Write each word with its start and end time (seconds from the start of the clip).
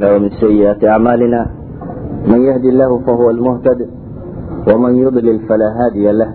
من 0.00 0.30
سيئات 0.30 0.84
أعمالنا 0.84 1.46
من 2.26 2.42
يهدي 2.42 2.68
الله 2.68 2.98
فهو 3.06 3.30
المهتد 3.30 3.88
ومن 4.74 4.94
يضلل 4.96 5.38
فلا 5.48 5.68
هادي 5.80 6.12
له 6.12 6.34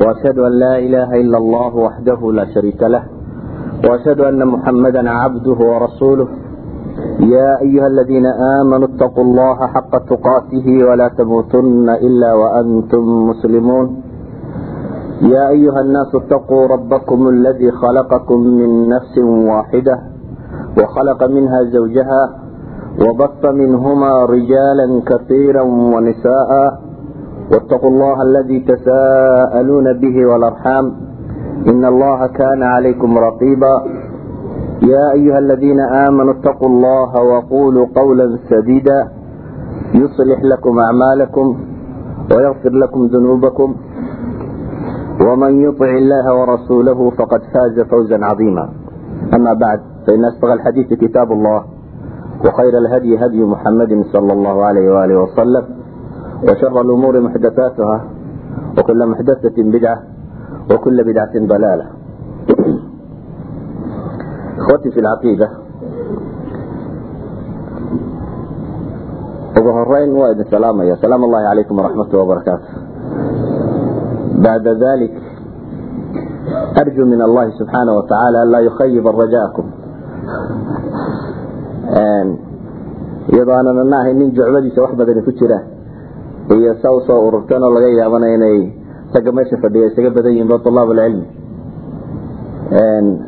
وأشهد 0.00 0.38
أن 0.38 0.52
لا 0.52 0.78
إله 0.78 1.20
إلا 1.20 1.38
الله 1.38 1.76
وحده 1.76 2.32
لا 2.32 2.44
شريك 2.54 2.82
له 2.82 3.02
وأشهد 3.88 4.20
أن 4.20 4.46
محمدا 4.46 5.10
عبده 5.10 5.58
ورسوله 5.72 6.28
يا 7.20 7.60
أيها 7.62 7.86
الذين 7.86 8.26
آمنوا 8.60 8.88
اتقوا 8.88 9.24
الله 9.24 9.56
حق 9.66 9.92
تقاته 9.98 10.66
ولا 10.88 11.08
تموتن 11.08 11.88
إلا 11.90 12.34
وأنتم 12.34 13.28
مسلمون 13.28 14.02
يا 15.22 15.48
أيها 15.48 15.80
الناس 15.80 16.14
اتقوا 16.14 16.66
ربكم 16.66 17.28
الذي 17.28 17.70
خلقكم 17.70 18.38
من 18.40 18.88
نفس 18.88 19.18
واحدة 19.50 19.98
وخلق 20.78 21.24
منها 21.24 21.62
زوجها 21.62 22.45
وبث 23.04 23.44
منهما 23.44 24.24
رجالا 24.24 25.02
كثيرا 25.06 25.62
ونساء 25.62 26.50
واتقوا 27.52 27.90
الله 27.90 28.22
الذي 28.22 28.60
تساءلون 28.60 29.92
به 29.92 30.26
والأرحام 30.26 30.92
إن 31.68 31.84
الله 31.84 32.26
كان 32.26 32.62
عليكم 32.62 33.18
رقيبا 33.18 33.74
يا 34.82 35.12
أيها 35.12 35.38
الذين 35.38 35.80
آمنوا 35.80 36.32
اتقوا 36.32 36.68
الله 36.68 37.22
وقولوا 37.22 37.86
قولا 37.96 38.38
سديدا 38.50 39.08
يصلح 39.94 40.42
لكم 40.44 40.78
أعمالكم 40.78 41.56
ويغفر 42.36 42.70
لكم 42.70 43.06
ذنوبكم 43.06 43.74
ومن 45.20 45.60
يطع 45.60 45.90
الله 45.90 46.34
ورسوله 46.40 47.10
فقد 47.10 47.40
فاز 47.54 47.80
فوزا 47.90 48.24
عظيما 48.24 48.68
أما 49.34 49.52
بعد 49.52 49.80
فإن 50.06 50.24
أصدق 50.24 50.52
الحديث 50.52 50.86
كتاب 50.94 51.32
الله 51.32 51.75
وخير 52.45 52.73
الهدي 52.77 53.25
هدي 53.25 53.41
محمد 53.43 53.91
صلى 54.13 54.33
الله 54.33 54.65
عليه 54.65 54.85
وآله 54.93 55.15
وسلم 55.23 55.63
وشر 56.49 56.81
الأمور 56.81 57.21
محدثاتها 57.21 57.97
وكل 58.77 58.99
محدثة 59.07 59.57
بدعة 59.57 59.99
وكل 60.73 60.97
بدعة 61.03 61.33
ضلالة 61.35 61.85
اخوتي 64.59 64.89
في 64.91 64.99
العقيدة 64.99 65.49
ugu 69.61 69.69
horeyn 69.77 70.09
waa 70.17 70.33
idin 70.33 70.45
salaamaya 70.49 70.97
salaam 70.97 71.21
allahi 71.29 71.45
calaykum 71.45 71.75
waraxmatu 71.77 72.13
wabarakaatu 72.17 72.67
bacda 74.41 74.73
dalik 74.73 75.13
arju 76.81 77.03
min 77.05 77.21
allahi 77.21 77.53
subxaana 77.61 77.93
wa 77.93 78.01
tacaala 78.09 78.41
an 78.41 78.49
laa 78.49 78.63
yukhayib 78.65 79.05
rajaakum 79.05 79.65
iyadoo 83.32 83.54
aanan 83.54 83.78
ana 83.78 83.96
ahay 84.00 84.14
nin 84.14 84.34
jucbadiisa 84.34 84.82
wax 84.82 84.92
badani 84.98 85.22
ku 85.22 85.32
jiraan. 85.38 85.64
Iyo 86.50 86.74
sa 86.82 86.90
u 86.90 87.00
soo 87.06 87.20
ururteen 87.26 87.62
oo 87.62 87.70
laga 87.74 87.88
yaabana 87.88 88.26
inay 88.34 88.58
ragga 89.14 89.32
meesha 89.32 89.56
fadhiya 89.62 89.90
isaga 89.90 90.10
badan 90.10 90.32
yihiin 90.32 90.48
ba 90.48 90.58
alaab 90.64 90.90
alcilmi 90.90 91.26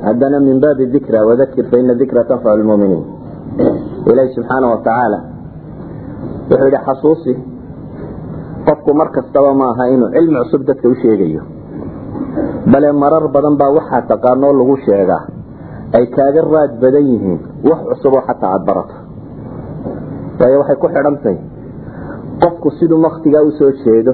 haddana 0.06 0.38
min 0.40 0.60
baabi 0.60 0.86
dikra 0.90 1.26
wadakir 1.26 1.66
faina 1.70 1.94
dikra 1.94 2.24
tanfacu 2.24 2.58
lmuminiin. 2.62 3.04
Ilaahi 4.10 4.34
subxaana 4.34 4.66
wa 4.72 4.78
tacaala 4.86 5.18
wuxuu 6.50 6.66
yihi 6.66 6.84
xasuusi 6.86 7.32
qofku 8.66 8.90
mar 8.94 9.08
kastaba 9.10 9.54
maaha 9.54 9.88
inuu 9.94 10.10
cilmi 10.14 10.38
cusub 10.42 10.62
dadka 10.66 10.88
u 10.88 10.94
bale 12.70 12.92
marar 12.92 13.24
badan 13.34 13.56
baa 13.56 13.70
waxaa 13.78 14.02
taqaanoo 14.10 14.52
lagu 14.52 14.76
sheegaa 14.86 15.37
ay 15.96 16.04
kaaga 16.16 16.40
raad 16.54 16.72
badan 16.82 17.06
yihiin 17.12 17.38
wax 17.68 17.80
cusuboo 17.90 18.22
xataa 18.28 18.50
aada 18.54 18.64
barato 18.68 18.94
waayo 20.40 20.58
waxay 20.60 20.76
ku 20.82 20.86
xidhantahay 20.94 21.36
qofku 22.42 22.68
siduu 22.78 23.02
waktigaa 23.06 23.42
u 23.48 23.50
soo 23.58 23.72
jeedo 23.84 24.12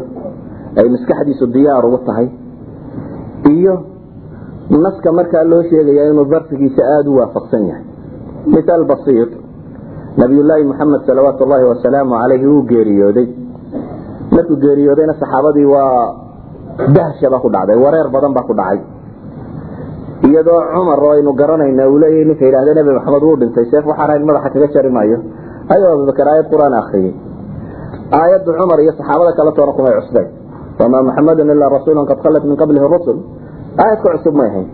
ay 0.78 0.86
maskaxdiisu 0.94 1.46
diyaar 1.54 1.84
ugu 1.86 1.98
tahay 2.08 2.28
iyo 3.54 3.74
naska 4.84 5.12
markaa 5.12 5.44
loo 5.44 5.62
sheegaya 5.70 6.10
inuu 6.10 6.24
darfigiisa 6.32 6.82
aada 6.94 7.10
u 7.10 7.16
waafaqsan 7.20 7.62
yahay. 7.68 7.84
Mithaal 8.54 8.84
basiir 8.90 9.28
nabiyullaahi 10.16 10.64
moxamed 10.70 11.00
salawaatu 11.06 11.44
ullaahi 11.44 11.64
wasalaamu 11.72 12.14
calayhi 12.20 12.46
wuu 12.46 12.62
geeriyooday. 12.70 13.26
Markuu 14.34 14.56
geeriyoodayna 14.64 15.14
saxaabadii 15.20 15.64
waa 15.74 16.14
dahshaba 16.96 17.38
ku 17.44 17.48
dhacday 17.54 17.76
wareer 17.84 18.08
badan 18.14 18.32
baa 18.36 18.46
ku 18.48 18.54
dhacay 18.60 18.80
iyadoo 20.34 20.60
cumar 20.74 20.98
oo 21.06 21.12
aynu 21.16 21.32
garanayna 21.40 21.86
uu 21.88 21.98
leeyahy 22.02 22.24
ninka 22.28 22.44
yidhahda 22.48 22.72
nebi 22.78 22.90
maxamed 22.98 23.22
wuu 23.26 23.36
dhintay. 23.40 23.64
Seef 23.70 23.84
waxaan 23.90 24.10
ahayn 24.10 24.24
madaxa 24.28 24.50
kaga 24.54 24.68
jari 24.74 24.90
maayo. 24.96 25.18
Ayuu 25.72 25.88
abubakar 25.94 26.26
aayad 26.32 26.46
qur'aan 26.52 26.74
akriyey 26.80 27.12
aayaddu 28.20 28.50
cumar 28.58 28.78
iyo 28.84 28.92
saxaabada 28.98 29.32
kale 29.38 29.50
toona 29.56 29.72
kumay 29.78 29.94
cusbeen 30.00 30.28
wamaa 30.80 31.02
muxamedun 31.08 31.50
ilaa 31.54 31.70
rasuulun 31.76 32.06
qad 32.10 32.18
khalat 32.24 32.44
min 32.48 32.56
qablihi 32.60 32.86
rusul. 32.94 33.16
Aayad 33.82 33.98
ka 34.04 34.08
cusub 34.14 34.34
may 34.40 34.48
ahayn. 34.50 34.66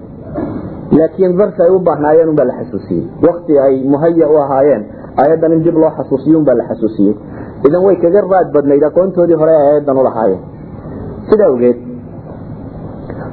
Laakiin 0.98 1.36
darsi 1.38 1.60
ay 1.62 1.70
u 1.70 1.78
baahnaayeen 1.88 2.28
unbaa 2.32 2.46
la 2.50 2.54
xasuusiyey. 2.60 3.04
Wakti 3.26 3.54
ay 3.66 3.74
muhaya 3.92 4.26
u 4.32 4.36
ahaayeen 4.44 4.82
aayaddan 5.22 5.52
in 5.56 5.62
dib 5.66 5.76
loo 5.82 5.90
xasuusiyo 5.98 6.38
unbaa 6.42 6.56
la 6.60 6.64
xasuusiyey. 6.70 7.14
Idan 7.66 7.80
way 7.86 7.96
kaga 8.02 8.20
raad 8.32 8.48
badnayd 8.54 8.82
aqoontoodii 8.88 9.38
hore 9.40 9.52
ay 9.60 9.66
aayaddan 9.68 9.96
ulahaayeen 10.02 10.40
sida 11.30 11.44
awgeed 11.50 11.78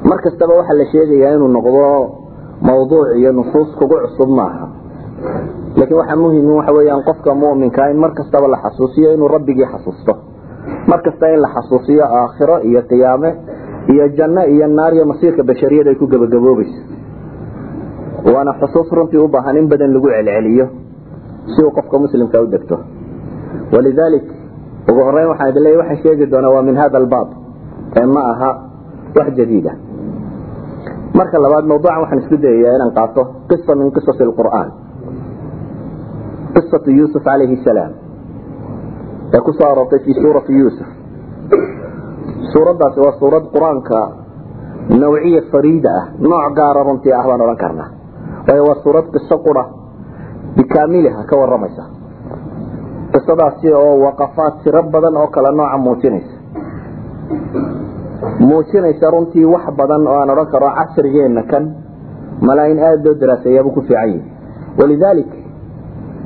mar 0.08 0.18
kastaba 0.24 0.52
waxaa 0.60 0.76
la 0.80 0.84
sheegayaa 0.92 1.34
inuu 1.36 1.48
noqdo 1.56 1.84
mawduuc 2.62 3.16
iyo 3.16 3.32
nusuus 3.32 3.68
kugu 3.78 3.96
cusub 4.04 4.30
maaha. 4.30 4.66
Laakiin 5.76 5.98
waxaa 5.98 6.16
muhiim 6.16 6.50
waxa 6.56 6.72
weyaan 6.72 7.02
qofka 7.04 7.34
muminka 7.34 7.90
in 7.90 7.96
mar 7.98 8.12
kastaba 8.14 8.48
la 8.48 8.58
xasuusiyo 8.64 9.14
inuu 9.14 9.28
rabbigii 9.28 9.66
xasuusto. 9.72 10.12
Mar 10.86 11.02
kasta 11.02 11.26
in 11.34 11.40
la 11.40 11.48
xasuusiyo 11.48 12.04
aakhiro 12.04 12.60
iyo 12.62 12.82
qiyaame 12.82 13.30
iyo 13.88 14.08
janno 14.16 14.42
iyo 14.46 14.66
naar 14.66 14.94
iyo 14.94 15.04
masiirka 15.06 15.42
bashariyada 15.42 15.90
ay 15.90 15.96
ku 15.96 16.06
gebagaboobayso 16.06 16.80
waana 18.34 18.52
xusuus 18.60 18.90
runtii 18.92 19.18
u 19.18 19.30
in 19.58 19.68
badan 19.68 19.92
lagu 19.94 20.08
celceliyo 20.08 20.66
si 21.54 21.64
uu 21.64 21.70
qofka 21.70 21.98
muslimka 21.98 22.42
u 22.42 22.46
degto. 22.46 22.78
Ugu 24.88 25.00
horeyn 25.04 25.28
waxaan 25.28 25.50
idin 25.50 25.62
leeyahy 25.62 25.78
waxaan 25.80 26.02
sheegi 26.02 26.26
doonaa 26.32 26.50
waa 26.54 26.62
min 26.62 26.76
hada 26.76 26.98
albaab 26.98 27.28
ee 28.00 28.06
ma 28.06 28.20
aha 28.32 28.50
wax 29.16 29.28
jadiida 29.36 29.72
marka 31.18 31.36
labaad 31.44 31.64
mawduucan 31.70 32.00
waxaan 32.02 32.20
isku 32.22 32.36
dayayaa 32.44 32.74
inaan 32.78 32.92
qaato 32.98 33.22
qisa 33.50 33.72
min 33.80 33.88
qisasi 33.96 34.22
alqur'aan. 34.28 34.68
Qisatu 36.54 36.88
yuusuf 36.98 37.22
calayhi 37.28 37.56
salaam. 37.66 37.92
Ee 39.34 39.40
ku 39.46 39.50
soo 39.58 39.68
aroortay 39.72 40.00
fi 40.06 40.12
suurati 40.22 40.52
yuusuf. 40.60 40.88
Suuraddaasi 42.52 42.98
waa 43.04 43.14
suurad 43.20 43.44
qur'aanka 43.54 43.98
nawciya 45.02 45.42
fariida 45.52 45.90
ah. 46.00 46.04
Nooc 46.30 46.54
gaara 46.58 46.80
runtii 46.88 47.12
ah 47.12 47.24
baan 47.28 47.40
odhan 47.44 47.58
karnaa. 47.64 47.88
Waayo 48.46 48.62
waa 48.68 48.78
suurad 48.84 49.06
qiso 49.14 49.36
qura 49.46 49.64
bikaamiliha 50.56 51.20
ka 51.30 51.34
waramaysa 51.40 51.84
qisadaasi 53.12 53.68
oo 53.80 53.92
waqafaad 54.04 54.54
tiro 54.64 54.82
badan 54.92 55.16
oo 55.20 55.28
kale 55.34 55.50
nooca 55.58 55.78
muujinaysa 55.84 56.34
muujinaysa 58.40 59.10
runtii 59.10 59.44
wax 59.44 59.66
badan 59.76 60.06
oo 60.06 60.16
aan 60.20 60.30
odhan 60.30 60.46
karo 60.46 60.70
casrigeena 60.78 61.42
kan 61.42 61.64
malaa 62.46 62.66
in 62.66 62.78
aada 62.78 63.04
loo 63.04 63.20
daraaseeyaabuu 63.20 63.72
ku 63.72 63.80
fiican 63.88 64.08
yihi 64.08 64.22
walidaalik 64.80 65.30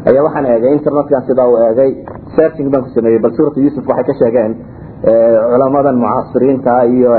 ayaa 0.08 0.24
waxaan 0.24 0.46
eegay 0.46 0.72
internetkan 0.72 1.22
sidaa 1.26 1.48
uu 1.48 1.58
eegay 1.68 1.90
searching 2.36 2.70
baan 2.70 2.84
ku 2.84 2.90
sameeyey 2.94 3.20
bal 3.22 3.34
suurata 3.36 3.60
yuusuf 3.60 3.88
waxay 3.88 4.04
ka 4.04 4.14
sheegeen 4.20 4.56
culamadan 5.52 5.96
mucaasiriinta 6.04 6.82
iyo 6.82 7.12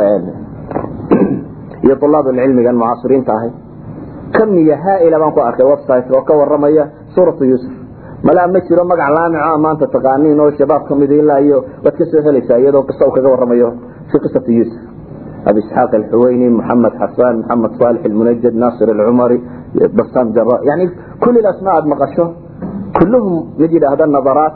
iyo 1.86 1.96
ulaabulcilmigan 2.02 2.76
mucaasiriinta 2.82 3.34
ahay 3.38 3.52
kamiya 4.38 4.78
haaila 4.86 5.20
baan 5.20 5.34
ku 5.34 5.40
arkay 5.40 5.66
website 5.74 6.08
oo 6.16 6.22
ka 6.22 6.34
waramaya 6.34 6.88
suuratu 7.16 7.44
yuusuf 7.44 7.83
malaa 8.28 8.48
ma 8.54 8.60
jiro 8.68 8.84
magac 8.92 9.10
laamico 9.18 9.58
maanta 9.66 9.86
taqaaniin 9.96 10.40
oo 10.40 10.52
shabaab 10.60 10.84
ka 10.88 10.96
mid 11.02 11.12
ilaa 11.12 11.40
iyo 11.48 11.58
waad 11.84 11.96
ka 12.00 12.06
soo 12.12 12.22
helaysaa 12.28 12.58
iyadoo 12.64 12.84
qiso 12.90 13.12
kaga 13.16 13.30
waramayo 13.34 13.70
fi 14.12 14.18
qisati 14.24 14.52
yuusuf. 14.58 14.82
Abi 15.50 15.60
isxaaq 15.60 15.92
alxuweyni 16.00 16.48
maxamed 16.60 16.94
xasaan 17.02 17.36
maxamed 17.42 17.72
saalix 17.80 18.02
almunajad 18.10 18.56
naasir 18.64 18.88
alcumari 18.96 19.38
basam 19.98 20.28
jara 20.36 20.56
yani 20.70 20.86
kul 21.24 21.36
asmaa 21.52 21.76
aad 21.80 21.86
maqasho. 21.94 22.26
Kulluhum 22.98 23.36
mid 23.60 23.72
yidhaahda 23.76 24.06
nadaraat 24.16 24.54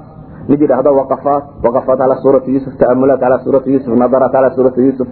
mid 0.50 0.60
yidhaahda 0.64 0.92
waqafaat. 1.00 1.44
Waqafaat 1.66 1.98
calaa 2.02 2.22
suurati 2.24 2.50
yuusuf 2.56 2.74
ta'amulaat 2.80 3.20
calaa 3.24 3.44
suurati 3.46 3.70
yuusuf 3.74 3.92
nadaraat 4.04 4.32
calaa 4.36 4.56
suurati 4.56 4.80
yuusuf. 4.88 5.08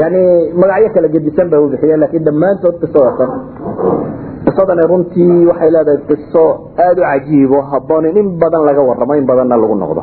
Yani 0.00 0.22
magacyo 0.60 0.88
kala 0.94 1.08
gedisan 1.14 1.46
bay 1.52 1.60
u 1.64 1.68
bixiyeen 1.72 2.00
laakiin 2.02 2.24
dhammaantood 2.28 2.76
qisadatan 2.82 3.30
qisadani 4.46 4.84
runtii 4.90 5.46
waxay 5.50 5.70
leedahay 5.74 6.00
qiso 6.10 6.44
aada 6.84 7.00
u 7.02 7.04
cajiib 7.10 7.50
oo 7.58 7.62
habboon 7.72 8.04
in 8.20 8.28
badan 8.42 8.62
laga 8.68 8.82
warramo 8.88 9.14
in 9.20 9.26
badanna 9.30 9.56
lagu 9.62 9.74
noqdo. 9.82 10.02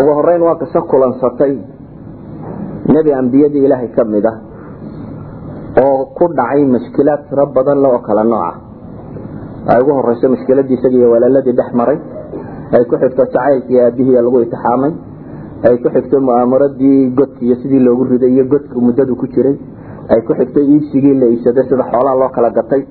Ugu 0.00 0.10
horeyn 0.18 0.42
waa 0.48 0.56
qiso 0.62 0.80
kulansatay. 0.90 1.54
Nebi 2.94 3.10
ambiyadii 3.20 3.64
ilaahay 3.66 3.88
ka 3.96 4.04
mid 4.04 4.26
ah 4.26 4.36
oo 5.82 6.06
ku 6.16 6.24
dhacay 6.38 6.64
mashkilaad 6.74 7.20
tiro 7.28 7.46
badan 7.56 7.78
le 7.82 7.88
oo 7.94 7.98
kala 8.06 8.24
nooca 8.24 8.52
ay 9.70 9.78
ugu 9.82 9.92
horeyso 9.98 10.28
mushkiladii 10.34 10.76
isaga 10.78 10.96
iyo 10.96 11.10
walaaladii 11.14 11.52
dhex 11.58 11.70
maray. 11.74 11.98
Ay 12.74 12.84
ku 12.88 12.94
xigto 13.00 13.22
jacaylkii 13.24 13.80
aabihii 13.80 14.18
lagu 14.26 14.38
itixaamay 14.46 14.92
ay 15.66 15.76
ku 15.82 15.88
xigto 15.94 16.16
mu'aamaradii 16.26 17.10
godka 17.18 17.40
iyo 17.46 17.56
sidii 17.62 17.80
loogu 17.86 18.04
riday 18.10 18.30
iyo 18.34 18.44
godka 18.52 18.74
muddadu 18.86 19.14
ku 19.20 19.26
jiray 19.34 19.56
ay 20.12 20.20
ku 20.26 20.32
xigto 20.38 20.60
iibsigii 20.60 21.14
la 21.20 21.26
iibsaday 21.32 21.64
sida 21.68 21.84
xoolaha 21.92 22.16
loo 22.20 22.28
kala 22.36 22.50
gatay. 22.58 22.82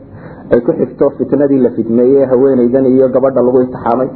Ay 0.53 0.59
ku 0.65 0.71
xigto 0.79 1.09
fitnadii 1.17 1.59
la 1.65 1.69
fidmeeyey 1.77 2.25
haweenaydan 2.31 2.85
iyo 2.85 3.07
gabadha 3.15 3.41
lagu 3.47 3.61
itixaamay 3.65 4.09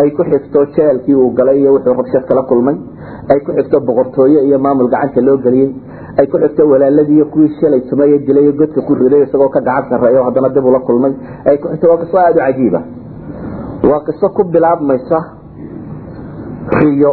ay 0.00 0.10
ku 0.16 0.22
xigto 0.30 0.58
jeelkii 0.76 1.14
uu 1.14 1.30
galay 1.38 1.58
iyo 1.60 1.70
wuxuu 1.74 1.94
rabshad 1.98 2.24
kala 2.28 2.42
kulmay. 2.50 2.76
Ay 3.30 3.40
ku 3.46 3.50
xigto 3.56 3.80
boqortooye 3.80 4.40
iyo 4.48 4.58
maamul 4.58 4.88
gacanta 4.94 5.20
loo 5.20 5.36
geliyey. 5.44 5.70
Ay 6.18 6.26
ku 6.26 6.36
xigto 6.42 6.62
walaaladii 6.72 7.16
iyo 7.18 7.26
kuwii 7.32 7.50
shalay 7.60 7.80
tumaye 7.90 8.18
dilay 8.26 8.52
godka 8.52 8.80
ku 8.86 8.94
riday 8.94 9.22
isagoo 9.26 9.48
ka 9.48 9.60
gacan 9.60 9.88
sarreeyo 9.90 10.22
haddana 10.26 10.48
dib 10.54 10.64
ula 10.64 10.80
kulmay. 10.80 11.12
Ay 11.48 11.56
ku 11.58 11.68
xigto 11.72 11.86
waa 11.90 11.98
qiso 12.02 12.16
aada 12.18 12.40
u 12.40 12.44
cajiiba 12.46 12.80
waa 13.90 14.00
qiso 14.06 14.28
ku 14.36 14.42
bilaabmaysa 14.44 15.18
riyo 16.80 17.12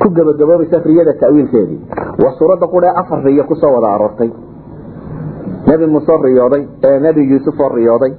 ku 0.00 0.10
gabagaboobaysa 0.10 0.78
riyada 0.84 1.12
ta'wiilkeedii. 1.20 1.80
Waa 2.22 2.32
suuradda 2.38 2.66
qudhee 2.66 2.92
afar 3.00 3.24
riyo 3.24 3.44
ku 3.44 3.54
soo 3.56 3.72
wada 3.74 3.94
aroortay 3.94 4.30
nebi 5.66 5.86
muuse 5.86 6.12
riyooday 6.22 6.62
nebi 7.00 7.30
yuusuf 7.30 7.60
oo 7.60 7.68
riyooday. 7.68 8.12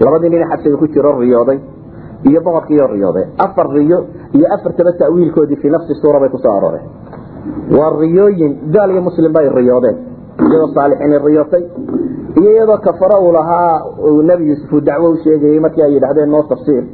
Labadii 0.00 0.30
nin 0.30 0.48
xabsiga 0.50 0.76
ku 0.76 0.86
jiro 0.88 1.18
riyooday 1.18 1.58
iyo 2.28 2.40
boqorkiioo 2.40 2.88
riyooday. 2.94 3.26
Afar 3.38 3.68
riyo 3.72 3.98
iyo 4.32 4.46
afartaba 4.54 4.92
ta'wiilkoodii 4.92 5.56
fii 5.56 5.70
nafsi 5.70 5.94
suura 6.02 6.20
bay 6.20 6.28
ku 6.28 6.38
soo 6.38 6.52
arooreen 6.56 6.86
waa 7.78 7.90
riyooyin 8.00 8.58
gaal 8.72 8.90
iyo 8.90 9.02
muslim 9.02 9.32
bay 9.32 9.48
riyoodeen. 9.48 9.96
Iyadoo 10.38 10.74
saalixiini 10.74 11.18
riyootay 11.26 11.64
iyo 12.40 12.50
iyadoo 12.52 12.78
kafaro 12.78 13.20
uu 13.24 13.32
lahaa 13.32 13.82
nebi 14.22 14.48
yuusuf 14.48 14.72
uu 14.72 14.80
dacwo 14.80 15.10
u 15.10 15.60
markii 15.60 15.82
ay 15.82 15.94
yidhahdeen 15.94 16.30
noo 16.30 16.42
tafsiir 16.42 16.84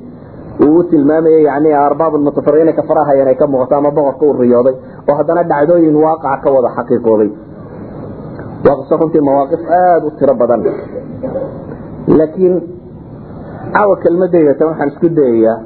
uu 0.61 0.79
u 0.79 0.83
tilmaamayey 0.91 1.43
yani 1.49 1.73
arbaab 1.87 2.15
mutafari 2.27 2.61
inay 2.63 2.75
kafara 2.81 3.05
hayeen 3.09 3.29
ay 3.29 3.35
ka 3.41 3.47
muuqato 3.47 3.75
ama 3.77 3.91
boqorka 3.97 4.25
uu 4.27 4.33
riyooday 4.43 4.75
oo 5.09 5.15
haddana 5.19 5.43
dhacdooyin 5.51 5.97
waaqaca 6.05 6.43
ka 6.45 6.49
wada 6.57 6.69
xaqiiqooday. 6.77 7.31
Waa 8.67 8.77
qiso 8.81 8.95
runtii 9.01 9.21
mawaaqif 9.29 9.61
aada 9.79 10.07
u 10.07 10.11
tiro 10.19 10.35
badan. 10.41 10.61
Laakiin 12.19 12.55
caawa 13.75 13.95
kelmadeyda 14.03 14.55
tan 14.59 14.69
waxaan 14.71 14.89
isku 14.93 15.09
dayayaa 15.19 15.57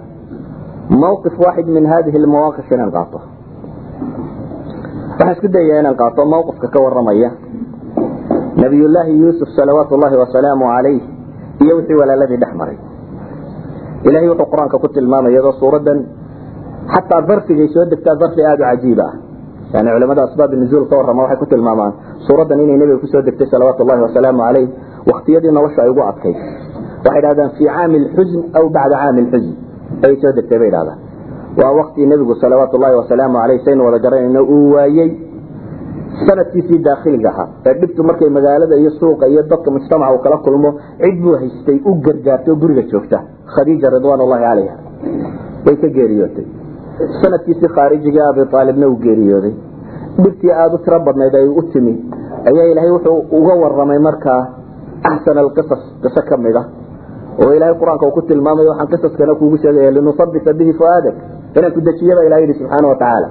mawqif 1.02 1.34
waaxid 1.44 1.68
min 1.76 1.84
hadihi 1.92 2.18
lmawaaqif 2.24 2.66
inaan 2.74 2.90
qaato. 2.96 3.18
Waxaan 5.10 5.32
isku 5.36 5.48
dayayaa 5.56 5.80
inaan 5.82 5.96
qaato 6.02 6.20
mawqifka 6.34 6.66
ka 6.74 6.78
waramaya 6.84 7.30
nabiyullaahi 8.62 9.12
yuusuf 9.22 9.48
salawaatu 9.56 9.94
ullahi 9.96 10.16
wasalaamu 10.22 10.64
calayh 10.74 11.00
iyo 11.62 11.72
wixii 11.78 11.94
walaaladii 12.00 12.36
dhex 12.42 12.52
maray 12.60 12.76
ilahay 14.06 14.28
wuxuu 14.30 14.48
qur'aanka 14.52 14.76
ku 14.78 14.88
tilmaamay 14.94 15.32
iyadoo 15.32 15.54
suuradan 15.62 15.98
xataa 16.94 17.22
darfigay 17.28 17.68
soo 17.74 17.84
degtaa 17.92 18.14
darfi 18.22 18.40
aada 18.50 18.62
u 18.64 18.68
cajiib 18.70 19.00
ah. 19.08 19.12
Yani 19.74 19.88
culamada 19.94 20.22
asbaab 20.28 20.52
nuzuul 20.62 20.84
ka 20.90 20.96
warrama 20.96 21.22
waxay 21.24 21.38
ku 21.42 21.46
tilmaamaan 21.52 21.92
suuraddan 22.26 22.60
inay 22.64 22.76
nebiga 22.80 22.98
ku 23.02 23.06
soo 23.12 23.22
degtay 23.22 23.46
salawaatu 23.52 23.82
ullahi 23.84 24.02
wasalaamu 24.06 24.40
calayh 24.46 24.66
waktiyadii 25.10 25.52
nolosha 25.52 25.80
ay 25.84 25.90
ugu 25.92 26.02
adkayd. 26.10 26.36
Waxay 27.04 27.20
dhahdaan 27.24 27.50
fii 27.58 27.68
caami 27.68 27.98
lxusn 28.04 28.40
aw 28.58 28.64
bacda 28.76 28.96
caami 29.02 29.20
lxusn 29.26 29.52
ayay 30.04 30.16
soo 30.22 30.32
degtay 30.38 30.58
bay 30.62 30.70
dhahdaan 30.74 30.98
waa 31.60 31.72
waktii 31.80 32.06
nebigu 32.12 32.34
salawaatu 32.42 32.74
ullahi 32.78 32.96
wasalaamu 33.02 33.36
caleyh 33.42 33.60
saynu 33.66 33.82
wada 33.86 33.98
garanayno 34.04 34.40
uu 34.54 34.66
waayey 34.74 35.10
sanadkiisii 36.26 36.78
daakhiliga 36.88 37.28
ahaa. 37.34 37.48
Ee 37.66 37.74
dhibtu 37.80 38.00
markay 38.08 38.30
magaalada 38.38 38.74
iyo 38.82 38.90
suuqa 39.00 39.24
iyo 39.32 39.42
dadka 39.52 39.68
mujtamaca 39.70 40.12
uu 40.14 40.22
kala 40.24 40.36
kulmo 40.46 40.70
cid 41.02 41.16
buu 41.22 41.34
haystay 41.42 41.78
u 41.88 41.92
gargaartay 42.06 42.52
oo 42.52 42.60
guriga 42.62 42.82
joogta 42.92 43.18
khadiija 43.54 43.90
ridwaan 43.96 44.20
ullahi 44.24 44.42
calayha 44.48 44.74
way 45.66 45.76
ka 45.82 45.88
geeriyootay. 45.96 46.46
Sanadkiisii 47.22 47.70
khaarijiga 47.76 48.28
abi 48.30 48.42
aalibna 48.52 48.86
uu 48.88 48.98
geeriyooday. 49.06 49.54
Dhibtii 50.22 50.52
aada 50.52 50.74
u 50.74 50.78
tiro 50.84 50.98
badnayd 51.06 51.34
ay 51.34 51.48
u 51.48 51.62
timi. 51.72 51.94
Ayaa 52.50 52.66
ilaahay 52.72 52.90
wuxuu 52.96 53.18
uga 53.38 53.54
waramay 53.62 53.98
markaa 53.98 54.42
axsan 55.10 55.38
alqisas 55.38 55.82
qiso 56.02 56.22
ka 56.28 56.36
mid 56.36 56.56
a 56.56 56.62
oo 57.42 57.52
ilaahay 57.56 57.74
qur'aanka 57.80 58.06
uu 58.06 58.14
ku 58.16 58.22
tilmaamayo 58.22 58.70
waxaan 58.72 58.88
qisaskana 58.92 59.34
kuugu 59.34 59.56
sheegaya 59.62 59.90
linusabita 59.90 60.52
bihi 60.52 60.72
fuaadak. 60.80 61.14
Inaan 61.56 61.72
ku 61.72 61.80
dejiyaba 61.80 62.22
ilaha 62.26 62.40
yidhi 62.42 62.54
subxaana 62.60 62.88
watacaala 62.92 63.28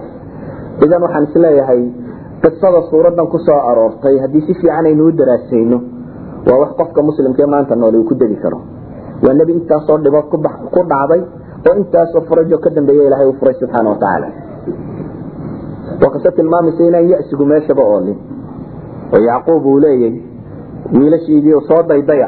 idan 0.86 1.02
waxaan 1.06 1.24
is 1.28 1.36
leeyahay 1.36 1.82
qisada 2.44 2.80
suuradan 2.90 3.28
ku 3.28 3.38
aroortay 3.72 4.16
haddii 4.24 4.42
si 4.48 4.54
fiican 4.54 4.86
aynu 4.86 5.04
u 5.08 5.12
daraasayno 5.12 5.78
waa 6.48 6.58
wax 6.62 6.72
qofka 6.80 7.02
muslimkaee 7.10 7.46
maanta 7.54 7.76
noole 7.76 7.98
uu 7.98 8.08
ku 8.10 8.16
degi 8.16 8.36
karo 8.44 8.60
waa 9.26 9.34
nebi 9.40 9.54
intaasoo 9.60 9.98
dhibood 10.06 10.26
ku 10.32 10.38
dhacday 10.92 11.22
oo 11.70 11.76
intaasoo 11.82 12.22
furajo 12.30 12.58
ka 12.64 12.70
dambeeya 12.78 13.04
ilahay 13.10 13.28
uu 13.30 13.38
furay 13.40 13.56
subxaana 13.62 13.90
watacaala 13.94 14.28
waa 16.02 16.12
qiso 16.16 16.32
tilmaamaysa 16.38 16.84
inaan 16.90 17.10
yasigu 17.14 17.46
meeshaba 17.52 17.84
oolin 17.94 18.18
oo 19.14 19.20
yacquub 19.30 19.66
uu 19.72 19.80
leeyay 19.86 20.14
wiilashiidii 20.98 21.62
soo 21.70 21.82
daydaya 21.92 22.28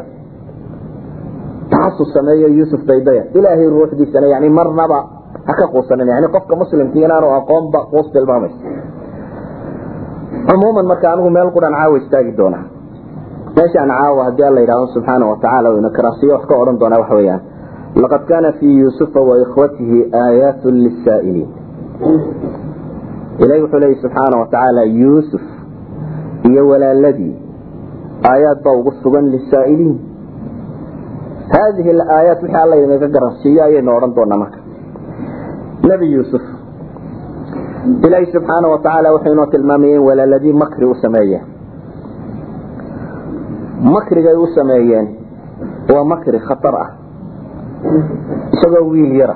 taxasus 1.71 2.13
sameeyo 2.17 2.47
yuusuf 2.57 2.81
daydaya 2.91 3.23
ilaahay 3.37 3.69
ruuxdiisana 3.75 4.27
yani 4.33 4.49
marnaba 4.59 4.99
ha 5.47 5.53
ka 5.59 5.67
quusanin 5.73 6.07
yani 6.13 6.27
qofka 6.35 6.55
muslimkii 6.61 7.03
inaanu 7.07 7.27
aqoonba 7.39 7.79
quus 7.91 8.07
tilmaamaysa 8.13 8.57
cumuuman 10.49 10.85
marka 10.91 11.07
anigu 11.13 11.29
meel 11.37 11.49
quran 11.57 11.73
caawa 11.79 11.97
istaagi 12.01 12.31
doonaa 12.39 12.63
meeshaan 13.59 13.91
caawa 13.99 14.23
haddii 14.27 14.43
alla 14.49 14.61
yidhaaho 14.63 14.87
subxaana 14.95 15.25
watacaala 15.31 15.69
ina 15.79 15.89
karaasiyo 15.97 16.33
wax 16.35 16.45
ka 16.49 16.55
odhan 16.61 16.79
doonaa 16.81 16.99
waxa 17.03 17.15
weeyaan. 17.19 17.41
Laqad 18.03 18.25
kaana 18.29 18.51
fii 18.59 18.73
yuusufa 18.79 19.21
waikhwatihi 19.29 19.97
aayaatun 20.23 20.75
lisaa'iliin 20.85 21.49
ilahi 23.43 23.61
wuxuu 23.63 23.79
leeyahy 23.79 24.01
subxaana 24.01 24.37
watacaala 24.41 24.83
yuusuf 24.83 25.41
iyo 26.51 26.67
walaaladii 26.67 27.35
aayaad 28.31 28.63
baa 28.63 28.75
ugu 28.81 28.93
sugan 29.03 29.29
lisaa'iliin 29.35 29.97
haadihi 31.55 31.89
alaayaat 31.97 32.41
wixii 32.43 32.61
alla 32.63 32.75
inaga 32.85 33.07
garansiiyo 33.07 33.63
ayaynu 33.63 33.95
odhan 33.97 34.15
doonaa 34.15 34.37
marka. 34.43 34.59
Nebi 35.91 36.13
yuusuf 36.13 36.41
ilaahi 38.07 38.31
subxaana 38.35 38.67
wuxuu 39.13 39.31
inoo 39.33 39.45
tilmaamaya 39.45 39.95
in 39.95 40.03
walaaladii 40.09 40.53
makri 40.53 40.85
u 40.85 40.95
sameeyeen 41.05 41.48
makrigay 43.81 44.35
u 44.35 44.47
sameeyeen 44.55 45.07
waa 45.93 46.03
makri 46.03 46.39
khatar 46.39 46.75
ah 46.75 46.89
isagoo 48.53 48.89
wiil 48.91 49.15
yara. 49.15 49.35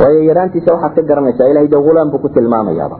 Waayo 0.00 0.22
yaraantiisa 0.28 0.72
waxaad 0.74 0.94
ka 0.94 1.02
garanaysaa 1.02 1.48
ilahay 1.50 1.68
de 1.68 1.76
hulaam 1.76 2.10
buu 2.10 2.18
ku 2.18 2.28
tilmaamayaaba. 2.28 2.96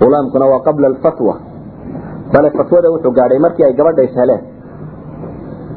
Hulaamkuna 0.00 0.46
waa 0.46 0.60
qabla 0.66 0.86
alfatwa. 0.86 1.34
Bale 2.32 2.50
fatwada 2.50 2.90
wuxuu 2.90 3.10
gaadhay 3.12 3.38
markii 3.38 3.64
ay 3.64 3.72
gabadha 3.74 4.02
is 4.02 4.14
heleen 4.16 4.40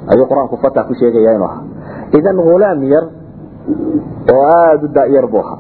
ayuu 0.08 0.26
qur'aanku 0.30 0.58
fata 0.62 0.84
ku 0.84 0.94
sheegaya 0.96 1.34
inuu 1.36 1.46
ahaa. 1.46 1.64
Idan 2.18 2.38
hulaam 2.38 2.84
yar 2.84 3.06
oo 4.34 4.42
aada 4.46 4.86
u 4.86 4.88
dayar 4.88 5.28
buu 5.28 5.40
ahaa. 5.40 5.60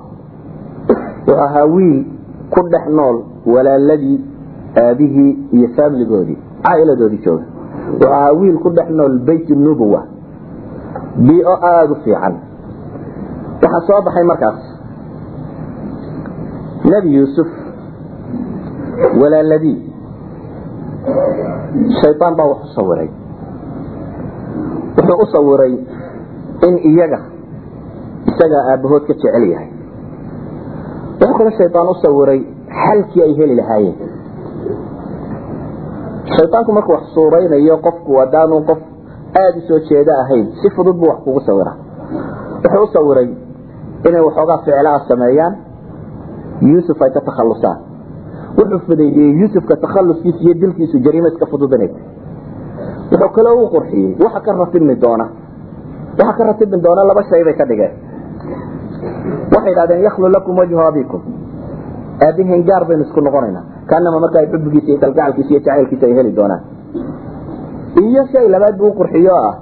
Wuxuu 1.27 1.37
ahaa 1.45 1.65
wiil 1.65 2.05
ku 2.49 2.61
dhex 2.69 2.85
nool 2.89 3.17
walaaladii 3.45 4.21
aabihii 4.77 5.31
iyo 5.51 5.67
faamligoodii 5.75 6.37
caailadoodii 6.65 7.21
jooga. 7.25 7.45
Wuxuu 7.91 8.11
ahaa 8.13 8.31
wiil 8.39 8.57
ku 8.63 8.69
dhex 8.77 8.89
nool 8.89 9.19
bayt 9.27 9.49
nubuwa. 9.49 10.01
Bio 11.27 11.53
aada 11.71 11.91
u 11.93 11.95
fiican. 12.03 12.35
Waxaa 13.61 13.81
soo 13.87 14.01
baxay 14.05 14.23
markaas. 14.23 14.59
Nebi 16.91 17.15
yuusuf 17.17 17.47
walaaladii 19.21 19.77
shaydaan 22.01 22.35
baa 22.37 22.47
wax 22.51 22.61
sawiray. 22.75 23.09
Wuxuu 24.97 25.17
u 25.23 25.25
sawiray 25.35 25.73
in 26.67 26.75
iyaga 26.91 27.19
isagaa 28.27 28.63
aabbahood 28.71 29.03
ka 29.07 29.13
jecel 29.13 29.45
yahay. 29.51 29.69
Wuxuu 31.21 31.37
kaloo 31.37 31.57
shaydaan 31.57 31.87
u 31.93 31.95
sawiray 32.03 32.39
xalkii 32.83 33.21
ay 33.23 33.33
heli 33.39 33.55
lahaayeen 33.55 33.95
shaydaanku 36.33 36.71
markuu 36.73 36.93
wax 36.93 37.13
suuraynayo 37.13 37.77
qofku 37.77 38.17
haddaanu 38.19 38.61
qof 38.69 38.79
aada 39.41 39.75
u 39.75 39.79
jeedo 39.89 40.11
ahayn 40.23 40.47
si 40.61 40.69
fudud 40.75 40.97
buu 40.97 41.09
wax 41.09 41.19
kugu 41.23 41.41
sawira 41.45 41.73
wuxuu 42.63 42.83
u 42.83 42.87
sawiray 42.93 43.29
inay 44.07 44.21
waxoogaa 44.27 44.57
ficlaa 44.65 44.99
sameeyaan 45.07 45.55
yuusuf 46.61 47.01
ay 47.01 47.11
ka 47.17 47.21
takhalusaan 47.21 47.77
wuxuu 48.57 48.79
fudaydiyey 48.87 49.31
yuusufka 49.41 49.75
takhaluskiisa 49.75 50.39
iyo 50.39 50.53
dilkiisu 50.61 50.99
jariima 50.99 51.27
iska 51.27 51.45
fududanaysa 51.45 51.99
wuxuu 53.11 53.29
kaloo 53.35 53.55
u 53.65 53.69
qurxiyey 53.75 54.15
waxa 54.23 54.39
ka 54.39 54.57
ratibmi 54.63 54.95
doona 54.95 55.29
waxa 56.19 56.33
ka 56.37 56.43
ratibmi 56.43 56.81
doona 56.81 57.03
laba 57.03 57.23
shay 57.29 57.43
bay 57.43 57.53
ka 57.53 57.65
dhigeen. 57.65 57.93
Waxay 59.53 59.71
idhahdeen 59.71 60.03
yakhlu 60.03 60.29
lakum 60.29 60.57
wajhu 60.57 60.79
abikum. 60.79 61.21
Aabihiin 62.25 62.63
gaar 62.65 62.85
baynu 62.87 63.03
isku 63.03 63.21
noqonaynaa 63.21 63.74
kaanama 63.89 64.19
marka 64.19 64.39
ay 64.39 64.47
iyo 64.47 64.97
kalgacalkiisa 65.03 65.49
iyo 65.51 65.59
jacaylkiisa 65.59 66.05
ay 66.05 66.13
heli 66.13 66.31
doonaan. 66.35 66.61
Iyo 68.01 68.23
shay 68.31 68.47
labaad 68.49 68.77
buu 68.77 68.91
qurxiyo 68.99 69.35
ah. 69.35 69.53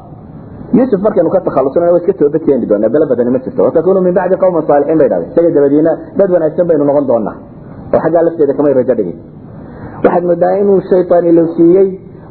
Yuusuf 0.74 1.01
markaynu 1.06 1.30
ka 1.30 1.39
takhalusana 1.46 1.92
waa 1.92 2.01
iska 2.01 2.13
toobad 2.13 2.42
keeni 2.46 2.65
doonaa 2.65 2.89
bele 2.89 3.06
badani 3.06 3.30
ma 3.30 3.39
jirto. 3.39 3.63
Watakunu 3.63 4.01
min 4.01 4.13
bacdi 4.13 4.36
qawmin 4.42 4.63
saalixiin 4.68 4.98
bay 4.98 5.10
dhahday 5.10 5.30
isaga 5.32 5.50
dabadiina 5.58 5.92
dad 6.18 6.30
wanaagsan 6.32 6.68
baynu 6.68 6.84
noqon 6.89 7.06
doonaa. 7.08 7.36
Oo 7.94 8.00
xaggaa 8.03 8.24
lafteeda 8.25 8.53
kamay 8.58 8.74
rajo 8.74 8.96
dhigin. 9.00 9.18
Waxaad 10.03 10.24
moodaa 10.30 10.53
inuu 10.62 10.80
shaytaan 10.89 11.25
ilowsiiyey 11.32 11.88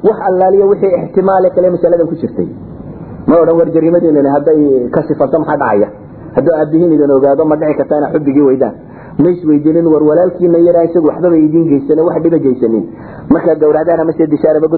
wax 0.06 0.18
allaaliyo 0.28 0.68
wixii 0.72 0.94
ixtimaale 1.02 1.50
kale 1.54 1.70
masaladan 1.70 2.06
ku 2.10 2.14
jirtay. 2.22 2.48
Ma 3.28 3.34
odhan 3.42 3.56
war 3.58 3.68
jariimadiinani 3.74 4.30
hadday 4.36 4.88
ka 4.94 5.02
sifanto 5.08 5.38
maxaa 5.38 5.58
dhacaya? 5.62 5.88
Hadduu 6.36 6.54
aabihiin 6.58 6.92
idin 6.96 7.10
ogaado 7.16 7.44
ma 7.44 7.56
dhici 7.56 7.74
karta 7.78 7.98
inaa 7.98 8.12
xubbigii 8.14 8.44
weydaan 8.48 8.74
ma 9.18 9.30
isweydiinin 9.30 9.86
war 9.86 10.02
walaalkiina 10.02 10.58
yaraa 10.58 10.84
isagu 10.88 11.06
waxbaba 11.06 11.36
idiin 11.36 11.68
geysanin 11.68 12.04
wax 12.04 12.22
dhiba 12.22 12.38
geysanin. 12.38 12.84
Markaad 13.28 13.58
gawracdaan 13.60 14.00
ama 14.00 14.12
se 14.12 14.26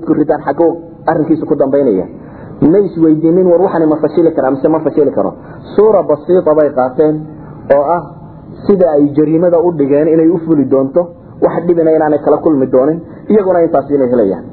ku 0.06 0.14
ridaan 0.14 0.42
xagguu 0.42 0.70
arrinkiisu 1.06 1.46
ku 1.46 1.54
dambaynaya. 1.54 2.06
Ma 2.72 2.78
isweydiinin 2.78 3.46
war 3.46 3.60
waxani 3.62 3.86
ma 3.86 3.96
fashili 3.96 4.32
karaa 4.32 4.50
mise 4.50 4.68
ma 4.68 4.80
fashili 4.80 5.10
karo. 5.10 5.34
Suura 5.76 6.02
basiita 6.02 6.54
bay 6.54 6.70
qaateen 6.74 7.14
oo 7.74 7.84
ah 7.96 8.02
sida 8.66 8.90
ay 8.90 9.12
jariimada 9.16 9.58
u 9.60 9.72
dhigeen 9.72 10.08
inay 10.08 10.28
u 10.28 10.38
fuli 10.46 10.64
doonto 10.64 11.08
wax 11.42 11.66
dhibina 11.66 11.90
inaanay 11.96 12.18
kala 12.18 12.38
kulmi 12.38 12.66
doonin 12.66 13.00
iyaguna 13.28 13.62
intaas 13.62 13.90
inay 13.90 14.08
helayaan. 14.10 14.44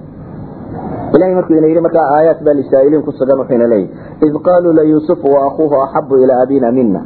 Ilahay 1.16 1.36
markuu 1.36 1.56
ina 1.58 1.68
yidhi 1.68 1.82
markaa 1.82 2.06
aayaat 2.16 2.44
baa 2.44 2.54
lisaa'iliin 2.54 3.04
ku 3.04 3.12
sugan 3.12 3.40
wuxuu 3.40 3.56
ina 3.56 3.68
leeyahy 3.68 3.90
id 4.28 4.36
qaaluu 4.46 4.74
layuusufu 4.74 5.28
waakhuuhu 5.36 5.82
axabu 5.86 6.18
ilaa 6.24 6.42
abina 6.44 6.72
mina 6.72 7.02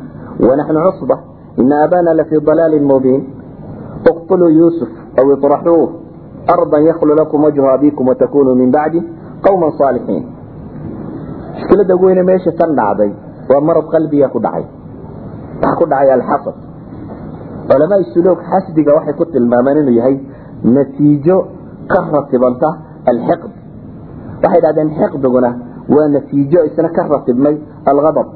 wanaxnu 0.49 0.79
cusba 0.91 1.34
ina 1.61 1.75
abana 1.85 2.13
lafii 2.19 2.41
dalaalin 2.47 2.85
mubiin 2.91 3.21
iqtuluu 4.11 4.49
yuusuf 4.59 4.89
aw 5.19 5.25
iطraxuuh 5.35 5.89
ardan 6.55 6.83
yaklu 6.89 7.15
lakum 7.21 7.43
wajhu 7.47 7.67
abikum 7.75 8.07
watakunuu 8.07 8.55
min 8.61 8.71
bacdi 8.71 8.99
qawman 9.45 9.71
saalixiin 9.79 10.23
mushkiladda 11.55 11.95
ugu 11.95 12.05
weyne 12.05 12.23
meesha 12.29 12.51
tan 12.59 12.75
dhacday 12.79 13.11
waa 13.49 13.61
marab 13.67 13.85
qalbiga 13.93 14.27
ku 14.33 14.39
dhacay 14.45 14.65
waxaa 15.61 15.75
ku 15.79 15.85
dhacay 15.91 16.09
alxasad 16.17 16.55
culamaa 17.69 18.03
suluog 18.13 18.39
xasdiga 18.51 18.91
waxay 18.97 19.13
ku 19.19 19.25
tilmaamaan 19.33 19.77
inuu 19.81 19.95
yahay 19.99 20.15
natiijo 20.75 21.37
ka 21.91 21.99
ratibanta 22.15 22.69
alxiqd 23.11 23.51
waxay 24.43 24.61
dhahdeen 24.65 24.89
xiqdiguna 24.99 25.51
waa 25.95 26.07
natiijo 26.15 26.59
isna 26.69 26.89
ka 26.97 27.03
ratibmay 27.13 27.55
alghadab 27.91 28.27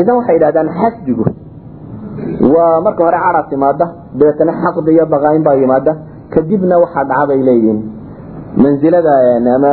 idan 0.00 0.14
waxay 0.20 0.38
dhahdaan 0.42 0.68
xasdigu 0.80 1.24
waa 2.54 2.80
marka 2.86 3.04
hore 3.04 3.18
cara 3.24 3.42
timaada 3.50 3.86
dabeetana 4.18 4.52
xaqdi 4.62 4.90
iyo 4.96 5.06
baqaayn 5.06 5.42
baa 5.46 5.54
yimaada 5.62 5.92
kadibna 6.34 6.78
waxaa 6.84 7.04
dhaca 7.10 7.26
bay 7.30 7.40
leeyihiin. 7.48 7.78
Mansilada 8.62 9.12
ama 9.56 9.72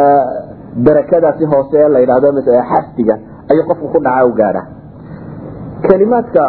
darakadaasi 0.85 1.45
hoose 1.51 1.75
ee 1.83 1.89
la 1.93 1.99
yidhahdo 2.03 2.27
xasdiga 2.71 3.15
ayuu 3.51 3.65
qofku 3.69 3.87
ku 3.93 3.99
dhaca 4.05 4.25
u 4.25 4.33
gaadha. 4.39 4.61
Kelimaadka 5.87 6.43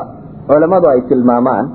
culamadu 0.49 0.87
ay 0.93 1.01
tilmaamaan 1.09 1.67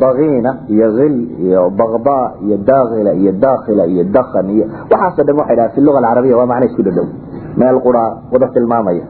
bakiina 0.00 0.50
iyo 0.68 0.88
il 1.06 1.16
iyo 1.46 1.70
bakda 1.70 2.18
iyo 2.44 2.56
daakila 2.68 3.12
iyo 3.14 3.32
daakila 3.32 3.84
iyo 3.86 4.04
dakan 4.16 4.46
iyo 4.50 4.64
waxaaso 4.90 5.22
dhan 5.26 5.36
waxay 5.40 5.56
dhaha 5.56 5.68
fi 5.74 5.80
luga 5.80 5.98
alcarabiya 5.98 6.36
waa 6.36 6.46
macna 6.46 6.66
isku 6.66 6.82
dhadhow. 6.82 7.06
Meel 7.56 7.78
qura 7.80 8.04
wada 8.32 8.46
tilmaamaya 8.54 9.04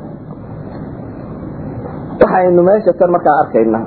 waxaynu 2.20 2.62
meesha 2.62 2.92
tan 2.98 3.10
markaa 3.10 3.36
arkayna. 3.42 3.80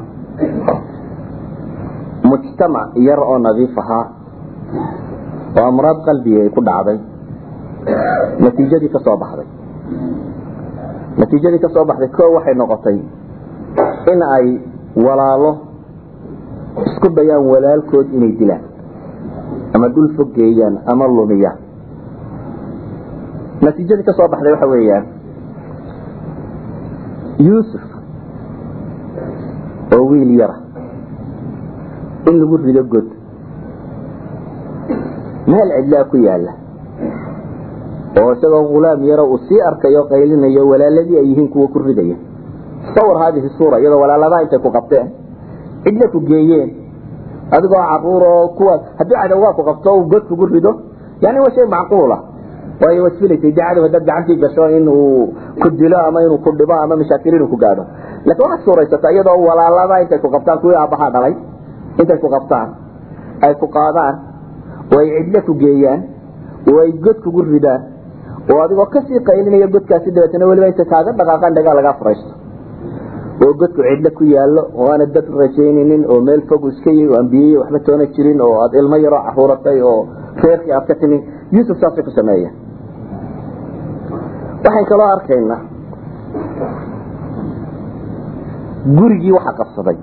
Mujtamac 2.30 2.96
yar 3.08 3.20
oo 3.20 3.38
nadiif 3.40 3.78
ahaa 3.78 4.06
oo 5.58 5.66
amraad 5.72 6.00
qalbiga 6.06 6.42
ay 6.46 6.50
ku 6.56 6.62
dhacday 6.62 7.00
natiijadii 8.44 8.92
ka 8.94 9.00
soo 9.06 9.18
baxday. 9.18 9.48
Natiijadii 11.18 11.60
ka 11.64 11.70
soo 11.74 11.86
baxday 11.90 12.10
ko 12.18 12.24
waxay 12.38 12.56
noqotay 12.56 12.98
in 14.12 14.22
ay 14.36 14.46
walaalo 15.06 15.52
isku 16.86 17.08
dayaan 17.18 17.44
walaalkood 17.52 18.08
inay 18.14 18.32
dilaan 18.40 18.64
ama 19.74 19.88
dhul 19.90 20.10
foggeeyaan 20.18 20.76
ama 20.86 21.08
lumiyaan. 21.08 21.58
Natiijadii 23.66 24.06
ka 24.06 24.14
soo 24.14 24.28
baxday 24.30 24.54
waxa 24.54 24.68
weeyaan 24.70 25.06
yuusuf 27.40 27.84
oo 29.96 30.06
wiil 30.10 30.32
yara 30.40 30.56
in 32.30 32.36
lagu 32.40 32.58
rido 32.58 32.84
god. 32.84 33.08
Meel 35.48 35.70
cidlaa 35.76 36.04
ku 36.12 36.18
yaalla 36.18 36.52
oo 38.22 38.32
isagoo 38.34 38.68
hulaam 38.74 39.04
yaro 39.04 39.26
uu 39.32 39.38
sii 39.48 39.62
arkayo 39.62 40.04
qaylinayo 40.12 40.68
walaaladii 40.68 41.18
ay 41.18 41.26
yihiin 41.30 41.50
kuwa 41.50 41.68
ku 41.68 41.80
ridaya 41.80 42.16
sawir 42.96 43.18
haadihi 43.18 43.50
suura 43.58 43.80
iyadoo 43.80 44.00
walaaladaha 44.02 44.42
intay 44.44 44.60
ku 44.60 44.72
qabteen 44.72 45.08
cidla 45.84 46.08
ku 46.12 46.20
geeyeen. 46.22 46.70
Adigoo 47.52 47.82
carruur 47.90 48.24
oo 48.24 48.48
kuwaas 48.58 48.82
haddii 49.00 49.18
cadowgaa 49.22 49.54
ku 49.54 49.64
qabto 49.64 49.90
uu 49.98 50.06
god 50.12 50.24
kugu 50.30 50.46
rido 50.46 50.72
yani 51.22 51.40
waa 51.40 51.52
shay 51.56 51.66
macquula. 51.66 52.18
waayo 52.18 52.29
waad 52.82 53.14
filaysay 53.20 53.52
dee 53.52 53.56
cadow 53.60 53.84
haddaad 53.86 54.06
gacantii 54.10 54.38
gasho 54.44 54.66
in 54.78 54.88
uu 54.88 55.34
ku 55.62 55.68
dilo 55.80 55.98
ama 56.08 56.20
inuu 56.26 56.40
ku 56.46 56.52
dhibo 56.60 56.74
ama 56.84 56.96
mashaakil 57.02 57.34
inuu 57.38 57.50
ku 57.54 57.58
gaadho 57.64 57.84
laakiin 58.28 58.46
waxaad 58.46 58.66
suuraysataa 58.68 59.12
iyadoo 59.16 59.38
walaalada 59.50 60.02
intay 60.04 60.20
ku 60.26 60.30
qabtaan 60.36 60.60
kuwii 60.64 60.78
aabbahaa 60.82 61.12
dhalay 61.16 61.34
intay 62.02 62.18
ku 62.24 62.30
qabtaan 62.36 62.68
ay 63.46 63.54
ku 63.62 63.68
qaadaan 63.78 64.16
oo 64.96 65.00
ay 65.04 65.08
cidlo 65.18 65.40
ku 65.48 65.54
geeyaan 65.64 66.00
oo 66.72 66.80
ay 66.84 66.92
god 67.06 67.18
kugu 67.26 67.42
ridaan 67.54 67.82
oo 68.52 68.60
adigoo 68.66 68.86
ka 68.94 69.00
sii 69.08 69.20
qaylinaya 69.30 69.68
godkaasi 69.76 70.12
dabeetana 70.16 70.46
weliba 70.52 70.68
intay 70.72 70.88
kaaga 70.94 71.12
dhaqaaqaan 71.20 71.54
dhagaa 71.58 71.76
lagaa 71.80 71.96
furaysto 72.00 72.32
oo 73.46 73.52
godku 73.62 73.82
cidlo 73.90 74.10
ku 74.20 74.24
yaallo 74.36 74.62
oo 74.80 74.88
aana 74.94 75.06
dad 75.16 75.28
rajaynaynin 75.42 76.04
oo 76.14 76.20
meel 76.28 76.42
fog 76.50 76.64
iska 76.72 76.92
y 77.00 77.04
aan 77.20 77.28
biyey 77.34 77.58
waxba 77.62 77.80
toona 77.88 78.06
jirin 78.16 78.40
oo 78.48 78.54
aad 78.64 78.74
ilmo 78.82 78.98
yaroo 79.06 79.22
caruuratay 79.28 79.78
oo 79.92 80.00
reerkii 80.44 80.74
aad 80.78 80.86
ka 80.90 80.96
timi 81.02 81.18
yuusuf 81.56 81.78
saasay 81.84 82.04
ku 82.08 82.12
sameeyeen 82.20 82.54
waxaan 84.64 84.86
kaloo 84.92 85.10
arkaynaa 85.16 85.60
gurigii 88.98 89.32
waxa 89.38 89.52
qabsaday. 89.60 89.98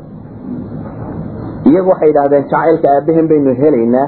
Iyagu 1.68 1.88
waxay 1.92 2.10
idhahdeen 2.12 2.44
jacaylka 2.52 2.88
aabbahen 2.96 3.26
baynu 3.30 3.50
helaynaa. 3.62 4.06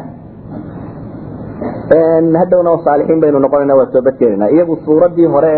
Hadhowna 2.40 2.70
saalixiin 2.86 3.20
baynu 3.22 3.38
noqonayna 3.44 3.74
waa 3.80 3.86
toobadkeenana 3.94 4.46
iyagu 4.54 4.74
suuradii 4.84 5.26
hore 5.34 5.52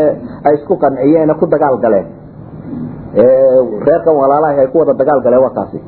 ay 0.48 0.54
isku 0.58 0.74
qanciyeen 0.82 1.34
ku 1.40 1.46
dagaal 1.54 1.76
galeen. 1.84 2.06
Reerkan 3.86 4.14
walaalaha 4.22 4.60
ay 4.62 4.68
ku 4.72 4.78
wada 4.78 4.94
dagaal 5.00 5.20
galeen 5.24 5.42
waa 5.44 5.54
kaasi. 5.58 5.78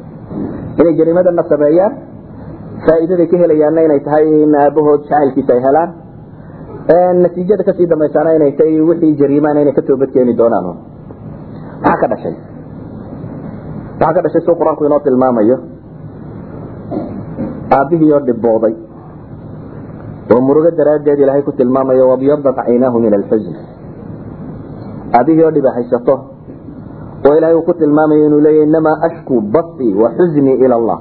Inay 0.80 0.94
jariimadana 0.98 1.42
sameeyaan 1.52 1.92
faa'iidaday 2.86 3.26
ka 3.32 3.36
helayaanna 3.42 3.80
inay 3.86 4.00
tahay 4.06 4.24
in 4.44 4.54
aabahood 4.62 5.00
jacaylkiisa 5.08 5.52
ay 5.56 5.62
helaan 5.66 5.90
natiijada 6.88 7.64
ka 7.64 7.72
sii 7.74 7.86
dambaysaana 7.86 8.34
inay 8.36 8.52
tahay 8.52 8.80
wixii 8.80 9.14
jariimaana 9.16 9.60
inay 9.62 9.72
ka 9.72 9.82
toobadkeeni 9.82 10.34
doonaan. 10.36 10.76
Maxaa 11.82 12.00
ka 12.00 12.06
dhashay. 12.08 12.34
Waxaa 14.00 14.14
ka 14.14 14.20
dhashay 14.22 14.42
suu 14.46 14.54
qur'aanku 14.58 14.84
inoo 14.86 15.00
tilmaamayo. 15.00 15.56
Aabbihii 17.70 18.12
oo 18.12 18.20
dhibooday 18.26 18.74
oo 20.32 20.40
murugo 20.40 20.70
daraaddeed 20.70 21.18
ilaahay 21.20 21.42
ku 21.42 21.52
tilmaamayo 21.52 22.08
wabyadat 22.08 22.56
caynaahu 22.56 22.98
min 23.00 23.14
alxusn 23.14 23.56
aabbihii 25.14 25.44
oo 25.44 25.50
dhiba 25.50 25.70
haysato. 25.76 26.14
Oo 27.26 27.34
ilaahay 27.38 27.56
uu 27.56 27.62
ku 27.62 27.74
tilmaamayo 27.74 28.26
inuu 28.26 28.40
leeyahy 28.40 28.68
inamaa 28.68 28.96
ashku 29.08 29.40
basii 29.40 29.94
wa 29.94 30.10
xusnii 30.18 30.58
ila 30.66 30.74
allah. 30.76 30.98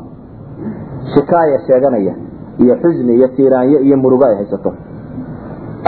Shikaaya 1.13 1.59
sheeganaya 1.67 2.13
iyo 2.59 2.75
xusni 2.81 3.15
iyo 3.17 3.27
tiiraanyo 3.35 3.79
iyo 3.79 3.97
murugo 3.97 4.25
ay 4.25 4.35
haysato 4.35 4.73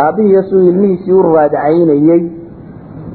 aabbihii 0.02 0.68
ilmihiisii 0.70 1.14
u 1.14 1.22
raadacaynayey 1.22 2.24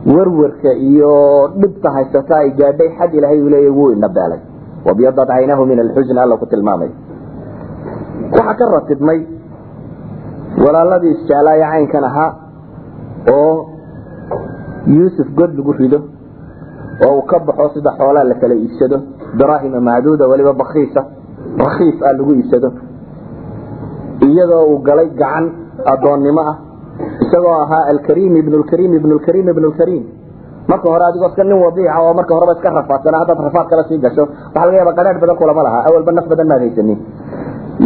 werwerka 0.06 0.72
iyo 0.72 1.12
dhibta 1.60 1.90
haysata 1.90 2.36
ay 2.36 2.50
gaadhay 2.50 2.90
xad 2.98 3.14
ilaahay 3.14 3.40
uu 3.42 3.48
leeyahy 3.54 3.74
wuu 3.78 3.90
indhabeelay 3.90 4.38
wabyadat 4.86 5.28
caynaahu 5.28 5.66
min 5.66 5.80
alxusn 5.80 6.18
alla 6.18 6.36
ku 6.36 6.46
tilmaamayo 6.46 6.92
waxaa 8.36 8.54
ka 8.54 8.70
ratibmay 8.76 9.20
walaaladii 10.64 11.10
isjeclaayo 11.16 11.64
caynkan 11.72 12.04
ahaa 12.10 12.30
oo 13.32 13.54
yuusuf 14.86 15.28
god 15.38 15.58
lagu 15.58 15.72
rido 15.72 16.00
oo 17.06 17.12
uu 17.16 17.22
ka 17.22 17.38
baxo 17.38 17.68
sida 17.74 17.90
xoolaa 17.98 18.24
la 18.24 18.34
kala 18.34 18.54
iibsado 18.54 19.00
daraahima 19.38 19.80
macduuda 19.80 20.28
weliba 20.30 20.52
bakiisa 20.52 21.04
rakiis 21.64 22.02
ah 22.02 22.12
lagu 22.18 22.34
iibsado. 22.34 22.70
Iyadoo 24.28 24.64
uu 24.70 24.78
galay 24.78 25.10
gacan 25.20 25.44
adoonnimo 25.92 26.40
ah 26.40 26.56
isagoo 27.28 27.54
ahaa 27.64 27.82
alkariim 27.92 28.36
ibn 28.42 28.52
lkariim 28.62 28.92
ibn 29.00 29.10
lkariim 29.18 29.48
ibn 29.54 29.64
lkariim 29.72 30.04
marka 30.70 30.86
hore 30.92 31.04
adigoo 31.10 31.28
iska 31.32 31.44
nin 31.44 31.58
wadiica 31.66 31.96
oo 32.04 32.12
marka 32.18 32.32
horeba 32.36 32.52
iska 32.58 32.70
rafaadsana 32.80 33.18
haddaad 33.22 33.40
rafaad 33.48 33.66
kala 33.72 33.84
sii 33.88 33.98
gasho 34.04 34.24
waxaa 34.28 34.64
laga 34.66 34.76
yaaba 34.80 34.92
qadhaadh 34.98 35.20
badan 35.22 35.36
kulama 35.40 35.62
laha 35.66 35.78
awalba 35.88 36.12
naf 36.18 36.26
badan 36.32 36.46
maad 36.52 36.62
haysanin 36.66 36.98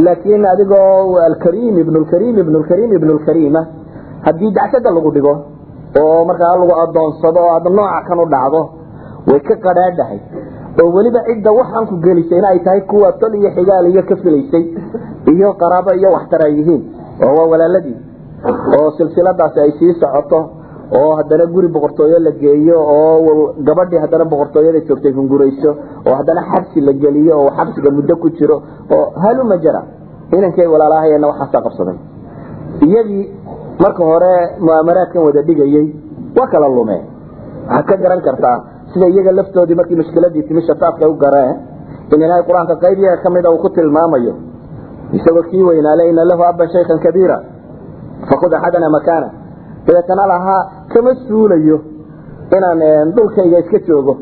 laakiin 0.07 0.45
adigoo 0.55 1.19
alkariim 1.31 1.77
ibn 1.85 1.95
lkariim 2.05 2.37
ibn 2.45 2.55
lkariim 2.63 2.93
ibn 2.99 3.09
lkariima 3.19 3.63
haddii 4.27 4.51
dacsada 4.59 4.91
lagu 4.97 5.11
dhigo 5.17 5.35
oo 6.03 6.25
markaa 6.31 6.55
lagu 6.63 6.75
adoonsado 6.85 7.41
oo 7.47 7.51
aad 7.57 7.67
nooca 7.79 8.01
kan 8.09 8.19
u 8.25 8.27
dhacdo 8.35 8.61
way 9.31 9.41
ka 9.49 9.55
qadhaadhahay. 9.67 10.19
Oo 10.83 10.89
weliba 10.97 11.21
cidda 11.29 11.51
waxaan 11.59 11.85
ku 11.91 11.95
gelisayna 12.05 12.49
ay 12.53 12.59
tahay 12.67 12.81
kuwa 12.91 13.13
tol 13.21 13.35
iyo 13.41 13.51
xigaal 13.57 13.87
iyo 13.93 14.03
ka 14.11 14.17
filaysay 14.23 14.65
iyo 15.33 15.49
qaraabo 15.61 15.93
iyo 16.01 16.09
waxtar 16.17 16.41
ay 16.47 16.53
yihiin 16.59 16.83
oo 17.27 17.33
waa 17.39 17.47
walaaladii 17.53 17.97
oo 18.79 18.91
silsiladaasi 18.99 19.61
ay 19.65 19.71
sii 19.79 19.93
socoto 20.01 20.39
oo 21.01 21.11
haddana 21.19 21.47
guri 21.55 21.69
boqortooyo 21.69 22.19
la 22.27 22.31
geeyo 22.43 22.79
oo 22.95 23.55
gabadhii 23.69 24.01
haddana 24.05 24.25
boqortooyada 24.33 24.81
joogtay 24.89 25.13
hungurayso 25.19 25.71
oo 26.09 26.15
haddana 26.21 26.43
xabsi 26.53 26.81
la 26.81 26.93
geliyo 26.93 27.35
oo 27.43 27.51
xabsiga 27.59 27.91
muddo 27.91 28.17
ku 28.17 28.31
jiro 28.39 28.57
oo 28.97 29.05
haluma 29.25 29.57
jara 29.65 29.83
inankay 30.37 30.67
walaalahayana 30.75 31.27
waxaasaa 31.31 31.63
qabsaday 31.67 31.97
iyadii 32.87 33.23
marka 33.85 34.03
hore 34.11 34.35
mu'amaraadkan 34.67 35.23
wada 35.27 35.43
dhigayey 35.43 35.87
waa 36.37 36.47
kala 36.53 36.69
lumeen. 36.69 37.03
Waxaad 37.69 37.87
ka 37.89 37.97
garan 38.03 38.21
kartaa 38.27 38.57
sida 38.93 39.07
iyaga 39.09 39.33
laftoodii 39.39 39.75
markii 39.81 39.97
mushkiladii 40.01 40.43
timi 40.49 40.63
shataafka 40.69 41.09
u 41.09 41.15
gareen 41.23 41.57
in 42.13 42.21
ilaahay 42.23 42.45
qur'aanka 42.49 42.75
qayb 42.85 42.99
iyaga 42.99 43.23
kamida 43.23 43.51
uu 43.51 43.59
ku 43.65 43.69
tilmaamayo. 43.77 44.35
Isagoo 45.13 45.43
kii 45.51 45.63
weynaale 45.69 46.09
ina 46.11 46.25
lahu 46.25 46.43
aban 46.51 46.69
shaykhan 46.75 46.99
kabiira 47.07 47.37
fakud 48.31 48.53
axadana 48.55 48.89
makaana 48.97 49.29
dabeetana 49.87 50.27
lahaa 50.33 50.63
kama 50.93 51.15
suulayo 51.29 51.79
inaan 52.57 53.13
dhulkayga 53.17 53.59
iska 53.65 53.79
joogo 53.89 54.15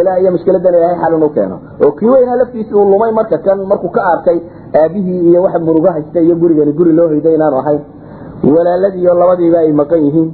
ilaa 0.00 0.16
iyo 0.20 0.30
mushkiladan 0.34 0.74
ilaahay 0.74 0.98
xalin 1.02 1.22
u 1.22 1.30
keeno 1.36 1.56
oo 1.84 1.90
kii 1.98 2.10
weynaa 2.14 2.36
laftiisi 2.40 2.74
uu 2.74 2.84
lumay 2.92 3.12
marka 3.18 3.38
kan 3.46 3.58
markuu 3.70 3.90
ka 3.96 4.02
arkay 4.12 4.38
aabihii 4.82 5.20
iyo 5.30 5.42
waxa 5.42 5.58
muruga 5.58 5.92
haysta 5.96 6.20
iyo 6.26 6.34
gurigani 6.42 6.72
guri 6.78 6.92
loo 6.98 7.08
hoyday 7.12 7.34
inaanu 7.34 7.56
ahayn 7.62 7.80
walaaladii 8.56 9.00
iyo 9.04 9.14
labadiiba 9.22 9.58
ay 9.64 9.72
maqan 9.80 10.00
yihiin 10.06 10.28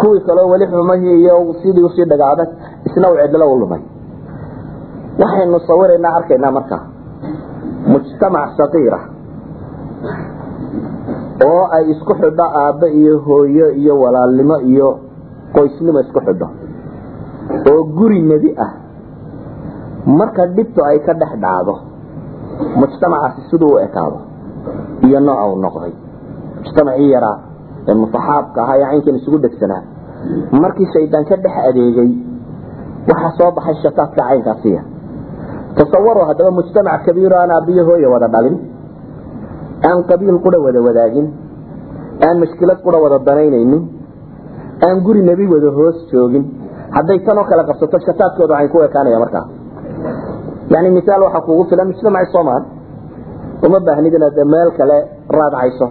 kuwii 0.00 0.20
kaleo 0.26 0.46
weli 0.52 0.66
xumahii 0.72 1.14
iyo 1.22 1.54
sidii 1.62 1.82
u 1.82 1.90
sii 1.96 2.04
dhagaaday 2.12 2.46
isna 2.86 3.10
uu 3.10 3.16
cidlo 3.22 3.52
u 3.52 3.56
lumay 3.62 3.80
waxaynu 5.22 5.60
sawiraynaa 5.68 6.14
arkaynaa 6.18 6.50
markaa 6.58 6.82
mujtamac 7.92 8.48
saqiira 8.60 9.00
oo 11.48 11.62
ay 11.76 11.84
isku 11.92 12.12
xidho 12.20 12.44
aabbe 12.62 12.86
iyo 13.00 13.14
hooyo 13.26 13.66
iyo 13.80 13.94
walaalnimo 14.02 14.56
iyo 14.70 14.88
qoysnimo 15.54 16.00
isku 16.04 16.20
xidho 16.26 16.48
oo 17.70 17.80
guri 17.96 18.22
nebi 18.22 18.50
ah. 18.66 18.72
Marka 20.18 20.46
dhibtu 20.56 20.80
ay 20.84 20.98
ka 21.06 21.12
dhex 21.20 21.32
dhacdo 21.44 21.74
mujtamacaasi 22.80 23.40
siduu 23.50 23.74
u 23.74 23.78
ekaado 23.78 24.18
iyo 25.06 25.20
nooca 25.20 25.44
uu 25.50 25.56
noqday. 25.64 25.92
Mujtamacii 26.64 27.10
yaraa 27.14 27.36
ee 27.88 27.94
musaxaabka 27.94 28.58
ahaa 28.62 28.76
ee 28.78 28.84
caynkan 28.90 29.16
isugu 29.20 29.38
dhegsanaa. 29.44 29.82
Markii 30.62 30.88
shaydaan 30.94 31.24
ka 31.30 31.36
dhex 31.44 31.54
adeegay 31.68 32.10
waxaa 33.10 33.32
soo 33.38 33.50
baxay 33.56 33.74
shataadka 33.82 34.22
caynkaasiya 34.28 34.82
tasawaro 35.76 36.22
haddaba 36.28 36.50
mujtamac 36.58 37.02
kabiiro 37.06 37.36
aan 37.42 37.50
aabbiyo 37.56 37.82
hooye 37.88 38.06
wada 38.14 38.28
dhalin 38.34 38.56
aan 39.88 39.98
qabiil 40.10 40.38
qura 40.44 40.58
wada 40.64 40.80
wadaagin. 40.86 41.26
Aan 42.26 42.36
mashkilad 42.42 42.78
qura 42.84 42.98
wada 43.04 43.18
danaynaynin. 43.28 43.82
Aan 44.86 44.98
guri 45.06 45.22
nebi 45.22 45.46
wada 45.52 45.70
hoos 45.78 45.96
joogin. 46.12 46.44
Hadday 46.96 47.18
tanoo 47.26 47.44
kale 47.50 47.62
qabsato 47.68 47.96
shataadkooda 48.06 48.52
waxay 48.54 48.68
ku 48.72 48.78
ekaanaya 48.88 49.18
markaa. 49.24 49.46
Yani 50.72 50.90
misaal 50.90 51.22
waxaa 51.26 51.40
kuugu 51.46 51.64
filan 51.70 51.86
mujtamaci 51.90 52.32
somal 52.32 52.62
uma 53.66 53.78
baahnid 53.86 54.14
inaad 54.14 54.38
meel 54.54 54.70
kale 54.78 54.98
raadcayso 55.36 55.86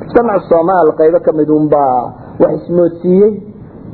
mujtamac 0.00 0.42
somaal 0.50 0.88
qaybo 0.98 1.18
ka 1.26 1.32
mid 1.32 1.48
unbaa 1.48 1.96
wax 2.42 2.52
ismoodsiiyey 2.62 3.32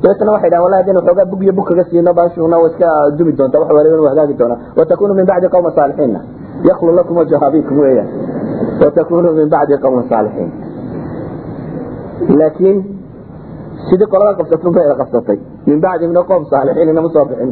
dabeetna 0.02 0.32
waxay 0.34 0.50
dhahan 0.50 0.64
wallahi 0.64 0.82
hadaynu 0.82 1.00
xoogaa 1.06 1.26
bug 1.30 1.42
iyo 1.42 1.52
bug 1.58 1.66
kaga 1.68 1.84
siino 1.90 2.12
baashuna 2.18 2.56
waa 2.62 2.68
iska 2.70 2.88
dumi 3.18 3.32
doonta 3.38 3.58
wax 3.60 3.70
waliba 3.76 4.02
waa 4.02 4.10
hagaagi 4.14 4.34
doonaa 4.40 4.58
watakunu 4.78 5.14
min 5.14 5.26
bacdi 5.30 5.48
qawma 5.54 5.70
saalixiina 5.76 6.20
yaklu 6.68 6.92
lakum 6.98 7.16
wajha 7.16 7.36
abikum 7.46 7.78
weeyaan 7.78 8.08
watakunu 8.82 9.32
min 9.38 9.48
bacdi 9.54 9.74
qawma 9.84 10.02
saalixiin 10.10 10.50
laakiin 12.40 12.78
sidii 13.88 14.08
qolada 14.12 14.32
qabsatun 14.38 14.72
bay 14.76 14.86
qabsatay 15.00 15.38
min 15.68 15.78
bacdi 15.84 16.04
min 16.10 16.16
qowm 16.30 16.42
saalixiin 16.52 16.88
inama 16.92 17.08
soo 17.14 17.24
bixin 17.30 17.50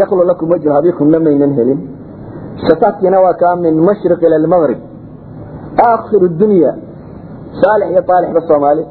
yaklu 0.00 0.22
lakum 0.30 0.50
wajha 0.52 0.70
abikumna 0.78 1.18
maynan 1.26 1.52
helin 1.58 1.80
shataadkiina 2.66 3.18
waa 3.24 3.34
kaa 3.42 3.54
min 3.56 3.74
mashriq 3.88 4.20
ila 4.26 4.36
almaghrib 4.42 4.80
aakhiru 5.88 6.28
dunya 6.42 6.72
saalix 7.60 7.88
iyo 7.92 8.02
aalixba 8.14 8.40
soomaali 8.50 8.84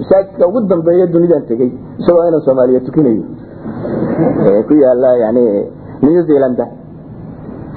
masaajidka 0.00 0.44
ugu 0.50 0.60
dambeeya 0.70 1.06
dunidan 1.14 1.42
tegey 1.50 1.70
isagoo 2.00 2.24
inaan 2.28 2.44
soomaaliya 2.48 2.80
tukinayo 2.86 3.24
ku 4.68 4.74
yaalla 4.84 5.10
yani 5.24 5.44
new 6.02 6.22
zealand 6.28 6.60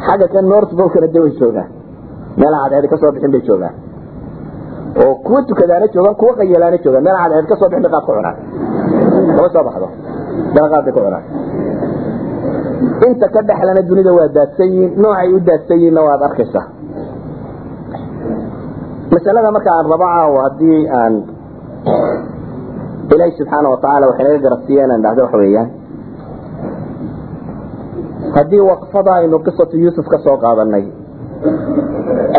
xagga 0.05 0.27
kan 0.34 0.45
north 0.53 0.71
bolkana 0.79 1.08
de 1.15 1.19
way 1.23 1.31
joogaan 1.39 1.69
meela 2.39 2.58
cadceed 2.63 2.88
ka 2.91 2.97
soo 3.01 3.12
bixin 3.15 3.31
bay 3.36 3.41
joogaan 3.49 3.73
oo 5.03 5.13
kuwa 5.25 5.39
tukadaana 5.49 5.88
joogaan 5.95 6.15
kuwa 6.21 6.34
qayalaana 6.39 6.77
joogaan 6.86 7.03
meel 7.08 7.17
cadceed 7.23 7.47
ka 7.51 7.55
soo 7.60 7.69
bixin 7.71 7.84
bay 7.86 7.91
qaad 7.95 8.03
ku 8.08 8.12
cunaan 8.17 8.38
kama 9.36 9.49
soo 9.55 9.63
baxdo. 9.67 9.88
Dana 10.55 10.67
qaad 10.73 10.84
bay 10.86 10.93
ku 10.95 10.99
cunaan 11.05 11.23
inta 13.08 13.27
ka 13.34 13.39
dhexlana 13.49 13.81
dunida 13.89 14.12
waa 14.17 14.27
daadsan 14.38 14.67
yihiin 14.73 14.91
noocay 15.03 15.29
u 15.36 15.39
daadsan 15.47 15.77
yihiinna 15.81 16.01
waad 16.08 16.21
arkaysaa. 16.27 16.65
Masalada 19.13 19.49
marka 19.55 19.69
aan 19.77 19.86
rabo 19.93 20.05
caawo 20.12 20.38
haddii 20.45 20.79
aan 20.99 21.13
ilaahi 23.13 23.31
subxaana 23.39 23.67
watacaala 23.73 24.05
waxay 24.10 24.23
naga 24.27 24.39
garabsiiya 24.45 24.84
inaan 24.88 25.01
dhahdo 25.05 25.21
waxa 25.25 25.38
weeyaan 25.43 25.67
haddii 28.37 28.63
waqfada 28.71 29.11
aynu 29.19 29.37
qisatu 29.47 29.75
yuusuf 29.83 30.07
ka 30.13 30.17
soo 30.25 30.37
qaadanay 30.43 30.85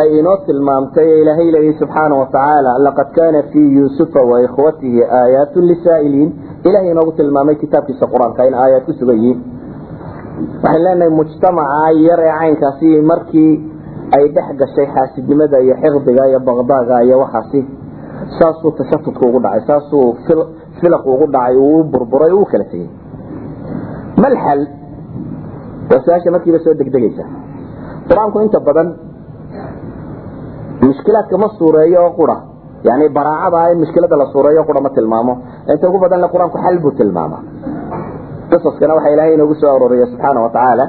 ay 0.00 0.08
inoo 0.18 0.36
tilmaamtay 0.46 1.06
ee 1.12 1.20
ilaahay 1.22 1.48
leeyahy 1.54 1.78
subxaana 1.82 2.14
watacaala 2.22 2.72
laqad 2.86 3.08
kaana 3.18 3.42
fii 3.52 3.68
yuusufa 3.78 4.20
wa 4.30 4.36
ikhwatihi 4.46 5.00
aayaatu 5.20 5.60
lisaa'iliin. 5.70 6.30
Ilahay 6.68 6.90
inoogu 6.90 7.12
tilmaamay 7.18 7.54
kitaabkiisa 7.62 8.06
qur'aanka 8.12 8.42
in 8.48 8.54
aayaad 8.62 8.84
ku 8.88 8.92
sugan 9.00 9.16
yihiin. 9.22 9.38
Waxaan 10.62 10.82
leenahay 10.86 11.10
mujtamaca 11.20 11.90
yar 12.08 12.20
ee 12.28 12.32
caynkaasi 12.40 12.88
markii 13.10 13.52
ay 14.16 14.24
dhex 14.36 14.48
gashay 14.60 14.86
xaasidnimada 14.94 15.58
iyo 15.64 15.74
xiqdiga 15.82 16.24
iyo 16.30 16.40
baqdaaga 16.48 16.96
iyo 17.06 17.16
waxaasi 17.24 17.60
saasuu 18.38 18.70
tashatudku 18.78 19.22
ugu 19.28 19.40
dhacay 19.44 19.62
saasuu 19.70 20.06
filaqu 20.80 21.08
ugu 21.14 21.26
dhacay 21.34 21.56
uu 21.66 21.82
burburay 21.92 22.32
uu 22.38 22.44
kala 22.52 22.64
tegey 22.72 22.88
malxal 24.22 24.60
waa 25.90 26.00
su'aasha 26.04 26.30
markiiba 26.34 26.58
soo 26.64 26.74
degdegaysa. 26.80 27.24
Qur'aanku 28.08 28.36
inta 28.46 28.60
badan 28.68 28.88
mushkilaadka 30.86 31.36
ma 31.42 31.48
suureeyo 31.58 31.98
oo 32.06 32.10
qura. 32.18 32.36
Yani 32.88 33.08
baraacada 33.16 33.72
in 33.72 33.78
mushkilada 33.82 34.16
la 34.16 34.26
suureeyo 34.32 34.64
qura 34.68 34.80
ma 34.86 34.90
tilmaamo. 34.96 35.32
Inta 35.72 35.88
ugu 35.88 35.98
badanna 36.04 36.28
qur'aanku 36.34 36.58
xal 36.64 36.76
buu 36.82 36.92
tilmaama 37.00 37.38
qisaskana 38.50 38.94
waxaa 38.96 39.12
ilaahay 39.14 39.34
inoogu 39.34 39.54
soo 39.60 39.70
arooriya 39.76 40.06
subxaana 40.12 40.40
watacaala 40.46 40.84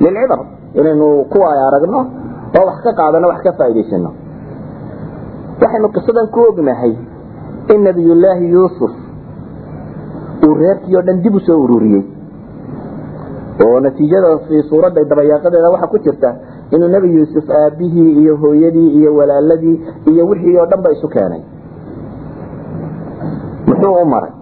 lilcibar 0.00 0.40
inaynu 0.80 1.06
kuwa 1.32 1.48
ay 1.52 1.60
aragno 1.68 2.00
oo 2.58 2.64
wax 2.68 2.78
ka 2.86 2.92
qaadano 3.00 3.26
wax 3.32 3.40
ka 3.46 3.52
faa'idaysano 3.58 4.10
waxaynu 5.62 5.88
qisadan 5.96 6.26
ku 6.34 6.40
ognahay 6.50 6.92
in 7.74 7.80
nabiyullaahi 7.88 8.46
yuusuf 8.54 8.92
uu 10.46 10.54
reerkii 10.62 10.96
oo 10.96 11.02
dhan 11.08 11.20
dib 11.24 11.34
u 11.34 11.40
soo 11.46 11.58
ururiyey 11.64 12.02
oo 13.62 13.80
natiijada 13.80 14.28
suuradda 14.68 15.04
dabayaaqadeeda 15.04 15.70
waxaa 15.70 15.86
ku 15.92 15.98
jirta 15.98 16.30
inuu 16.74 16.88
nebi 16.88 17.08
yuusuf 17.16 17.50
aabihii 17.50 18.10
iyo 18.22 18.36
hooyadii 18.36 18.88
iyo 18.98 19.16
walaaladii 19.16 19.76
iyo 20.10 20.26
wixii 20.26 20.56
oo 20.58 20.66
dhan 20.66 20.82
ba 20.82 20.90
isu 20.90 21.08
keenay. 21.08 21.42
Muxuu 23.66 23.94
u 24.02 24.04
maray? 24.04 24.32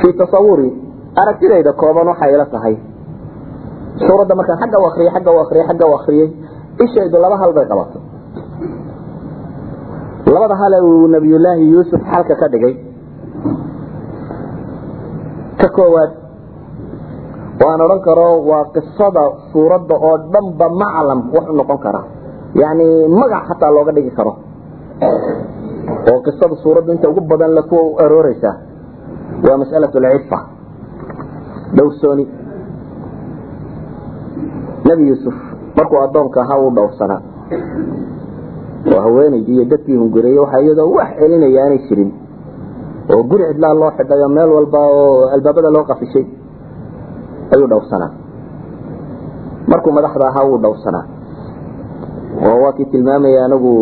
Fii 0.00 0.12
tasawuri 0.12 0.68
aragtidayda 1.16 1.72
kooban 1.72 2.06
waxay 2.06 2.34
ila 2.34 2.46
tahay. 2.46 2.76
Suuradda 4.06 4.34
markaan 4.34 4.58
xagga 4.62 4.78
u 4.78 4.86
akriyay 4.86 5.12
agga 5.16 5.30
u 5.32 5.40
akriyay 5.40 5.66
agga 5.70 5.86
akriyey 5.98 6.28
ishaydu 6.84 7.18
laba 7.18 7.36
hal 7.42 7.52
bay 7.52 7.66
qabatay 7.66 8.02
labada 10.34 10.54
hale 10.54 10.78
uu 10.86 11.08
nabiyullaahi 11.08 11.70
yuusuf 11.72 12.00
xalka 12.12 12.34
ka 12.36 12.48
dhigay. 12.48 12.74
Ka 15.60 15.68
koowaad 15.76 16.10
waan 17.62 17.80
odhan 17.80 18.00
karo 18.06 18.28
waa 18.50 18.64
qisada 18.74 19.24
suuradda 19.52 19.94
oo 20.08 20.16
dhanba 20.32 20.66
maclam 20.80 21.20
wuxuu 21.34 21.56
noqon 21.60 21.78
karaa. 21.84 22.04
Yani 22.54 22.86
magac 23.20 23.44
xataa 23.48 23.70
looga 23.76 23.92
dhigi 23.92 24.10
karo. 24.18 24.32
Oo 26.10 26.18
qisada 26.26 26.54
suuraddu 26.62 26.92
inta 26.92 27.08
ugu 27.10 27.20
badan 27.30 27.52
la 27.54 27.62
ku 27.62 27.96
arooreysa 27.98 28.50
waa 29.44 29.56
mas'alat 29.62 29.92
alcifa 29.96 30.38
dhowrsooni 31.76 32.24
nebi 34.88 35.02
yuusuf 35.10 35.34
markuu 35.76 35.98
addoonka 36.06 36.40
ahaa 36.42 36.58
uu 36.62 36.70
dhowrsanaa. 36.78 37.20
Oo 38.94 39.00
haweenaydii 39.04 39.54
iyo 39.54 39.64
dadkii 39.64 39.96
hungureeyey 39.96 40.38
waxa 40.38 40.58
iyadoo 40.62 40.90
wax 40.94 41.10
celinaya 41.18 41.58
aanay 41.64 41.78
jirin. 41.88 42.10
Oo 43.12 43.22
guri 43.30 43.44
cidlaa 43.50 43.74
loo 43.74 43.90
xidhay 43.98 44.20
oo 44.22 44.28
meel 44.28 44.50
walba 44.56 44.78
oo 44.78 45.28
albaabada 45.34 45.70
loo 45.70 45.84
qafishay 45.90 46.24
ayuu 47.54 47.68
dhowrsanaa. 47.72 48.10
Markuu 49.70 49.92
madaxda 49.92 50.24
ahaa 50.30 50.44
wuu 50.48 50.58
dhowrsanaa. 50.64 51.04
Oo 52.46 52.56
waa 52.62 52.72
kii 52.72 52.84
tilmaamaya 52.92 53.44
anagu 53.44 53.72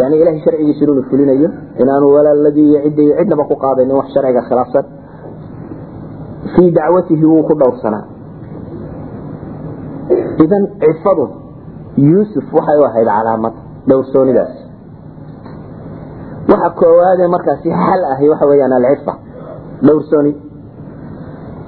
yani 0.00 0.16
ilahay 0.20 0.40
sharcigiisa 0.44 0.84
inuu 0.84 1.02
fulinayo 1.10 1.48
inaanu 1.82 2.06
walaaladii 2.14 2.68
iyo 2.70 2.80
cidda 2.84 3.16
cidnaba 3.18 3.44
ku 3.50 3.56
qaadanin 3.56 3.96
wax 3.96 4.08
sharciga 4.14 4.42
khilaafsan. 4.48 4.84
Fii 6.54 6.70
dacwatihi 6.70 7.24
wuu 7.24 7.42
ku 7.48 7.54
dhowrsanaa. 7.60 8.04
Idan 10.44 10.64
cifadu 10.82 11.24
yuusuf 11.96 12.44
waxay 12.56 12.78
u 12.80 12.84
ahayd 12.88 13.08
calaamad 13.16 13.54
dhowrsoonidaas. 13.88 14.54
Waxa 16.52 16.70
koowaadee 16.80 17.28
markaasi 17.34 17.68
xal 17.70 18.02
ahi 18.12 18.28
waxa 18.32 18.46
weyaan 18.50 18.72
alcifa 18.72 19.14
dhowrsooni 19.86 20.32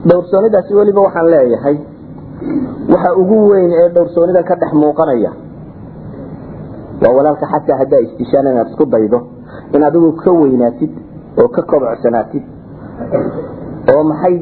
dhowrsoonidaasi 0.09 0.73
weliba 0.79 1.01
waxaan 1.07 1.31
leeyahay. 1.35 1.77
Waxa 2.93 3.11
ugu 3.23 3.37
weyn 3.51 3.73
ee 3.81 3.89
dhowrsoonidan 3.95 4.45
ka 4.51 4.55
dhex 4.61 4.73
muuqanaya 4.83 5.33
waa 7.03 7.13
walaalka 7.17 7.47
xataa 7.53 7.77
haddaa 7.83 8.01
istishaan 8.07 8.47
inaad 8.53 8.69
isku 8.73 8.85
daydo 8.95 9.19
in 9.75 9.83
adigu 9.89 10.13
ka 10.23 10.31
weynaatid 10.41 10.93
oo 11.43 11.49
ka 11.57 11.63
kobcodsanaatid 11.71 12.45
oo 13.95 14.03
maxay 14.11 14.35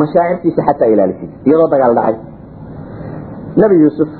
mashaacirtiisa 0.00 0.62
xataa 0.68 0.88
ilaalisid 0.94 1.30
iyadoo 1.46 1.68
dagaal 1.74 1.94
dhacay. 1.98 2.16
Nebi 3.60 3.76
yuusuf 3.82 4.10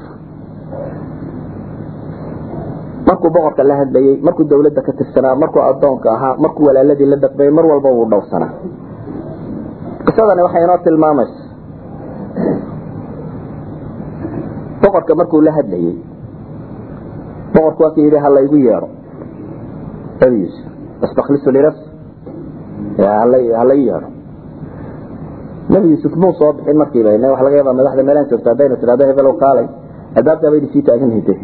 markuu 3.09 3.31
boqorka 3.35 3.63
la 3.65 3.75
hadlayey 3.81 4.21
markuu 4.27 4.45
dawladda 4.51 4.83
ka 4.87 4.93
tirsanaa 4.93 5.35
markuu 5.43 5.63
adoonka 5.71 6.09
ahaa 6.17 6.35
markuu 6.45 6.67
walaaladii 6.69 7.07
la 7.13 7.17
dhaqbayay 7.25 7.53
mar 7.59 7.67
walba 7.73 7.89
wuu 7.97 8.07
dhowrsanaa 8.13 8.53
qisadani 10.11 10.43
waxay 10.43 10.63
inoo 10.67 10.79
tilmaamaysa 10.85 11.43
boqorka 14.83 15.15
markuu 15.15 15.41
la 15.41 15.53
hadlayey 15.59 15.97
boqorku 17.55 17.83
waa 17.83 17.95
ka 17.95 18.01
yidhi 18.01 18.19
ha 18.25 18.31
laygu 18.37 18.57
yeedho 18.57 18.89
nebi 20.21 20.37
yuusuf 20.43 20.67
astaklisu 21.07 21.51
linafsi 21.57 21.87
hala 22.99 23.39
ii 23.39 23.87
yeedho 23.87 24.09
nebi 25.71 25.87
yuusuf 25.93 26.15
muu 26.17 26.33
soo 26.39 26.53
bixin 26.53 26.77
markiiba 26.83 27.11
waxa 27.33 27.45
laga 27.45 27.57
yaabaa 27.57 27.79
madaxda 27.81 28.03
meelaan 28.03 28.29
joogta 28.31 28.51
haddaynu 28.51 28.77
tidhahdo 28.83 29.07
hebelow 29.11 29.35
kaalay 29.43 29.67
albaabtaa 30.19 30.51
baynu 30.51 30.69
sii 30.73 30.83
taaganhayde 30.83 31.35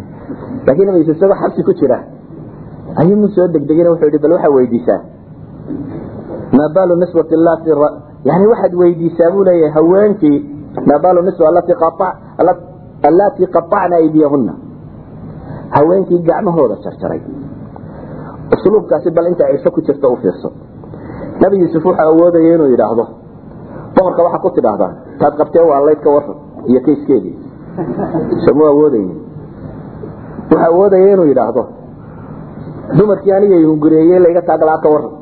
laakiin 0.67 0.87
nabi 0.87 0.99
yuusuf 1.01 1.17
isagoo 1.17 1.39
xabsi 1.43 1.63
ku 1.63 1.73
jira. 1.81 1.99
Ayuu 3.01 3.17
mu 3.23 3.29
soo 3.29 3.49
degdegin 3.55 3.89
wuxuu 3.93 4.09
yidhi 4.09 4.19
bal 4.19 4.33
waxaa 4.33 4.55
weydiisaa 4.57 5.01
maa 6.57 6.69
baalu 6.75 6.97
niswati 7.03 7.35
allati 7.39 7.71
yani 8.29 8.45
waxaad 8.53 8.75
weydiisaa 8.81 9.31
buu 9.35 9.45
leeyahay 9.49 9.73
haweenkii 9.79 10.37
maa 10.89 10.99
baalu 11.05 11.23
niswa 11.29 11.49
allatii 13.09 13.47
qaطacna 13.57 13.97
aydiyahuna 14.03 14.55
haweenkii 15.77 16.19
gacmahooda 16.29 16.77
jarjaray 16.85 17.21
usluubkaasi 18.55 19.11
bal 19.17 19.27
inta 19.31 19.45
ciso 19.53 19.71
ku 19.71 19.81
jirta 19.87 20.09
u 20.09 20.17
fiirso. 20.23 20.49
Nabi 21.41 21.57
yuusuf 21.61 21.85
wuxuu 21.85 22.03
awoodaya 22.09 22.55
inuu 22.55 22.69
yidhaahdo. 22.73 23.05
Boqorka 23.97 24.23
waxaa 24.27 24.39
ku 24.45 24.51
tidhaahdaa 24.57 24.93
taad 25.21 25.35
qabtee 25.41 25.65
waa 25.71 25.81
layd 25.87 26.01
ka 26.05 26.11
waran 26.17 26.37
iyo 26.71 26.81
kayskeedii 26.87 27.35
somu 28.47 28.63
awoodayni 28.73 29.15
wuxuu 30.51 30.65
awoodaya 30.69 31.13
inuu 31.13 31.27
yidhaahdo 31.33 31.63
dumarkii 32.99 33.33
aniga 33.37 33.57
hungureeyey 33.71 34.19
layga 34.25 34.43
taaglaa 34.49 34.79
ka 34.85 34.89
waran 34.95 35.13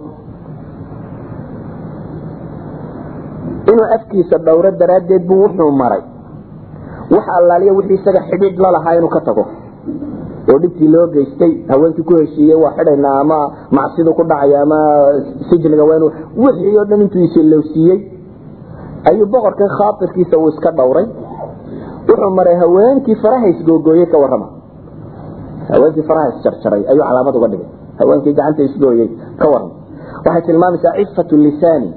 inuu 3.74 3.86
afkiisa 3.96 4.38
dhowro 4.46 4.70
daraaddeed 4.80 5.26
buu 5.28 5.40
wuxuu 5.44 5.70
maray. 5.82 6.02
Wax 7.14 7.26
allaaliya 7.38 7.72
wixii 7.78 7.98
isaga 8.00 8.20
xidhiidh 8.30 8.58
la 8.64 8.70
lahaa 8.76 8.94
inuu 8.98 9.12
ka 9.16 9.20
tago. 9.28 9.44
Oo 10.50 10.58
dhibkii 10.62 10.88
loo 10.94 11.06
geystay 11.14 11.52
haweenkii 11.68 12.04
ku 12.08 12.16
heshiiyey 12.20 12.56
waa 12.62 12.72
xidhaynaa 12.78 13.20
ama 13.20 13.38
macsidu 13.70 14.14
ku 14.14 14.24
dhacaya 14.30 14.62
ama 14.62 14.78
sijniga 15.50 15.84
waa 15.90 16.00
wixii 16.44 16.76
oo 16.78 16.84
dhan 16.90 17.00
intuu 17.04 17.22
isilowsiiyey 17.28 17.98
ayuu 19.10 19.26
boqorkan 19.26 19.68
khaatirkiisa 19.78 20.38
uu 20.38 20.48
iska 20.48 20.70
dhowray. 20.78 21.06
Wuxuu 22.08 22.30
maray 22.38 22.56
haweenkii 22.62 23.16
faraha 23.22 23.46
isgoogooyey 23.52 24.06
ka 24.06 24.18
warrama. 24.18 24.48
Haweenkii 25.72 26.02
faraha 26.08 26.28
isjarjaray 26.36 26.82
ayuu 26.90 27.04
calaamad 27.08 27.36
uga 27.36 27.48
dhigay. 27.48 27.68
Haweenkii 27.98 28.32
gacanta 28.38 28.62
isgooyey 28.62 29.08
ka 29.40 29.48
warram 29.48 29.70
waxay 30.24 30.42
tilmaamaysaa 30.46 30.92
cifatu 30.98 31.36
lisaani 31.36 31.88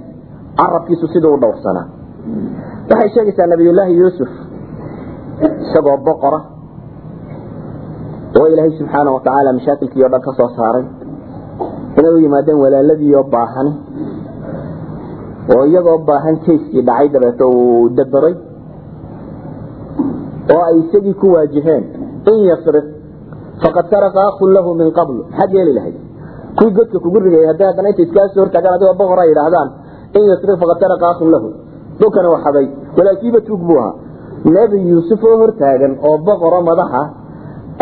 carabkiisu 0.60 1.08
siduu 1.14 1.34
u 1.38 1.40
dhowrsanaa 1.44 1.86
waxay 2.92 3.10
sheegaysaa 3.16 3.48
nabiyullaahi 3.54 3.94
yuusuf 4.02 4.30
isagoo 5.66 5.98
boqora 6.08 6.40
oo 8.40 8.48
ilaahay 8.54 8.72
subxaana 8.80 9.10
watacaala 9.18 9.54
mashaakilkii 9.60 10.04
o 10.08 10.10
dhan 10.14 10.22
ka 10.28 10.32
soo 10.40 10.50
saaray. 10.58 10.86
Inay 12.00 12.12
u 12.16 12.20
yimaadeen 12.26 12.60
walaaladiioo 12.64 13.24
baahani 13.36 13.72
oo 15.56 15.64
iyagoo 15.72 15.98
baahan 16.10 16.36
jayskii 16.48 16.82
dhacay 16.90 17.08
dabeeto 17.14 17.46
uu 17.60 17.90
dabaray 18.00 18.36
oo 20.56 20.62
ay 20.70 20.76
isagii 20.84 21.14
ku 21.22 21.28
waajiheen 21.36 21.84
in 22.32 22.38
yasriq 22.50 22.86
faqad 23.64 23.86
saraka 23.94 24.20
akun 24.30 24.54
lahu 24.58 24.70
min 24.82 24.90
qabl 25.00 25.16
maxaad 25.30 25.52
yeeli 25.58 25.74
lahayd 25.78 25.96
kuwii 26.58 26.74
godka 26.78 26.98
kugu 27.06 27.20
rigayay 27.26 27.48
hadday 27.52 27.68
haddana 27.70 27.90
inta 27.94 28.02
iskaa 28.08 28.28
soo 28.34 28.42
hortaagaan 28.46 28.76
adigoo 28.78 28.96
boqor 29.02 29.20
ay 29.24 29.30
yidhaahdaan 29.32 29.70
in 30.18 30.24
yasriq 30.32 30.58
faqad 30.62 30.82
lahu. 31.34 31.50
Dhulkana 32.00 32.30
waa 32.34 32.42
xaday 32.46 32.68
walaalkiiba 32.98 33.40
tuug 33.48 33.62
buu 33.68 33.80
ahaa. 33.80 33.96
Nebi 34.46 34.78
yuusuf 34.90 35.24
oo 35.24 35.38
hortaagan 35.42 35.98
oo 36.08 36.18
boqoro 36.28 36.62
madaxa 36.70 37.02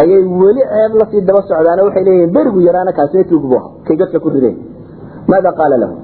ayay 0.02 0.24
weli 0.42 0.64
ceeb 0.72 0.92
la 1.00 1.06
sii 1.12 1.22
daba 1.28 1.42
socdaan 1.48 1.80
waxay 1.88 2.04
leeyihiin 2.08 2.32
berigu 2.36 2.60
yaraana 2.68 2.92
kaasina 2.98 3.24
tuug 3.32 3.44
buu 3.50 3.58
ahaa. 3.60 3.72
Kay 3.86 4.20
ku 4.24 4.30
rideen. 4.30 4.58
Maada 5.28 5.52
qaala 5.60 5.78
lahu? 5.84 5.96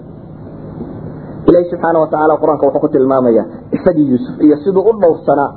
Ilaahi 1.47 1.69
subxaana 1.71 1.99
watacaala 2.03 2.37
qur'aanka 2.41 2.65
wuxuu 2.67 2.81
ku 2.83 2.89
tilmaamaya 2.93 3.43
isagii 3.71 4.07
yuusuf 4.11 4.35
iyo 4.45 4.55
siduu 4.63 4.83
u 4.89 4.93
dhowrsanaa. 5.01 5.51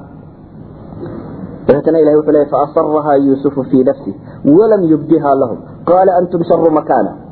Dabeetana 1.66 1.98
ilahi 1.98 2.16
wuxuu 2.16 2.32
leeyahy 2.32 2.50
faasarahaa 2.50 3.16
yuusufu 3.26 3.64
fii 3.70 3.84
nafsi 3.84 4.14
walam 4.56 4.82
yubdiha 4.92 5.34
lahum 5.34 5.58
qaala 5.90 6.16
antum 6.20 6.44
sharu 6.44 6.70
makaana 6.70 7.23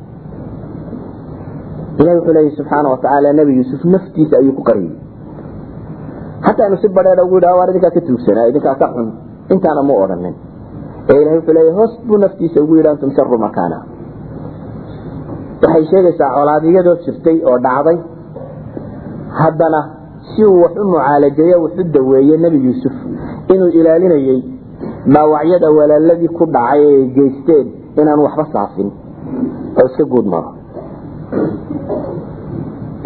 ilahi 2.03 2.15
wuxuu 2.19 2.33
leeyahy 2.37 2.55
subxaana 2.59 2.89
watacaala 2.93 3.33
nebi 3.39 3.51
yuusuf 3.59 3.81
naftiisa 3.95 4.35
ayuu 4.41 4.53
ku 4.59 4.63
qariyey. 4.69 4.93
Hataa 6.45 6.67
inu 6.69 6.77
si 6.83 6.87
badheedha 6.97 7.23
ugu 7.25 7.35
yidhaha 7.39 7.55
waar 7.59 7.69
idinkaa 7.73 7.93
ka 7.97 8.01
tuugsanaa 8.07 8.47
idinkaa 8.51 8.75
ka 8.81 8.87
xun 8.95 9.07
intaana 9.55 9.81
mu 9.89 9.93
odhanin 10.03 10.35
ee 11.11 11.17
ilahi 11.21 11.35
wuxuu 11.39 11.53
leeyahy 11.57 11.75
hoos 11.79 11.93
buu 12.07 12.17
naftiisa 12.23 12.57
ugu 12.63 12.75
yidhi 12.79 12.89
antum 12.93 13.11
sharu 13.17 13.37
makaana 13.45 13.77
waxay 15.63 15.85
sheegaysaa 15.91 16.29
colaadiyadoo 16.37 16.95
jirtay 17.05 17.37
oo 17.49 17.57
dhacday. 17.65 17.97
Haddana 19.41 19.79
si 20.31 20.45
uu 20.45 20.57
wax 20.63 20.73
u 20.81 20.87
mucaalajeeyo 20.93 21.57
wax 21.63 21.73
u 21.81 21.83
daweeye 21.95 22.37
nebi 22.45 22.59
yuusuf 22.65 22.95
inuu 23.53 23.69
ilaalinayey 23.79 24.39
dhaawacyada 25.13 25.71
walaaladii 25.77 26.31
ku 26.37 26.45
dhacay 26.55 26.83
ee 26.89 27.05
geysteen 27.17 27.67
inaan 28.01 28.19
waxba 28.25 28.45
saafin. 28.53 28.89
Oo 29.79 29.85
iska 29.89 30.03
guud 30.13 30.27
maro 30.33 30.49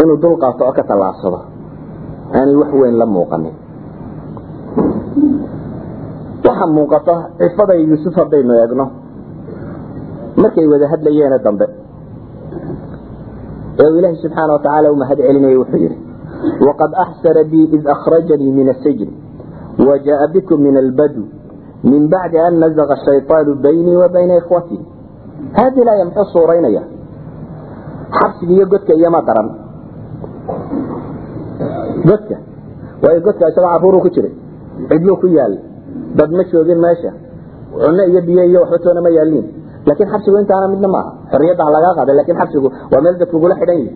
inuu 0.02 0.18
dul 0.22 0.38
qaato 0.42 0.66
oo 0.66 0.74
ka 0.78 0.84
tallaabsado. 0.84 1.40
Aanay 2.38 2.56
wax 2.56 2.72
weyn 2.82 2.98
la 2.98 3.06
muuqanin. 3.06 3.56
Waxa 6.46 6.66
muuqata 6.68 7.16
cifaday 7.40 7.80
yuusuf 7.90 8.16
haddaynu 8.16 8.54
eegno. 8.62 8.86
Markay 10.38 10.68
wada 10.68 10.88
hadlayeene 10.88 11.40
dambe. 11.44 11.66
Ee 13.80 13.90
uu 13.92 13.98
ilaahi 14.00 14.16
subxaana 14.24 14.54
watacaala 14.54 14.92
u 14.92 14.96
mahad 14.96 15.18
celinayay 15.18 15.58
wuxuu 15.58 15.78
yidhi 15.84 15.98
waqad 16.68 16.92
axsana 17.04 17.44
bii 17.52 17.66
id 17.76 17.84
akhrajanii 17.96 18.52
min 18.52 18.70
asijn 18.70 19.10
wajaءa 19.88 20.28
bikum 20.34 20.62
min 20.62 20.78
albadu 20.78 21.24
min 21.84 22.10
bacdi 22.10 22.38
an 22.40 22.58
nazaqa 22.60 22.96
shayطaanu 23.06 23.56
baynii 23.66 23.96
wa 24.02 24.10
bayna 24.10 24.38
ikhwatii 24.42 24.82
haadi 25.58 25.84
laaya 25.88 26.06
muxuu 26.06 26.26
suuraynaya 26.34 26.82
xabsiga 28.20 28.54
iyo 28.54 28.66
godka 28.66 28.94
iyoma 28.94 29.22
daran 29.28 29.50
godka. 32.10 32.38
Waayo 33.04 33.20
godka 33.22 33.50
isagoo 33.50 33.70
caruuru 33.74 34.00
ku 34.02 34.10
jiray. 34.16 34.34
Cidluu 34.90 35.18
ku 35.22 35.28
yaal. 35.28 35.54
Dad 36.18 36.32
ma 36.32 36.44
joogin 36.52 36.80
meesha. 36.80 37.12
Cunno 37.72 38.04
iyo 38.12 38.22
biyo 38.28 38.44
iyo 38.50 38.60
waxba 38.62 38.78
toona 38.84 39.02
ma 39.02 39.10
yaaliin 39.10 39.46
laakiin 39.88 40.10
xabsigu 40.12 40.38
intaana 40.40 40.68
midna 40.68 40.88
maaha 40.88 41.12
xorriyadda 41.32 41.64
ha 41.66 41.72
lagaa 41.76 41.94
qaaday 41.98 42.16
laakiin 42.20 42.38
xabsigu 42.42 42.68
waa 42.92 43.02
meel 43.04 43.16
dad 43.20 43.30
kugula 43.32 43.56
xidhan 43.60 43.78
yihi 43.82 43.92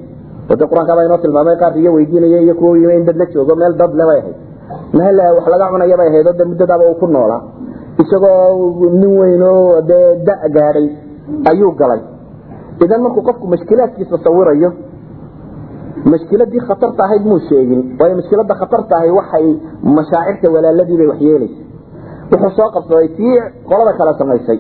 wada 0.50 0.66
qur'aanka 0.72 0.94
baa 0.98 1.06
inoo 1.08 1.18
tilmaamay 1.24 1.56
qaar 1.62 1.74
iyo 1.82 1.92
weydiinaya 1.96 2.40
iyo 2.46 2.54
kuwa 2.60 2.78
yimi 2.78 2.94
in 3.00 3.06
dad 3.08 3.18
la 3.22 3.26
joogo 3.34 3.56
meel 3.56 3.74
dad 3.82 3.92
le 4.00 4.04
bay 4.10 4.20
ahayd. 4.22 4.36
Meel 4.94 5.18
wax 5.38 5.46
laga 5.54 5.66
cunaya 5.74 5.98
bay 6.00 6.08
ahayd 6.12 6.28
oo 6.28 6.34
de 6.40 6.44
muddadaaba 6.50 6.84
uu 6.92 6.96
ku 7.02 7.08
noolaa 7.08 7.42
isagoo 8.02 8.90
nin 9.02 9.12
weyn 9.20 9.44
dee 9.90 10.06
da 10.28 10.34
gaadhay 10.56 10.88
ayuu 11.50 11.72
galay. 11.80 12.02
Idan 12.84 13.02
markuu 13.02 13.22
qofku 13.28 13.46
mashkilaadkiisa 13.54 14.18
sawirayo 14.24 14.70
mashkiladii 16.13 16.62
khatarta 16.69 17.02
ahayd 17.06 17.24
muu 17.32 17.39
sheegin 17.50 17.82
waayo 18.00 18.15
mashkilada 18.19 18.56
khatarta 18.62 18.93
ahay 18.97 19.12
waxay 19.19 19.47
mashaacirta 19.97 20.47
walaaladiibay 20.56 21.08
waxyeelaysa. 21.13 21.60
Wuxuu 22.32 22.52
soo 22.58 22.69
qabsaday 22.76 23.08
tii 23.17 23.36
qolada 23.69 23.93
kale 24.00 24.12
samaysay. 24.21 24.60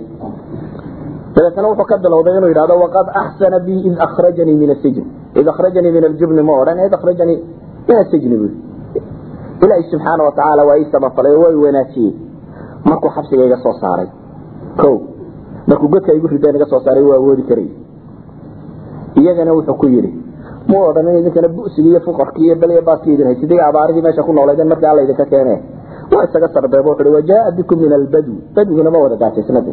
Dabeetana 1.35 1.67
wuxuu 1.71 1.85
ka 1.91 1.97
bilowday 2.03 2.33
inuu 2.37 2.49
yidhahdo 2.53 2.75
waqad 2.83 3.07
axsana 3.23 3.59
bi 3.65 3.73
id 3.87 3.95
akhrajanii 4.07 4.55
min 4.61 4.69
asijn 4.75 5.05
id 5.39 5.47
akhrajanii 5.53 5.91
min 5.97 6.03
aljubni 6.09 6.41
ma 6.47 6.53
odhan 6.61 6.79
id 6.87 6.93
akhrajanii 6.97 7.37
min 7.87 7.97
asijni 8.03 8.37
bu 8.41 8.47
ilaahi 9.65 9.83
subxaana 9.91 10.23
watacaala 10.27 10.63
waa 10.69 10.77
ii 10.81 10.87
samafalay 10.91 11.33
oo 11.35 11.41
waa 11.43 11.51
i 11.51 11.55
wanaajiyey. 11.65 12.13
Markuu 12.89 13.09
xabsiga 13.15 13.43
iga 13.45 13.57
soo 13.63 13.73
saaray 13.81 14.07
o 14.87 15.01
markuu 15.67 15.87
godka 15.93 16.13
igu 16.13 16.27
rideen 16.27 16.55
iga 16.55 16.65
soo 16.65 16.79
saaray 16.85 17.03
waa 17.09 17.15
awoodi 17.21 17.43
karay. 17.49 17.69
Iyagana 19.19 19.51
wuxuu 19.53 19.73
ku 19.81 19.85
yidhi 19.87 20.11
mu 20.71 20.77
odhan 20.89 21.07
in 21.11 21.17
idinkana 21.21 21.47
bu'sigi 21.57 21.89
iyo 21.91 21.99
fuqarkii 22.07 22.45
iyo 22.47 22.55
beliya 22.61 22.81
baaskii 22.89 23.13
idin 23.15 23.25
haysid 23.29 23.51
iga 23.55 23.63
abaaridii 23.71 24.01
meesha 24.05 24.23
ku 24.27 24.31
noolaydeen 24.37 24.67
markii 24.73 24.89
alla 24.91 25.01
idinka 25.07 25.25
keene 25.33 25.55
waa 26.13 26.23
isaga 26.27 26.47
sarbeebo 26.55 26.89
wuxuu 26.91 27.07
hi 27.09 27.15
wajaa 27.17 27.51
bikum 27.57 27.77
min 27.83 27.93
albadwi 27.99 28.37
badwiguna 28.55 28.89
ma 28.95 28.99
wada 29.03 29.15
gaajaysnade 29.23 29.71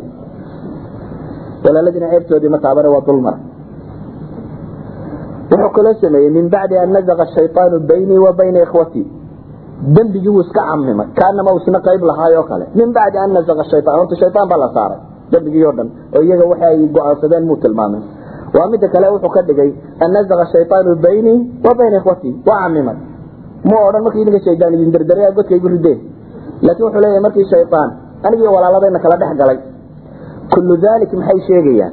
walaaladiina 1.64 2.08
ceebtoodii 2.12 2.48
ma 2.54 2.58
taabane 2.64 2.88
waa 2.94 3.04
dulmar. 3.08 3.36
Wuxuu 5.50 5.70
kaloo 5.76 5.94
sameeyey 6.02 6.30
min 6.36 6.46
bacdi 6.54 6.76
an 6.82 6.90
nazaqa 6.96 7.24
shayطaanu 7.34 7.76
baynii 7.90 8.18
wa 8.26 8.32
bayna 8.40 8.58
ikhwatii 8.66 9.06
dembigii 9.96 10.28
wuu 10.34 10.40
iska 10.46 10.60
camimay 10.68 11.06
kaanama 11.18 11.50
isna 11.60 11.80
qayb 11.86 12.02
lahaayoo 12.10 12.42
kale. 12.50 12.64
Min 12.78 12.92
bacdi 12.96 13.18
an 13.24 13.30
nazaqa 13.36 13.64
shayaan 13.70 13.98
horta 14.00 14.16
shayaan 14.22 14.48
baa 14.50 14.58
la 14.64 14.68
saaray. 14.76 14.98
Dembigii 15.32 15.64
o 15.64 15.72
dhan 15.78 15.88
oo 16.16 16.22
iyaga 16.26 16.44
waxa 16.52 16.66
ay 16.72 16.78
go'aansadeen 16.96 17.44
muu 17.48 17.56
tilmaamay 17.62 18.00
waa 18.56 18.66
midda 18.72 18.88
kale 18.94 19.06
wuxuu 19.14 19.32
ka 19.36 19.42
dhigay 19.48 19.70
an 20.02 20.08
nazaqa 20.16 20.44
shayطaanu 20.52 20.96
baynii 21.04 21.38
wa 21.64 21.72
bayna 21.78 21.96
ikhwatii 22.00 22.34
waa 22.48 22.60
camimay 22.62 22.98
mu 23.68 23.76
odhan 23.86 24.02
markii 24.06 24.22
idinka 24.24 24.40
shaydaan 24.46 24.74
idin 24.76 24.90
derderay 24.94 25.32
godka 25.36 25.54
igu 25.58 25.68
rideen. 25.74 25.98
Laakiin 26.66 26.84
wuxuu 26.86 27.00
leeyahay 27.02 27.22
markii 27.26 27.46
shayaan 27.52 27.90
anigii 28.26 28.50
walaaladayna 28.56 28.98
kala 29.04 29.16
dhex 29.22 29.32
galay. 29.40 29.58
Kullu 30.52 30.74
dalik 30.84 31.12
maxay 31.20 31.40
sheegayaan? 31.48 31.92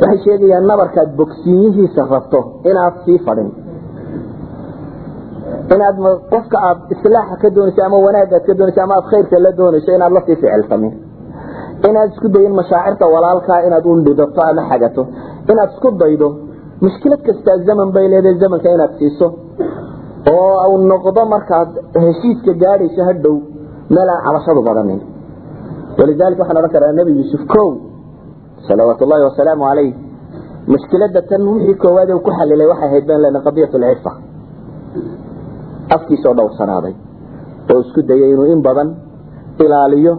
Waxay 0.00 0.18
sheegayaan 0.24 0.66
nabarkaad 0.70 1.10
bogsiinyihiisa 1.18 2.02
rabto 2.14 2.40
inaad 2.70 2.94
sii 3.04 3.18
fadhin. 3.26 3.48
Inaad 5.74 5.96
qofka 6.32 6.58
aad 6.68 6.78
islaaxa 6.94 7.36
ka 7.42 7.48
doonayso 7.56 7.80
ama 7.86 7.98
wanaagaad 8.06 8.42
ka 8.48 8.54
doonayso 8.58 8.80
ama 8.86 8.94
aad 8.98 9.06
khayrka 9.12 9.36
la 9.44 9.50
doonayso 9.58 9.90
inaad 9.96 10.12
la 10.16 10.20
sii 10.26 10.36
ficilsamin 10.42 10.92
inaad 11.88 12.10
isku 12.12 12.28
dayin 12.28 12.54
mashaacirta 12.60 13.06
walaalkaa 13.14 13.60
inaad 13.66 13.84
un 13.86 14.04
dhidato 14.04 14.40
ama 14.50 14.62
xagato. 14.70 15.02
Inaad 15.50 15.70
isku 15.74 15.90
daydo 16.02 16.28
mushkilad 16.80 17.22
kastaa 17.26 17.58
zaman 17.68 17.92
bay 17.92 18.08
leedahay 18.08 18.38
zamanka 18.38 18.68
inaad 18.76 18.92
siiso. 18.98 19.26
Oo 20.32 20.54
u 20.72 20.78
noqdo 20.92 21.22
markaad 21.34 21.70
heshiiska 22.04 22.52
gaadhayso 22.62 23.02
meel 23.90 24.08
aan 24.10 24.22
cabashadu 24.24 24.62
badanin. 24.68 25.00
Walidalika 25.98 26.42
waxaan 26.42 26.58
odhan 26.60 26.72
karaa 26.76 26.92
nebi 26.92 27.12
yuusuf 27.18 27.42
o 27.58 27.64
salawaat 28.66 29.00
ullahi 29.04 29.22
wasalaamu 29.28 29.64
calayh 29.68 29.94
mushkilada 30.72 31.22
tan 31.30 31.42
wixii 31.48 31.76
koowaad 31.82 32.10
ku 32.24 32.30
xalilay 32.38 32.66
waxay 32.72 32.88
ahayd 32.88 33.04
baan 33.08 33.20
lena 33.24 33.40
qadiyat 33.46 33.72
lcifa 33.82 34.12
afkiisoo 35.94 36.34
dhowrsanaaday. 36.38 36.94
Oo 37.70 37.80
isku 37.84 38.00
dayay 38.08 38.30
inuu 38.34 38.46
in 38.54 38.60
badan 38.66 38.88
ilaaliyo 39.64 40.14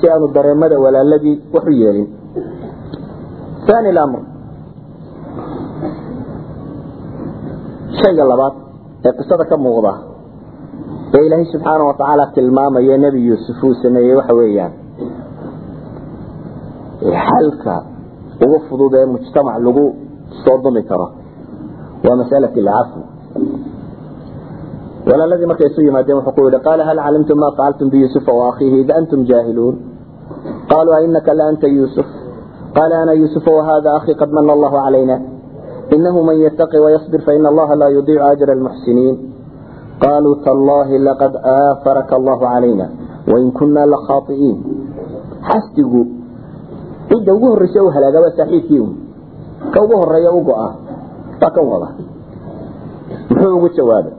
si 0.00 0.08
aanu 0.12 0.26
dareemada 0.36 0.76
walaaladii 0.84 1.36
wax 1.54 1.64
u 1.66 1.72
yeelin. 1.82 2.08
Ani 3.76 3.92
mr 3.92 4.20
shayga 8.00 8.24
labaad 8.32 8.54
ee 9.06 9.12
qisada 9.18 9.44
ka 9.50 9.56
muuqda 9.64 9.92
ee 11.16 11.22
ilaahay 11.26 11.46
subxaana 11.52 11.84
watacaala 11.90 12.24
tilmaamaya 12.34 12.98
nebi 13.04 13.20
yuusuf 13.28 13.58
uu 13.64 13.74
sameeyey 13.82 14.14
waxa 14.20 14.34
weeyaan. 14.40 14.72
Xalka 17.26 17.74
ugu 18.44 18.58
fudud 18.68 18.94
ee 19.00 19.06
mujtamac 19.14 19.56
lagu 19.66 19.84
soo 20.44 20.56
dumi 20.64 20.82
karo 20.90 21.06
waa 22.04 22.16
masalat 22.20 22.54
alcafw 22.62 23.00
walaaladii 25.10 25.46
markay 25.50 25.66
isu 25.70 25.80
yimaadeen 25.88 26.16
wuxuu 26.18 26.34
ku 26.36 26.40
yihi 26.46 26.60
qaala 26.66 26.82
hal 26.88 26.98
calimtum 27.06 27.38
ma 27.42 27.48
facaltum 27.56 27.86
biyuusufa 27.92 28.32
waakhiihi 28.40 28.76
id 28.84 28.90
antum 28.98 29.20
jaahiluun 29.30 29.76
qaluu 30.70 30.94
ainaka 31.00 31.34
la 31.34 31.44
anta 31.50 31.66
yuusuf 31.68 32.06
qaala 32.76 33.02
ana 33.02 33.12
yuusufa 33.20 33.50
wahada 33.50 33.94
akhii 33.98 34.14
qad 34.14 34.30
mana 34.30 34.52
allahu 34.56 34.76
calayna 34.84 35.16
inahu 35.96 36.22
man 36.22 36.36
ytaqi 36.38 36.78
wayصbir 36.78 37.20
faina 37.26 37.48
allaha 37.52 37.74
laa 37.76 37.90
yudiicu 37.96 38.22
ajra 38.22 38.52
almuxsiniin 38.58 39.16
qaluu 40.04 40.34
tallahi 40.46 41.02
laqad 41.08 41.34
aafaraka 41.34 42.16
allahu 42.16 42.46
calayna 42.46 42.86
wain 43.32 43.52
kuna 43.52 43.86
lakhaai'iin 43.86 44.56
xasdigu 45.50 46.02
cidda 47.10 47.34
ugu 47.34 47.46
horeysa 47.54 47.82
u 47.82 47.90
halaaga 47.90 48.20
waa 48.24 48.36
saaxiibkii 48.38 48.86
ka 49.74 49.82
ugu 49.82 49.94
horreeya 50.02 50.30
u 50.32 50.40
go-a 50.46 50.68
waa 51.40 51.50
kan 51.50 51.64
wada 51.72 51.88
muxuu 53.30 53.56
ugu 53.56 53.68
jawaabay 53.68 54.14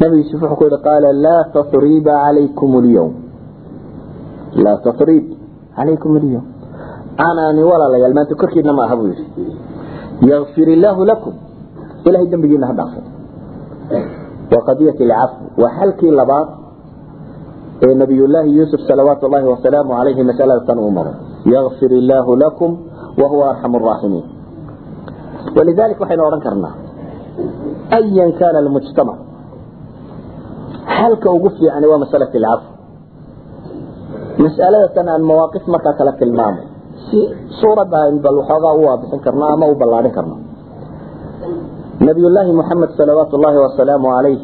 nabi 0.00 0.14
yuusuf 0.18 0.42
wuxuu 0.42 0.56
ku 0.58 0.64
yihi 0.64 0.82
qaala 0.82 1.12
laa 1.12 1.42
tatriiba 1.54 2.12
calaykum 2.24 2.70
اlyawm 2.82 3.21
laa 4.64 4.76
tatriib 4.84 5.24
calaykum 5.76 6.16
اlyawm 6.20 6.44
canaani 7.16 7.62
walaalayaal 7.70 8.14
maanta 8.14 8.34
korkiina 8.34 8.72
ma 8.72 8.96
buu 8.96 9.08
yihi 9.12 9.24
yakfir 10.30 10.68
illaahu 10.68 11.04
lakum. 11.04 11.34
Ilahay 12.04 12.26
dembigiina 12.26 12.66
ha 12.66 12.74
dhaafay 12.78 13.04
waa 14.52 14.62
qadiyat 14.68 14.98
alcafw 15.00 15.62
waa 15.62 15.72
xalkii 15.78 16.10
labaad 16.10 16.48
ee 17.86 17.94
nabiyullaahi 17.94 18.56
yuusuf 18.58 18.80
salawaatu 18.90 19.28
llahi 19.32 19.46
wasalaamu 19.52 19.90
calayhi 19.98 20.22
masalada 20.30 20.66
tan 20.66 20.78
uu 20.78 20.90
maray. 20.90 21.14
Yakfir 21.54 21.90
illaahu 22.00 22.36
lakum 22.36 22.70
wa 23.20 23.26
huwa 23.28 23.44
arxam 23.50 23.74
araaximiin 23.74 24.26
walidalik 25.56 26.00
waxaynu 26.00 26.22
odhan 26.28 26.42
karnaa. 26.46 26.74
Ayan 27.98 28.32
kana 28.40 28.58
almujtamac 28.64 29.18
xalka 30.98 31.28
ugu 31.30 31.48
fiicani 31.56 31.86
waa 31.86 32.02
masalat 32.04 32.34
alcafw 32.34 32.71
mas'alada 34.44 34.88
tan 34.96 35.06
aan 35.14 35.22
mawaaqif 35.30 35.64
markaa 35.74 35.94
kala 35.98 36.12
tilmaamay 36.20 36.64
si 37.08 37.20
suuradda 37.60 37.96
aynu 38.06 38.18
bal 38.24 38.36
waxoogaa 38.40 38.74
u 38.80 38.82
waadixin 38.88 39.20
karno 39.26 39.44
ama 39.54 39.64
u 39.72 39.74
ballaadhin 39.82 40.12
karno 40.18 40.36
nabiyullaahi 42.08 42.52
moxamed 42.60 42.90
salawaatu 43.00 43.32
ullaahi 43.38 43.58
wasalaamu 43.66 44.06
calayh 44.16 44.38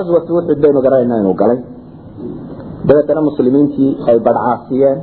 aswatu 0.00 0.30
uxud 0.38 0.58
baynu 0.64 0.80
garanayna 0.84 1.20
inuu 1.22 1.36
galay. 1.42 1.58
Dabeetana 2.88 3.20
muslimiintii 3.30 3.90
ay 4.08 4.16
badhcaasiyeen 4.26 4.98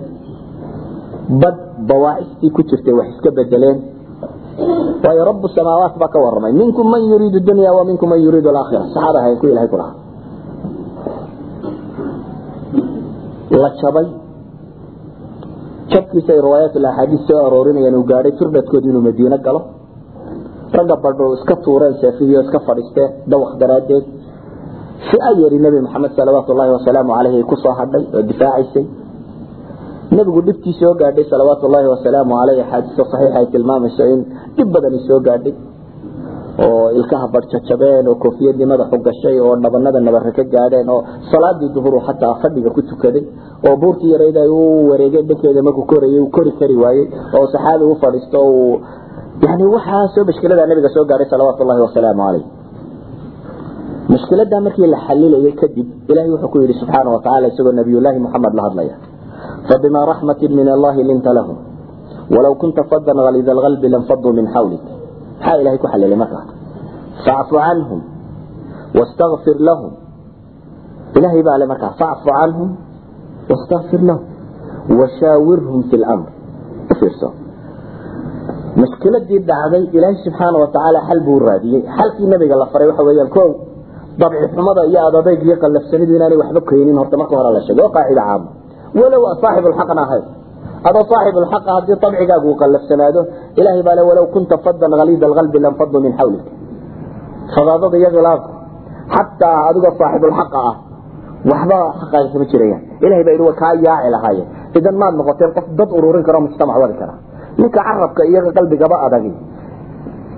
bad 1.41 1.57
bawaacistii 1.89 2.51
ku 2.55 2.61
jirtay 2.69 2.93
wax 2.99 3.07
iska 3.15 3.29
bedeleen 3.37 3.77
waayo 5.03 5.23
rabu 5.29 5.47
samaawaat 5.55 5.95
baa 6.01 6.11
ka 6.13 6.19
waramay 6.25 6.53
minkum 6.61 6.85
man 6.93 7.01
yuriidu 7.11 7.39
dunya 7.49 7.71
wa 7.77 7.83
minkum 7.89 8.09
man 8.13 8.19
yuriidu 8.25 8.49
alaakhira 8.53 8.83
saxaaba 8.93 9.19
ahayn 9.21 9.37
ku 9.41 9.45
ilahay 9.51 9.69
ku 9.71 9.77
lahaa 9.81 9.95
la 13.63 13.69
jabay. 13.81 14.07
Jabkiisa 15.91 16.31
ay 16.33 16.41
riwaayaat 16.45 16.75
axaadiis 16.77 17.23
soo 17.27 17.39
aroorinayaan 17.47 17.95
uu 17.99 18.05
gaadhay 18.11 18.33
firdhadkoodi 18.39 18.87
inuu 18.91 19.03
madiine 19.07 19.37
galo. 19.45 19.61
Ragga 20.77 20.95
badho 21.03 21.25
iska 21.37 21.55
tuureen 21.63 21.95
seefihii 22.01 22.37
oo 22.37 22.43
iska 22.47 22.59
fadhiisteen 22.67 23.09
dawaq 23.31 23.51
daraaddeed. 23.61 24.05
Si 25.07 25.17
a 25.27 25.29
yari 25.41 25.57
nebi 25.65 25.79
maxamed 25.85 26.11
salawaatu 26.19 26.51
llaahi 26.57 26.71
wasalaamu 26.77 27.11
caleyh 27.17 27.33
ay 27.39 27.43
ku 27.51 27.55
soo 27.63 27.73
hadhay 27.79 28.03
oo 28.15 28.21
difaacaysay 28.29 28.85
nebigu 30.15 30.41
dhibtii 30.47 30.75
soo 30.81 30.93
gaadhay 31.01 31.25
salawaatu 31.31 31.65
llaahi 31.73 31.87
wasalaamu 31.95 32.31
caleyh 32.39 32.63
axaadiista 32.65 33.03
saxiixa 33.11 33.37
ay 33.39 33.45
tilmaamayso 33.53 34.03
in 34.13 34.19
dhib 34.57 34.67
badani 34.75 34.99
soo 35.07 35.19
gaadhay 35.27 35.53
oo 36.65 36.91
ilkaha 36.99 37.27
badjajabeen 37.33 38.07
oo 38.11 38.15
koofiyadii 38.23 38.65
madaxu 38.71 38.97
gashay 39.07 39.39
oo 39.39 39.55
dhabanada 39.63 39.99
nabare 40.07 40.31
ka 40.37 40.43
gaadheen 40.53 40.89
oo 40.95 40.99
salaadii 41.31 41.69
duhuru 41.75 41.99
xataa 42.07 42.33
fadhiga 42.41 42.69
ku 42.75 42.81
tukaday 42.91 43.23
oo 43.67 43.75
buurtii 43.81 44.11
yarayd 44.13 44.37
ay 44.43 44.49
u 44.49 44.89
wareegeen 44.91 45.25
dhankeeda 45.29 45.61
markuu 45.67 45.85
korayay 45.91 46.19
uu 46.19 46.29
kori 46.37 46.51
kari 46.59 46.75
waayey 46.83 47.05
oo 47.37 47.45
saxaabi 47.53 47.85
u 47.91 47.95
fadhiisto 48.03 48.39
uu 48.53 48.79
yani 49.45 49.63
waxaasoo 49.75 50.23
mashkilada 50.29 50.65
nabiga 50.71 50.89
soo 50.95 51.05
gaadhay 51.11 51.27
salawaatu 51.33 51.63
llahi 51.69 51.81
wasalaamu 51.87 52.21
caleyh 52.27 52.45
mashkiladaa 54.13 54.61
markii 54.67 54.87
la 54.93 54.97
xalilayay 55.07 55.53
kadib 55.61 55.87
ilahay 56.11 56.29
wuxuu 56.33 56.49
ku 56.53 56.57
yidhi 56.61 56.73
subxaana 56.81 57.09
watacaala 57.15 57.47
isagoo 57.51 57.71
nabiyullaahi 57.81 58.19
muxamed 58.25 58.53
la 58.59 58.63
hadlaya 58.67 58.95
fabima 59.69 60.05
raxmatin 60.11 60.51
min 60.59 60.67
allahi 60.75 61.03
linta 61.09 61.31
lahum 61.37 61.57
walaw 62.35 62.53
kunta 62.61 62.83
fadan 62.91 63.17
halida 63.27 63.51
alqalbi 63.55 63.87
lanfaduu 63.95 64.33
min 64.39 64.47
xawlik 64.55 64.83
maxaa 65.41 65.57
ilahay 65.61 65.77
ku 65.83 65.87
xalilay? 65.93 66.17
Markaa 66.23 66.43
facfu 67.25 67.55
canhum 67.65 68.01
wastakfir 68.97 69.57
lahum. 69.67 69.91
Ilaahay 71.17 71.41
baa 71.47 71.57
le 71.61 71.65
markaa 71.71 71.91
facfu 72.01 72.29
canhum 72.37 72.69
wastakfir 73.51 74.01
lahum. 74.09 74.25
Washaawirhum 74.99 75.79
fi 75.89 75.95
lamr 76.03 76.27
u 76.91 76.93
fiirso? 76.99 77.29
Mushkiladii 78.81 79.39
dhacday 79.49 79.83
ilaahay 79.97 80.17
subxaana 80.25 80.57
watacaala 80.63 80.99
xal 81.07 81.19
buu 81.27 81.39
raadiyey. 81.47 81.81
Xalkii 81.97 82.27
nabiga 82.33 82.55
la 82.61 82.65
faray 82.71 82.87
waxa 82.91 83.03
weyaan 83.09 83.29
ko 83.35 83.43
dabci 84.21 84.45
xumada 84.55 84.81
iyo 84.91 84.99
adadayg 85.09 85.39
iyo 85.47 85.55
qallafsanidu 85.63 86.11
inaanay 86.17 86.37
waxba 86.41 86.61
keenin 86.69 86.95
horta 87.01 87.15
marka 87.21 87.33
hore 87.39 87.49
la 87.55 87.61
sheegay 87.67 87.83
oo 87.85 87.91
qaacida 87.95 88.21
caama 88.27 88.47
walow 88.99 89.21
saaxibulxaqna 89.43 90.01
ahayd 90.07 90.23
adoo 90.89 91.03
saaxibulxaqa 91.11 91.69
haddii 91.77 91.97
dabcigaagu 92.03 92.45
uu 92.51 92.57
qallafsanaado 92.61 93.21
ilaahay 93.59 93.83
baa 93.87 93.95
le 93.99 94.03
walow 94.09 94.25
kunta 94.35 94.55
fadan 94.65 94.91
haliida 95.01 95.25
alqalbi 95.29 95.57
lanfadu 95.65 95.97
min 96.05 96.13
xawlik 96.19 96.45
fadaadada 97.55 97.95
iyo 98.01 98.09
khilaafka 98.15 98.49
xataa 99.15 99.57
adigoo 99.69 99.93
saaxibulxaqa 100.01 100.59
ah 100.69 100.75
waxba 101.51 101.77
xaqaaga 102.01 102.27
kama 102.33 102.45
jirayaan 102.51 102.81
ilahay 103.05 103.23
baa 103.27 103.33
yidhi 103.35 103.45
wa 103.49 103.53
kaa 103.61 103.73
yaaci 103.87 104.09
lahaayeen 104.15 104.47
idan 104.79 104.95
maad 105.01 105.13
noqoteen 105.19 105.51
qof 105.57 105.65
dad 105.79 105.89
ururin 105.97 106.23
karo 106.27 106.39
mujtamac 106.45 106.75
wadi 106.83 106.95
kara 107.01 107.13
ninka 107.61 107.79
carabka 107.87 108.21
iyo 108.29 108.39
qalbigaba 108.57 108.95
adagi 109.05 109.31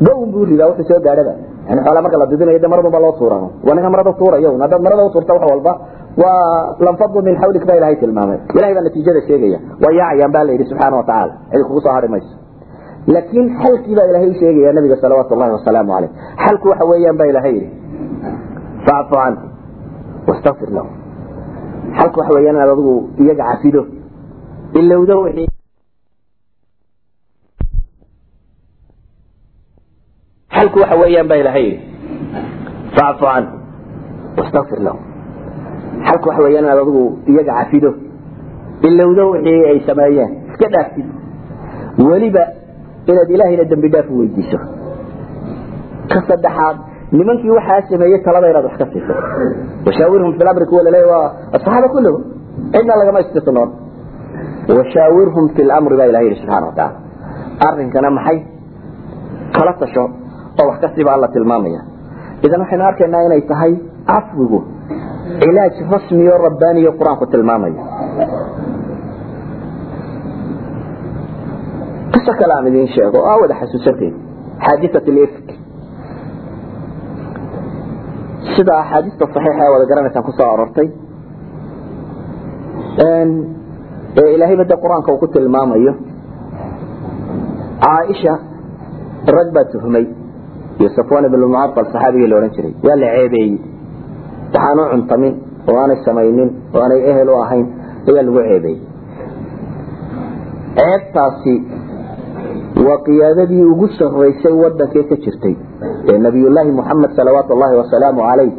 gown 0.05 0.27
buu 0.33 0.43
ridaa 0.51 0.67
wuxuu 0.71 0.85
soo 0.91 0.99
gaadhaba 1.07 1.33
yani 1.69 1.79
xoolaa 1.85 2.03
marka 2.05 2.17
la 2.21 2.25
didinayo 2.31 2.59
de 2.63 2.67
maradunba 2.73 2.99
loo 3.05 3.13
tuura 3.19 3.37
waa 3.67 3.75
ninka 3.77 3.89
marada 3.93 4.11
tuurayo 4.19 4.49
haddaad 4.63 4.81
marada 4.85 5.03
utuurta 5.09 5.31
wax 5.37 5.43
walba 5.51 5.71
waa 6.21 6.75
lanfadu 6.85 7.21
min 7.27 7.35
xawlik 7.41 7.63
baa 7.69 7.75
ilahay 7.79 7.95
tilmaamay. 8.01 8.37
Ilahay 8.57 8.73
baa 8.77 8.85
natiijada 8.87 9.21
sheegaya. 9.27 9.59
Waa 9.83 9.93
yaacayaan 9.99 10.31
baa 10.35 10.43
la 10.47 10.51
yidhi 10.55 10.65
subxaana 10.71 10.95
watacaala 11.01 11.33
cidi 11.51 11.63
kugu 11.69 11.81
soo 11.85 11.93
hari 11.97 12.07
mayso. 12.13 12.33
Laakiin 13.13 13.47
xalkii 13.61 13.95
baa 13.99 14.07
ilahay 14.11 14.29
u 14.33 14.35
sheegaya 14.41 14.73
nabiga 14.77 14.95
salawaatu 15.03 15.35
llahi 15.39 15.51
wasalaamu 15.57 15.91
caleyh 15.95 16.11
xalku 16.45 16.67
waxa 16.71 16.85
weeyaan 16.91 17.17
baa 17.21 17.29
ilahay 17.33 17.53
yidhi 17.57 17.69
facfu 18.87 19.15
canhu 19.23 19.45
wastakfir 20.29 20.69
lahu. 20.77 20.89
Xalku 21.97 22.17
waxa 22.19 22.33
weeyaan 22.37 22.55
inaad 22.55 22.69
adigu 22.75 22.93
iyaga 23.23 23.43
cafido 23.51 23.81
ilowdo 24.79 25.15
wixii 25.25 25.47
xalku 30.55 30.77
waxa 30.83 30.95
weeyaan 31.01 31.27
baa 31.31 31.39
ilahay 31.43 31.65
yidhi 31.69 31.79
facfu 32.97 33.25
canhu 33.25 33.53
wastakfir 34.37 34.79
lahu 34.87 34.99
xalku 36.07 36.25
waxa 36.29 36.41
weeyaan 36.45 36.65
inaad 36.65 36.79
adigu 36.83 37.03
iyaga 37.31 37.53
cafido. 37.59 37.91
Ilowdo 38.87 39.23
wixii 39.33 39.65
ay 39.71 39.79
sameeyeen 39.87 40.29
iska 40.51 40.67
dhaaftid 40.73 41.07
weliba 42.09 42.43
inaad 43.11 43.29
ilaahayna 43.35 43.63
dembi 43.71 43.89
dhaaf 43.93 44.07
u 44.13 44.19
weydiiso. 44.21 44.57
Ka 46.11 46.19
saddexaad 46.29 46.77
nimankii 47.17 47.51
waxaa 47.57 47.81
sameeyey 47.91 48.19
talada 48.25 48.47
inaad 48.51 48.65
wax 48.69 48.75
ka 48.81 48.85
siiso 48.93 49.13
washaawirhum 49.85 50.31
fi 50.37 50.43
lamri 50.47 50.65
kuwa 50.69 50.83
laleeya 50.87 51.07
waa 51.13 51.27
asaxaaba 51.55 51.87
kulluhum 51.95 52.21
cidna 52.73 52.93
lagama 53.01 53.19
istisnoon 53.25 53.69
washaawirhum 54.77 55.45
fi 55.55 55.61
lamri 55.71 55.95
baa 55.99 56.07
ilaha 56.11 56.23
yidhi 56.25 56.35
subxana 56.41 56.65
watacaala 56.67 56.99
arrinkana 57.67 58.09
maxay? 58.17 58.37
Kala 59.55 59.73
tasho 59.81 60.03
oo 60.61 60.65
wax 60.69 60.77
ka 60.83 60.87
sii 60.95 61.03
baa 61.07 61.15
alla 61.17 61.27
tilmaamaya. 61.35 61.81
Idan 62.45 62.59
waxaynu 62.63 62.83
arkaynaa 62.89 63.23
inay 63.27 63.41
tahay 63.51 63.73
cafwigu 64.09 64.59
cilaaj 65.41 65.75
rasmiyo 65.93 66.33
rabbaaniyo 66.47 66.91
qur'aanku 66.99 67.25
tilmaamayo 67.33 67.81
qiso 72.13 72.31
kale 72.39 72.53
aan 72.57 72.67
idiin 72.71 72.87
sheego 72.95 73.17
oo 73.21 73.27
aa 73.31 73.37
wada 73.41 73.55
xasuusanteed 73.61 74.13
xaadiat 74.65 75.07
lifk 75.17 75.47
sida 78.55 78.73
axaadiista 78.81 79.25
saxiixa 79.33 79.63
ee 79.67 79.71
wada 79.75 79.85
garanaysaan 79.91 80.25
ku 80.27 80.31
soo 80.39 80.49
arortay 80.53 80.87
ee 84.21 84.29
ilaahayba 84.35 84.65
de 84.71 84.75
qur'aanka 84.83 85.09
uu 85.13 85.19
ku 85.23 85.27
tilmaamayo 85.35 85.93
caaisha 87.85 88.33
rag 89.37 89.49
baa 89.55 89.65
tuhmay 89.73 90.05
iyo 90.79 90.89
safwan 90.97 91.25
ibn 91.29 91.41
mucafal 91.53 91.85
saxaabigii 91.93 92.27
la 92.31 92.35
odhan 92.39 92.51
jiray 92.57 92.73
waa 92.87 92.97
la 93.03 93.07
ceebeeyey 93.15 93.53
waxaanu 94.53 94.83
cuntamin 94.91 95.33
oo 95.69 95.77
aanay 95.81 95.97
samaynin 96.07 96.49
oo 96.75 96.81
aanay 96.83 97.01
ehel 97.11 97.29
u 97.33 97.35
ahayn 97.43 97.65
ayaa 98.09 98.23
lagu 98.27 98.39
ceebeeyey 98.49 98.79
ceebtaasi 100.77 101.55
waa 102.85 102.97
qiyaadadii 103.07 103.63
ugu 103.73 103.87
sarraysay 103.99 104.53
wadankee 104.63 105.03
ka 105.11 105.15
jirtay 105.25 105.55
ee 106.11 106.17
nabiyullaahi 106.25 106.71
muxamed 106.79 107.11
salawaatu 107.19 107.53
llahi 107.61 107.75
wasalaamu 107.81 108.21
calayh. 108.29 108.51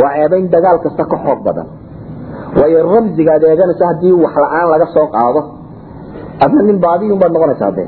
Waa 0.00 0.12
ceebayn 0.16 0.46
dagaal 0.54 0.78
kasta 0.84 1.04
ka 1.12 1.16
xoog 1.24 1.40
badan. 1.46 1.66
Waayo 2.58 2.78
ramsiga 2.94 3.32
ad 3.38 3.42
eeganayso 3.50 3.84
haddii 3.90 4.14
wax 4.24 4.34
la'aan 4.44 4.66
laga 4.72 4.86
soo 4.96 5.06
qaado 5.16 5.40
adna 6.44 6.62
nin 6.68 6.78
baadiyun 6.84 7.18
baad 7.22 7.32
noqonaysaa 7.36 7.72
de 7.78 7.84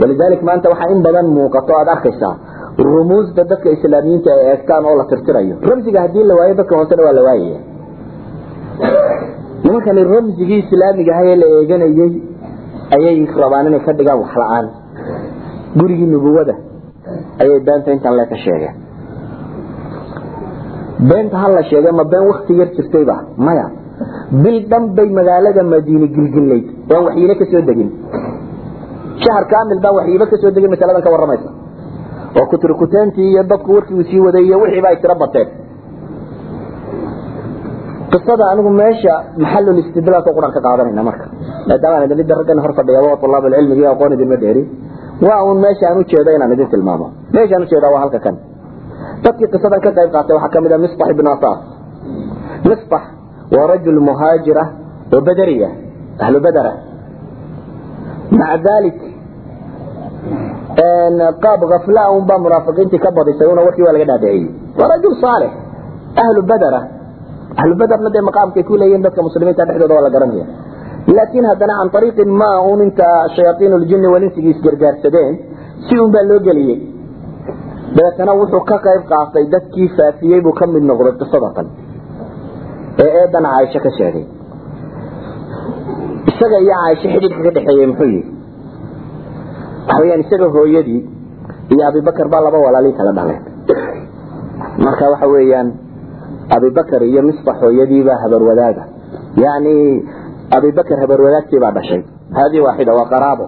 walidalik 0.00 0.42
maanta 0.48 0.66
waxaa 0.72 0.88
in 0.94 1.00
badan 1.06 1.26
muuqato 1.36 1.72
aad 1.80 1.88
arkaysaa 1.94 2.34
rumuusda 2.84 3.42
dadka 3.50 3.68
islaamiyiinta 3.76 4.30
ay 4.36 4.42
eegtaan 4.52 4.84
oo 4.90 4.96
la 5.00 5.04
tirtirayo. 5.10 5.54
Ramsiga 5.68 6.00
haddii 6.04 6.24
la 6.30 6.34
waayo 6.38 6.54
dadka 6.60 6.76
hoosena 6.78 7.02
waa 7.06 7.12
la 7.18 7.22
waayaya 7.28 7.60
nimankani 9.64 10.04
ramsigii 10.12 10.58
islaamiga 10.64 11.12
ahaye 11.14 11.36
la 11.42 11.46
eeganayey 11.56 12.12
ayay 12.96 13.18
rabaan 13.42 13.66
inay 13.70 13.80
ka 13.86 13.92
dhigaan 13.98 14.18
wax 14.22 14.32
la'aan. 14.42 14.66
Gurigii 15.78 16.06
nubuwada 16.14 16.54
ayay 17.42 17.60
beenta 17.66 17.92
intaan 17.96 18.16
le 18.20 18.24
ka 18.32 18.36
sheegeen. 18.44 18.74
Beenta 21.10 21.36
ha 21.42 21.48
la 21.56 21.62
sheegay 21.70 21.92
ma 21.92 22.04
been 22.12 22.26
wakti 22.30 22.52
yar 22.60 22.68
jirtayba? 22.76 23.16
Maya. 23.36 23.66
Bil 24.42 24.58
dhan 24.70 24.84
bay 24.96 25.08
magaalada 25.18 25.62
madiine 25.72 26.06
gilgilayd. 26.16 26.66
Oan 26.92 27.04
waxyiile 27.06 27.34
ka 27.40 27.44
soo 27.52 27.62
degin. 27.68 27.90
Shahar 29.22 29.44
kamil 29.52 29.78
baan 29.84 29.94
waxyiiba 29.98 30.26
ka 30.30 30.36
degin 30.56 30.70
masaladan 30.74 31.02
ka 31.02 31.10
warramaysa 31.14 31.59
oo 32.38 32.46
kuturkutaantii 32.50 33.30
iyo 33.32 33.42
dadku 33.42 33.74
warkiu 33.74 34.04
sii 34.04 34.20
waday 34.26 34.44
iyo 34.44 34.60
wixiiba 34.62 34.88
ay 34.88 34.96
tiro 35.02 35.14
bateen. 35.14 35.48
Qisada 38.10 38.44
anigu 38.52 38.70
meesha 38.70 39.14
maxalul 39.42 39.78
istidlaalka 39.82 40.30
qur'aan 40.36 40.52
ka 40.52 40.60
qaadanayna 40.66 41.02
marka. 41.02 41.26
Maadaama 41.68 41.96
aan 41.96 42.04
idin 42.06 42.16
midda 42.20 42.34
raggan 42.40 42.58
hor 42.64 42.72
fadhiya 42.78 43.16
طulaab 43.22 43.44
alcilmiga 43.46 43.80
iyo 43.82 43.90
aqoon 43.94 44.12
idinma 44.16 44.36
dheeri. 44.42 44.62
Waa 45.26 45.40
uun 45.46 45.58
meesha 45.64 45.84
aan 45.88 45.98
ujeedo 46.02 46.30
inaan 46.36 46.52
idin 46.52 46.68
tilmaamo. 46.72 47.06
Meesha 47.34 47.54
aan 47.56 47.62
u 47.62 47.68
jeedaa 47.72 47.90
waa 47.94 48.00
halka 48.04 48.18
kan. 48.18 48.36
Dadkii 49.24 49.48
qisadan 49.52 49.80
ka 49.84 49.90
qayb 49.96 50.10
qaatay 50.14 50.34
waxaa 50.36 50.52
ka 50.54 50.60
mid 50.60 50.72
a 50.72 50.74
ah 50.74 50.82
misbax 50.84 51.08
ibn 51.14 51.26
asaas 51.34 51.60
misbax 52.70 53.04
waa 53.54 53.66
rajul 53.72 54.00
muhaajir 54.08 54.58
ah 54.62 54.68
oo 55.14 55.20
badariya 55.28 55.70
ahlu 56.24 56.38
badara. 56.46 56.72
Maca 58.38 58.58
dalik 58.68 58.98
qaab 61.44 61.60
afla 61.78 62.10
unbaa 62.18 62.38
munaafiqiintii 62.46 63.02
ka 63.04 63.10
badisay 63.10 63.52
una 63.52 63.62
warkii 63.66 63.84
waa 63.86 63.92
laga 63.96 64.06
dhaadhiciyey 64.12 64.48
waa 64.78 64.88
rajul 64.94 65.14
saalix 65.24 65.52
ahlu 66.24 66.42
badra 66.42 66.78
ah. 66.80 66.84
ahlu 67.60 67.74
baderna 67.80 68.10
dee 68.14 68.24
maqaamkay 68.28 68.62
ku 68.68 68.76
leeyihiin 68.76 69.02
dadka 69.06 69.22
muslimiinta 69.22 69.66
dhexdooda 69.66 69.94
waa 69.94 70.06
la 70.06 70.10
garanaya. 70.16 70.46
Laakiin 71.16 71.46
haddana 71.50 71.74
can 71.80 71.90
ariiqin 71.98 72.30
ma 72.40 72.50
un 72.72 72.80
inta 72.86 73.08
shayaaiin 73.36 73.74
ljini 73.84 74.08
walinsigii 74.14 74.54
isgargaarsadeen 74.56 75.38
si 75.86 76.00
unbaa 76.04 76.24
loo 76.30 76.40
geliyey. 76.46 76.80
Dabeetana 77.96 78.32
wuxuu 78.40 78.62
ka 78.70 78.76
qayb 78.86 79.02
qaatay 79.12 79.44
dadkii 79.54 79.88
faafiyey 79.96 80.40
buu 80.44 80.54
ka 80.58 80.66
noqday 80.66 81.14
qisada 81.20 81.50
tan 81.56 81.68
ee 83.04 83.10
eedan 83.20 83.44
caaisho 83.52 83.80
ka 83.84 83.90
sheegay. 83.98 84.26
Isaga 86.30 86.58
iyo 86.64 86.74
caaisho 86.80 87.08
xidhiidka 87.12 87.40
ka 87.46 87.50
dhexeeyey 87.56 87.86
muxuu 87.90 88.10
yii 88.14 88.39
waxaweyaan 89.88 90.20
isaga 90.24 90.48
hooyadii 90.56 91.00
iyo 91.72 91.82
abibakar 91.88 92.28
baa 92.32 92.40
laba 92.46 92.58
walaalii 92.66 92.92
kala 92.98 93.12
dhaleen 93.18 93.42
marka 94.84 95.10
waxa 95.12 95.26
weyaan 95.34 95.68
abibakar 96.56 97.02
iyo 97.10 97.22
misbax 97.28 97.56
hooyadiibaa 97.64 98.18
habarwadaaga 98.22 98.84
yani 99.44 99.74
abibakr 100.56 100.96
habarwadaagtiibaa 101.02 101.70
dhashay. 101.76 102.02
Haadii 102.36 102.60
waaxida 102.66 102.92
waa 102.98 103.06
qaraabo. 103.12 103.46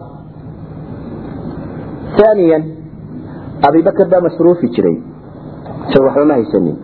Aaniya 2.27 2.59
abibakr 3.69 4.07
baa 4.13 4.21
masruufi 4.27 4.69
jiray. 4.75 4.97
Isaga 5.89 6.05
waxba 6.07 6.25
ma 6.31 6.35
haysanin. 6.39 6.77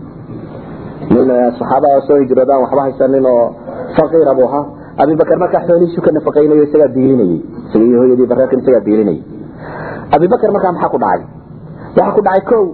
Nin 1.11 1.31
eh, 1.31 1.51
saxaabaa 1.59 2.01
soo 2.07 2.19
hijroodaan 2.23 2.63
waxba 2.65 2.83
haysanin 2.87 3.27
oo 3.27 3.45
faqiir 3.97 4.31
buu 4.39 4.47
ahaa. 4.51 4.65
Abibakr 5.03 5.37
markaa 5.39 5.63
xoolihiisu 5.67 6.01
ka 6.03 6.11
nafaqaynayo 6.17 6.63
isagaa 6.67 6.91
biilinayey 6.95 7.39
isaga 7.69 7.99
hooyadii 8.03 8.27
bareerkan 8.31 8.59
isagaa 8.63 8.83
biilinayay 8.87 9.21
abibakr 10.15 10.51
markaa 10.57 10.73
maxaa 10.73 10.93
ku 10.95 10.99
dhacay? 11.05 11.23
Waxaa 11.97 12.15
ku 12.17 12.23
dhacay 12.27 12.59
o 12.59 12.65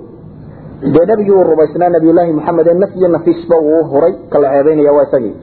dee 0.94 1.06
nabigii 1.10 1.34
uu 1.38 1.44
rumaysnaa 1.50 1.90
nabiyulaahi 1.96 2.32
maxamed 2.38 2.66
ee 2.66 2.78
nafyiyo 2.84 3.08
nafiisba 3.08 3.56
uu 3.68 3.82
huray 3.92 4.14
kala 4.32 4.52
ceebaynaya 4.54 4.92
waa 4.96 5.06
isagii. 5.08 5.34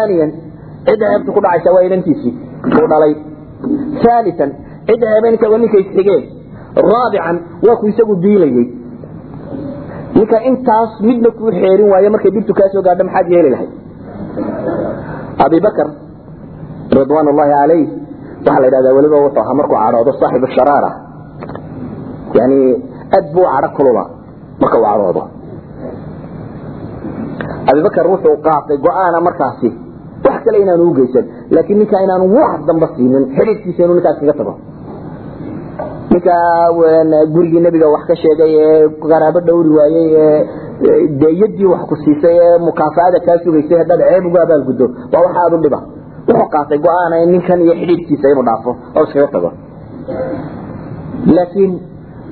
Aaniyan 0.00 0.30
cidda 0.86 1.06
ceebtu 1.12 1.32
ku 1.36 1.40
dhacaysa 1.44 1.74
waa 1.74 1.84
inantiisii. 1.88 2.34
Uu 2.80 2.86
dhalay. 2.92 3.14
Aalian 4.12 4.50
cidda 4.88 5.06
ceebaynka 5.12 5.50
waa 5.52 5.58
ninkay 5.62 5.84
xigeen 5.94 6.22
raabican 6.92 7.36
waa 7.66 7.76
ku 7.80 7.86
isagu 7.92 8.14
diilayey 8.24 8.66
ninka 10.14 10.38
intaas 10.50 11.00
midna 11.08 11.30
kuu 11.38 11.50
xeerin 11.60 11.88
waaye 11.92 12.08
markay 12.14 12.30
dhibtu 12.36 12.54
kaa 12.54 12.68
soo 12.72 12.82
maxaad 12.82 13.26
yeeli 13.34 13.50
lahayd? 13.54 13.72
Abibakr 15.44 15.88
ridwaan 16.98 17.28
llaahi 17.36 17.54
alayh 17.64 17.99
waxaa 18.44 18.60
la 18.62 18.66
yidhahdaa 18.68 18.94
weliba 18.98 19.16
wuxuu 19.24 19.42
ahaa 19.44 19.54
markuu 19.60 19.76
cadhoodo 19.84 20.12
saaxibu 20.20 20.46
sharaara. 20.56 20.90
Yani 22.38 22.58
aad 23.16 23.26
buu 23.34 23.46
cadho 23.54 23.68
kulula 23.76 24.04
marka 24.62 24.76
uu 24.80 24.84
cadhoodo. 24.90 25.22
Abibakr 27.70 28.06
wuxuu 28.12 28.36
qaatay 28.46 28.76
go'aana 28.86 29.18
markaasi 29.28 29.68
wax 30.26 30.38
kale 30.44 30.58
inaanu 30.64 30.84
ugeysan 30.90 31.24
laakiin 31.54 31.78
ninkaa 31.80 32.00
inaanu 32.06 32.24
wax 32.38 32.60
damba 32.68 32.86
siinin 32.96 33.24
xidhiidkiisa 33.36 33.80
inuu 33.84 33.94
ninkaas 33.98 34.18
kaga 34.20 34.34
tago. 34.40 34.54
Ninka 36.12 36.34
gurigii 37.34 37.60
nebiga 37.66 37.88
wax 37.94 38.02
ka 38.10 38.14
sheegay 38.22 38.52
ee 38.64 38.88
qaraabo 39.10 39.40
dhowri 39.48 39.70
waayey 39.78 40.08
ee 40.18 41.06
deyadii 41.22 41.68
wax 41.72 41.82
ku 41.90 41.96
siisay 42.04 42.36
ee 42.46 42.58
mukaafaada 42.68 43.18
kaa 43.26 43.38
sugaysay 43.44 43.78
haddaad 43.82 44.00
ceeb 44.08 44.24
ugu 44.28 44.38
abaalguddo 44.44 44.86
waa 45.12 45.22
waxa 45.26 45.40
aad 45.46 45.52
u 45.54 45.62
dhiba 45.64 45.80
wuxuu 46.30 46.48
qaatay 46.54 46.78
go'aana 46.86 47.16
ninkan 47.34 47.60
iyo 47.64 47.74
xidhiidkiisa 47.80 48.26
inuu 48.32 48.44
dhaafo 48.48 48.70
oo 48.96 49.04
iskaga 49.06 49.28
tago. 49.34 49.50
Laakiin 51.36 51.72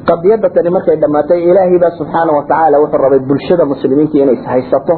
qadiyada 0.08 0.48
tani 0.54 0.70
markay 0.76 0.96
dhammaatay 1.02 1.40
ilaahay 1.50 1.78
baa 1.84 1.90
subxaana 1.98 2.32
watacaala 2.38 2.76
wuxuu 2.82 3.02
rabay 3.04 3.20
bulshada 3.30 3.64
muslimiinta 3.72 4.16
inay 4.22 4.36
ishaysato 4.40 4.94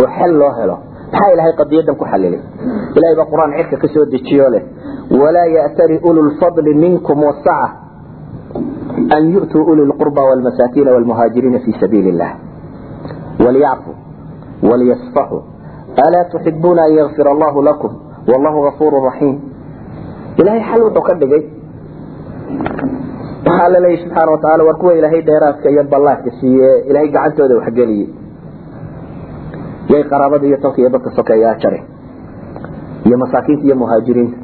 oo 0.00 0.08
xal 0.16 0.32
loo 0.40 0.52
helo. 0.58 0.76
Maxaa 1.12 1.32
ilahay 1.34 1.52
qadiyadan 1.60 1.96
ku 2.00 2.04
xalilay 2.12 2.40
ilahay 2.96 3.14
baa 3.20 3.28
qur'aan 3.32 3.52
cirka 3.58 3.76
ka 3.82 3.88
soo 3.94 4.04
dejiyo 4.14 4.46
leh. 4.54 4.62
Walaa 5.20 5.48
ya'tari 5.56 5.96
ulu 6.08 6.20
lfadli 6.30 6.74
minkum 6.84 7.18
wasaca 7.28 7.68
an 9.16 9.22
yu'tuu 9.34 9.62
uli 9.72 9.82
lqurba 9.90 10.22
wlmasaakiina 10.30 10.90
wlmuhaajiriina 10.96 11.58
fi 11.64 11.70
sabiili 11.80 12.08
illah 12.14 12.32
waliyacfuu 13.44 13.94
waliyasfaxuu 14.70 15.42
alaa 16.06 16.24
tuxibuuna 16.32 16.82
an 16.88 16.92
yakfir 17.00 17.26
allahu 17.28 17.62
lakum 17.68 17.92
wallahu 18.30 18.58
gafuuru 18.66 18.98
raxiim 19.08 19.36
ilahay 20.40 20.60
xal 20.70 20.80
wuxuu 20.86 21.02
ka 21.08 21.14
dhigay. 21.22 21.42
Waxaa 23.46 23.68
la 23.74 23.78
leeyahy 23.84 24.02
subxaana 24.04 24.30
wataala 24.34 24.62
war 24.68 24.76
kuwa 24.80 24.92
ilaahay 24.98 25.22
dheeraadka 25.28 25.68
iyo 25.70 25.82
ballaadka 25.92 26.30
siiye 26.40 26.70
ilaahay 26.90 27.08
gacantooda 27.14 27.54
waxgeliyey 27.60 28.08
yay 29.92 30.02
qaraabada 30.12 30.46
iyo 30.46 30.56
tolka 30.62 30.78
iyo 30.82 30.90
dadka 30.94 31.10
sokeeyaa 31.18 31.54
jare 31.62 31.80
iyo 33.06 33.16
masaakiinta 33.22 33.64
iyo 33.66 33.76
muhaajiriinta. 33.82 34.38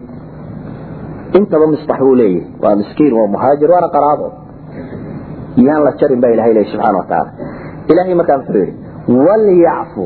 Intaba 1.39 1.66
misbax 1.66 1.99
buu 2.01 2.14
leeyahy 2.14 2.47
waa 2.62 2.76
miskiin 2.81 3.12
waa 3.18 3.26
muhaajir 3.35 3.70
waana 3.70 3.89
qaraabo. 3.97 4.26
Yaan 5.66 5.83
la 5.87 5.93
jarin 6.01 6.20
baa 6.22 6.31
ilahay 6.35 6.53
leeyahy 6.55 6.72
subxana 6.72 6.99
watacaala 6.99 7.31
ilahay 7.93 8.14
markaa 8.20 8.37
muxuu 8.39 8.59
yidhi 8.59 8.74
walyacfu 9.26 10.05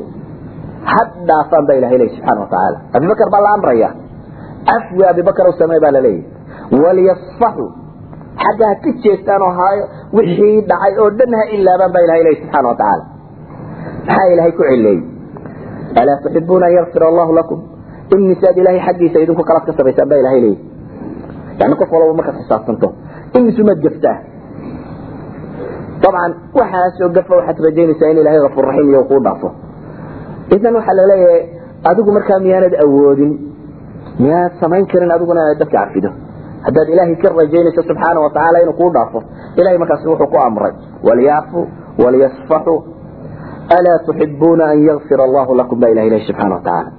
had 0.91 1.11
dhaafaan 1.29 1.65
baa 1.69 1.77
ilahay 1.81 1.99
leeyahy 2.03 2.17
subxana 2.17 2.41
watacaala 2.45 2.79
abibakar 2.99 3.29
baa 3.35 3.43
la 3.47 3.51
amraya 3.59 3.89
afwi 4.77 5.03
abibakar 5.13 5.47
u 5.51 5.53
samee 5.61 5.81
baa 5.85 5.93
la 5.97 6.01
leeyahy 6.07 6.83
walyasfaxu 6.85 7.67
xagga 8.45 8.67
ha 8.71 8.75
ka 8.85 8.91
jeestaan 9.05 9.43
oo 9.49 9.53
haayo 9.61 9.85
wixii 10.19 10.57
dhacay 10.71 10.93
oo 11.03 11.11
dhan 11.19 11.33
ha 11.41 11.45
ilaabaan 11.57 11.93
baa 11.97 12.03
ilahay 12.07 12.23
leeyahy 12.27 12.41
subxana 12.43 12.69
watacaala 12.73 13.05
maxaa 14.09 14.27
ilahay 14.35 14.53
ku 14.59 14.63
celeeyey? 14.71 15.01
Alaa 16.01 16.17
tuxibuuna 16.25 16.67
an 16.71 16.73
yakfir 16.79 17.03
allahu 17.11 17.33
lakum. 17.39 17.59
Imisaad 18.15 18.57
ilahay 18.63 18.81
xaggiisa 18.87 19.19
idinku 19.25 19.43
kalaad 19.49 19.65
ka 19.69 19.73
samaysaan 19.79 20.09
baa 20.13 20.19
ilahay 20.23 20.41
leeyahy 20.45 20.61
yani 21.61 21.75
qof 21.81 21.91
walaba 21.95 22.15
markaad 22.21 22.37
xisaabtanto 22.43 22.89
imisumaad 23.39 23.81
gaftaa? 23.87 24.17
Dabcan 26.03 26.33
waxaasoo 26.61 27.09
gafa 27.17 27.33
waxaad 27.41 27.59
rajaynaysaa 27.67 28.11
in 28.13 28.19
ilahay 28.23 28.41
afuur 28.49 28.65
raxiim 28.71 28.89
iyo 28.95 29.03
kuu 29.11 29.21
dhaafo 29.27 29.49
idan 30.57 30.75
waxaa 30.79 30.95
la 31.01 31.07
leeyahay 31.13 31.43
adigu 31.91 32.11
markaa 32.19 32.39
miyaanad 32.47 32.75
awoodin 32.85 33.33
miyaad 34.25 34.53
samayn 34.63 34.87
karin 34.93 35.11
adiguna 35.17 35.41
inaad 35.45 35.59
dadka 35.63 35.79
cafido 35.79 36.11
haddaad 36.67 36.89
ilaahay 36.95 37.17
ka 37.23 37.29
rajaynayso 37.41 37.83
subxaana 37.91 38.21
watacaala 38.27 38.63
inuu 38.65 38.77
kuu 38.81 38.91
dhaafo 38.97 39.23
ilahay 39.61 39.79
markaasi 39.83 40.09
wuxuu 40.13 40.27
ku 40.35 40.39
amray 40.47 40.73
walyacfu 41.09 41.61
walyasfaxuu 42.05 42.79
alaa 43.79 43.99
tuxibuuna 44.07 44.65
an 44.73 44.79
yakfir 44.89 45.21
allahu 45.27 45.55
lakum? 45.61 45.81
Baa 45.81 45.91
ilahay 45.95 46.11
lehy 46.11 46.27
subxana 46.29 46.55
watacaala 46.59 46.91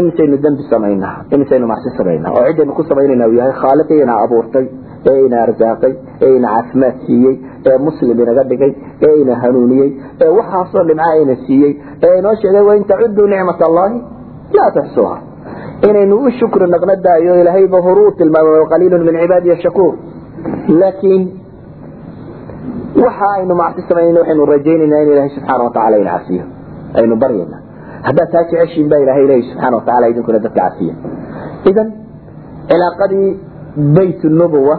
imisaynu 0.00 0.36
dembi 0.44 0.62
samaynaa 0.70 1.16
imisaynu 1.34 1.66
macsi 1.72 1.90
samaynaa 1.98 2.32
oo 2.38 2.44
ciddaynu 2.48 2.72
ku 2.78 2.82
samaynayna 2.90 3.26
uu 3.28 3.36
yahay 3.40 3.54
khaaliqii 3.62 4.00
ina 4.06 4.14
abuurtay 4.24 4.66
ee 5.12 5.18
ina 5.26 5.36
arsaaqay 5.46 5.92
ee 6.26 6.32
ina 6.38 6.48
caafimaad 6.54 6.96
siiyey 7.06 7.34
ee 7.70 7.76
muslim 7.86 8.16
inaga 8.24 8.44
dhigay 8.50 8.72
ee 9.08 9.14
ina 9.22 9.34
hanuuniyey 9.42 9.90
ee 10.24 10.30
waxaasoo 10.38 10.84
dhimca 10.90 11.10
ina 11.22 11.36
siiyey 11.46 11.72
ee 12.08 12.14
inoo 12.18 12.34
sheegay 12.42 12.64
wain 12.70 12.84
tacuduu 12.90 13.26
nicmat 13.34 13.62
allahi 13.68 13.96
laa 14.58 14.70
taxsuuha 14.78 15.16
inaynu 15.88 16.16
u 16.26 16.30
shukri 16.40 16.66
naqna 16.74 16.94
daayo 17.06 17.32
ilaahayba 17.42 17.78
horu 17.86 18.02
u 18.08 18.12
tilmaamay 18.20 18.66
qaliilun 18.74 19.02
min 19.08 19.16
cibaadiya 19.22 19.56
shakuur 19.64 19.94
laakiin 20.82 21.22
waxa 23.04 23.26
aynu 23.38 23.54
macsi 23.62 23.82
samaynayna 23.88 24.20
waxaynu 24.22 24.44
rajaynaynaa 24.54 25.02
in 25.04 25.08
ilahay 25.12 25.30
subxaana 25.36 25.64
watacaala 25.68 25.96
ina 26.02 26.12
cafiyo 26.18 26.44
aynu 27.00 27.16
baryayna 27.24 27.58
haddaad 28.08 28.30
taa 28.34 28.44
jeceshiin 28.50 28.88
baa 28.92 29.00
ilahay 29.04 29.24
leeyahy 29.30 29.48
subxana 29.50 29.76
watacala 29.80 30.06
idinkuna 30.12 30.38
dadka 30.46 30.60
cafiya 30.60 30.94
idan 31.70 31.88
cilaaqadii 32.70 33.28
bayt 33.96 34.22
nubuwa 34.40 34.76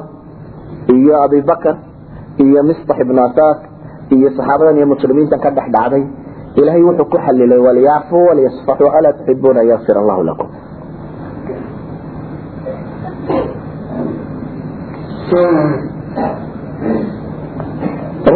iyo 0.93 1.13
abibakar 1.23 1.75
iyo 2.43 2.63
misbax 2.69 2.97
ibnu 3.03 3.21
asaak 3.27 3.59
iyo 4.15 4.29
saxaabadan 4.38 4.77
iyo 4.79 4.88
muslimiintan 4.93 5.39
ka 5.43 5.49
dhex 5.57 5.67
dhacday. 5.75 6.03
Ilahay 6.59 6.83
wuxuu 6.88 7.09
ku 7.11 7.17
xalilay 7.25 7.59
walyacfuu 7.67 8.23
walyasfaxuu 8.29 8.89
alaa 8.97 9.13
tuxibuuna 9.17 9.59
an 9.63 9.67
yakfir 9.73 9.95
allahu 10.01 10.23
lakum. 10.29 10.47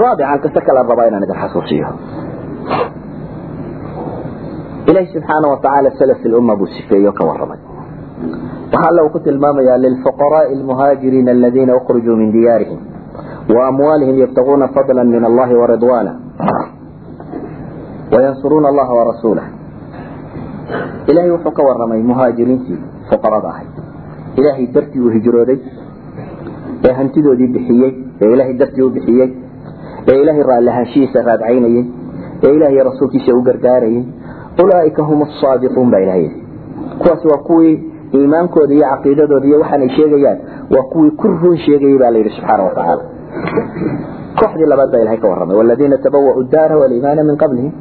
Raabican 0.01 0.39
kase 0.43 0.59
kala 0.65 0.81
rabaa 0.89 1.07
inaan 1.09 1.23
idin 1.25 1.39
xasuusiyo. 1.41 1.87
Ilahi 4.89 5.07
subxaana 5.13 5.47
watacaala 5.53 5.89
salaf 5.99 6.21
lumma 6.33 6.55
buu 6.59 6.67
sifeeyo 6.75 7.11
ka 7.17 7.23
waramay 7.29 7.59
waxa 8.71 8.87
alla 8.89 9.03
uu 9.03 9.09
ku 9.09 9.19
tilmaamaya 9.19 9.77
lilfuqaraai 9.77 10.53
almuhaajiriina 10.57 11.31
aladiina 11.31 11.75
ukrijuu 11.75 12.15
min 12.21 12.31
diyaarihim 12.31 12.79
waamwaalihim 13.55 14.17
yabtaguuna 14.23 14.67
fadla 14.67 15.03
min 15.03 15.23
allahi 15.29 15.55
waridwaana 15.61 16.11
wayansuruuna 18.13 18.67
allaha 18.69 18.93
warasuulah 18.99 19.45
ilahay 21.07 21.31
wuxuu 21.31 21.51
ka 21.51 21.63
waramay 21.63 22.01
muhaajiriintii 22.11 22.77
fuqarada 23.09 23.47
ahayd. 23.49 23.69
Ilaahay 24.39 24.67
dartii 24.73 24.99
uu 25.01 25.09
hijrooday 25.09 25.57
ee 26.87 26.91
hantidoodii 26.99 27.47
bixiyey 27.55 27.91
ee 28.21 28.33
ilaahay 28.33 28.53
dartii 28.61 28.81
u 28.87 28.89
bixiyey 28.97 29.29
ee 30.07 30.21
ilaahay 30.21 30.43
raallahaanshihiisa 30.51 31.21
raadcaynayey 31.29 31.83
ee 32.43 32.51
ilaahay 32.57 32.83
rasuulkiisa 32.89 33.35
u 33.39 33.41
gargaarayay. 33.49 34.03
Ulaaika 34.63 35.03
hum 35.09 35.21
asaadiquun 35.27 35.91
baa 35.91 35.99
ilahay 36.05 36.21
yidhi. 36.23 36.43
Kuwaasi 37.01 37.27
waa 37.27 37.37
kuwii 37.49 37.88
iimaankooda 38.17 38.73
iyo 38.77 38.85
caqiidadooda 38.93 39.45
iyo 39.49 39.57
waxaanay 39.63 39.89
sheegayaan 39.97 40.37
waa 40.75 40.85
kuwii 40.93 41.11
ku 41.21 41.27
run 41.27 41.57
sheegayay 41.65 41.97
baa 42.03 42.11
layidhi 42.15 42.31
subxaana 42.37 42.63
watacaala 42.69 43.03
kooxdii 44.39 44.69
labaad 44.71 44.91
baa 44.93 45.01
ilahay 45.03 45.19
ka 45.23 45.27
warramay 45.31 45.57
waladiina 45.61 45.97
tabawa'u 46.05 46.43
daara 46.53 46.77
waliimaana 46.81 47.23
min 47.29 47.37
qablihim 47.43 47.71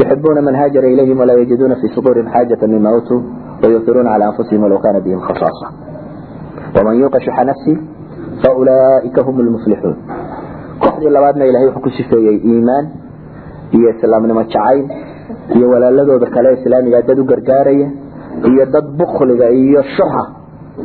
yuxibuuna 0.00 0.42
man 0.46 0.54
haajara 0.60 0.88
ilayhim 0.94 1.18
walaa 1.22 1.38
yajiduuna 1.42 1.76
fii 1.80 1.90
suduurihim 1.96 2.28
xaajata 2.34 2.66
mima 2.74 2.92
utuu 2.98 3.20
wayuhiruuna 3.62 4.10
cala 4.12 4.26
anfusihim 4.30 4.62
walow 4.62 4.78
kaana 4.84 5.00
bihim 5.00 5.20
khasaasa. 5.28 5.66
Waman 6.76 6.96
yuuqa 7.00 7.20
shuxa 7.26 7.44
nafsi 7.50 7.72
faulaaika 8.42 9.22
hum 9.26 9.36
lmuflixuun 9.46 9.96
kooxdii 10.82 11.12
labaadna 11.16 11.44
ilahay 11.50 11.66
wuxuu 11.68 11.82
ku 11.86 11.90
sifeeyey 11.98 12.36
iimaan 12.50 12.84
iyo 13.78 13.88
islaamnimo 13.94 14.42
jacayl 14.42 14.84
iyo 15.56 15.66
walaaladooda 15.72 16.26
kale 16.34 16.52
islaamiga 16.58 17.02
dad 17.08 17.18
u 17.18 17.24
gargaaraya 17.32 17.88
iyo 18.50 18.64
dad 18.74 18.86
bukliga 18.98 19.48
iyo 19.50 19.82
shuxa 19.96 20.22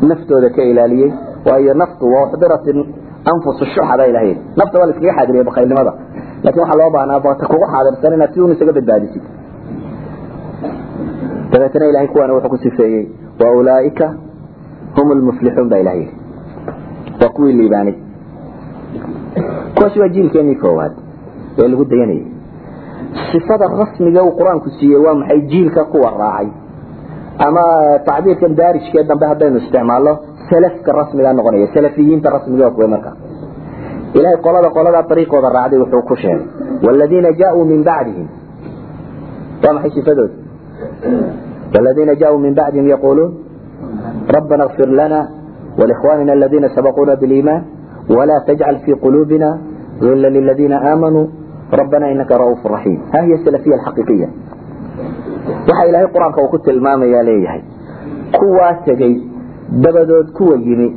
naftooda 0.10 0.50
ka 0.56 0.62
ilaaliyey 0.72 1.12
waayo 1.48 1.74
naftu 1.74 2.06
waa 2.14 2.24
uxdirat 2.28 2.66
anfus 3.32 3.58
shuxa 3.74 3.98
baa 4.00 4.08
ilahay 4.12 4.34
nafta 4.60 4.80
waa 4.80 4.86
la 4.90 4.94
iskaga 4.94 5.14
xaadiriya 5.18 5.44
bakaylnimada 5.50 5.94
laakiin 6.44 6.62
waxaa 6.64 6.78
loo 6.82 6.90
baahnaa 6.96 7.20
bata 7.26 7.46
kugu 7.52 7.66
xaadirsan 7.74 8.14
inaad 8.18 8.34
si 8.34 8.40
un 8.42 8.52
isaga 8.56 8.74
badbaadisid. 8.78 9.24
Dabeetna 11.52 11.86
ilahay 11.92 12.08
kuwaana 12.08 12.34
wuxuu 12.34 12.50
ku 12.50 12.58
sifeeyey 12.58 13.04
wa 13.42 13.52
ulaaika 13.60 14.08
hum 14.96 15.08
lmuflixuun 15.20 15.70
baa 15.70 15.78
ilahay 15.84 16.08
waa 17.22 17.30
kuwii 17.30 17.54
liibaanay 17.54 17.94
kuwaasi 19.76 20.00
waa 20.00 20.08
jiilkeenii 20.16 20.56
koowaad 20.56 20.92
ee 21.60 21.68
lagu 21.68 21.86
dayanayay. 21.86 22.26
Sifada 23.32 23.66
rasmiga 23.82 24.24
uu 24.24 24.32
qur'aanku 24.40 24.70
siiyey 24.80 25.02
waa 25.06 25.14
maxay 25.16 25.42
jiilka 25.42 25.84
kuwa 25.86 26.12
raacay 26.20 26.48
ama 27.48 27.64
tacbiirkan 28.08 28.56
daarijkee 28.60 29.04
dambe 29.10 29.26
haddaynu 29.32 29.58
isticmaalno 29.64 30.14
salafka 30.50 30.92
rasmigaa 31.00 31.34
noqonaya 31.40 31.68
salafiyiinta 31.74 32.30
rasmiga 32.36 32.70
kuwe 32.76 32.88
marka 32.94 33.12
ilahay 34.18 34.38
qolada 34.46 34.70
qoladaa 34.78 35.04
dariiqooda 35.12 35.50
raacday 35.58 35.80
wuxuu 35.84 36.02
ku 36.10 36.16
sheegay 36.24 36.46
waaladiina 36.86 37.30
jaauu 37.42 37.64
min 37.72 37.84
bacdihim. 37.90 38.28
Waa 39.64 39.74
maxay 39.74 39.92
sifadood 39.98 40.32
والذين 41.76 42.16
جاءوا 42.22 42.40
من 42.46 42.54
بعدهم 42.54 42.86
يقولون 42.88 43.32
ربنا 44.38 44.64
اغفر 44.64 44.90
لنا 45.02 45.20
ولإخواننا 45.80 46.34
الذين 46.34 46.66
سبقونا 46.76 47.14
بالإيمان 47.14 47.62
ولا 48.10 48.38
تجعل 48.48 48.76
في 48.86 48.94
قلوبنا 48.94 49.50
غلا 50.02 50.28
للذين 50.28 50.74
آمنوا 50.74 51.26
ربنا 51.74 52.06
إنك 52.12 52.32
رؤوف 52.32 52.62
رحيم 52.76 53.00
ها 53.14 53.22
هي 53.24 53.34
السلفية 53.34 53.76
الحقيقية 53.80 54.28
waxa 55.70 55.86
ilahay 55.90 56.08
qur'aanka 56.16 56.42
uu 56.44 56.48
ku 56.54 56.58
tilmaamaya 56.60 57.24
leeyahay. 57.30 57.62
Kuwaa 58.40 58.74
tegey 58.86 59.14
dabadood 59.84 60.28
kuwa 60.38 60.56
yimi 60.68 60.90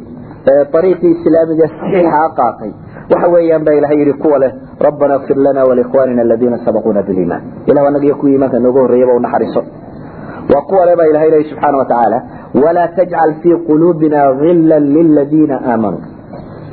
ee 0.52 0.64
ariiqii 0.78 1.10
islaamiga 1.16 1.66
saxiixa 1.68 2.22
qaatay. 2.38 2.70
Waxa 3.12 3.28
weeyaan 3.34 3.64
baa 3.64 3.74
ilahay 3.80 3.98
yihi 4.02 4.12
kuwa 4.12 4.38
leh 4.38 4.52
rabbana 4.86 5.14
اغfir 5.14 5.36
lana 5.36 5.64
wlikhwanina 5.64 6.22
aladiina 6.22 6.58
sabaquuna 6.64 7.02
biliiman 7.02 7.40
ilah 7.66 7.86
anaga 7.88 8.04
iyo 8.04 8.16
kuwii 8.20 8.32
iimaanka 8.32 8.58
nooga 8.58 8.80
horreeyaba 8.80 9.12
unaxariiso 9.14 9.62
waa 10.54 10.62
kuwa 10.68 10.86
le 10.86 10.96
baa 10.96 11.06
ilahay 11.10 11.30
leeyahy 11.30 11.50
subxaana 11.50 11.78
watacaala 11.78 12.22
walaa 12.64 12.88
tajcal 12.88 13.34
fii 13.42 13.56
quluubina 13.68 14.32
gila 14.34 14.78
liladiina 14.78 15.60
aamanuu. 15.72 16.02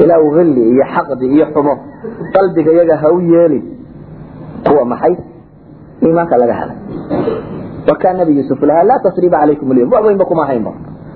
Ilaa 0.04 0.20
hilli 0.38 0.62
iyo 0.74 0.86
xaqdi 0.96 1.26
iyo 1.36 1.46
xumo 1.54 1.74
qalbiga 2.34 2.72
iyaga 2.72 2.98
ha 2.98 3.12
u 3.12 3.20
yeelin 3.22 3.64
kuwa 4.68 4.86
maxay? 4.86 5.16
Iimaanka 6.04 6.38
laga 6.38 6.54
helay 6.54 6.78
lahaa 7.94 8.84
laa 8.92 9.00
tasriba 9.08 9.38
calaykum 9.42 9.72
alyawm 9.72 9.92
wax 9.94 10.04
weynba 10.08 10.26
kuma 10.32 10.46
haynba 10.50 10.72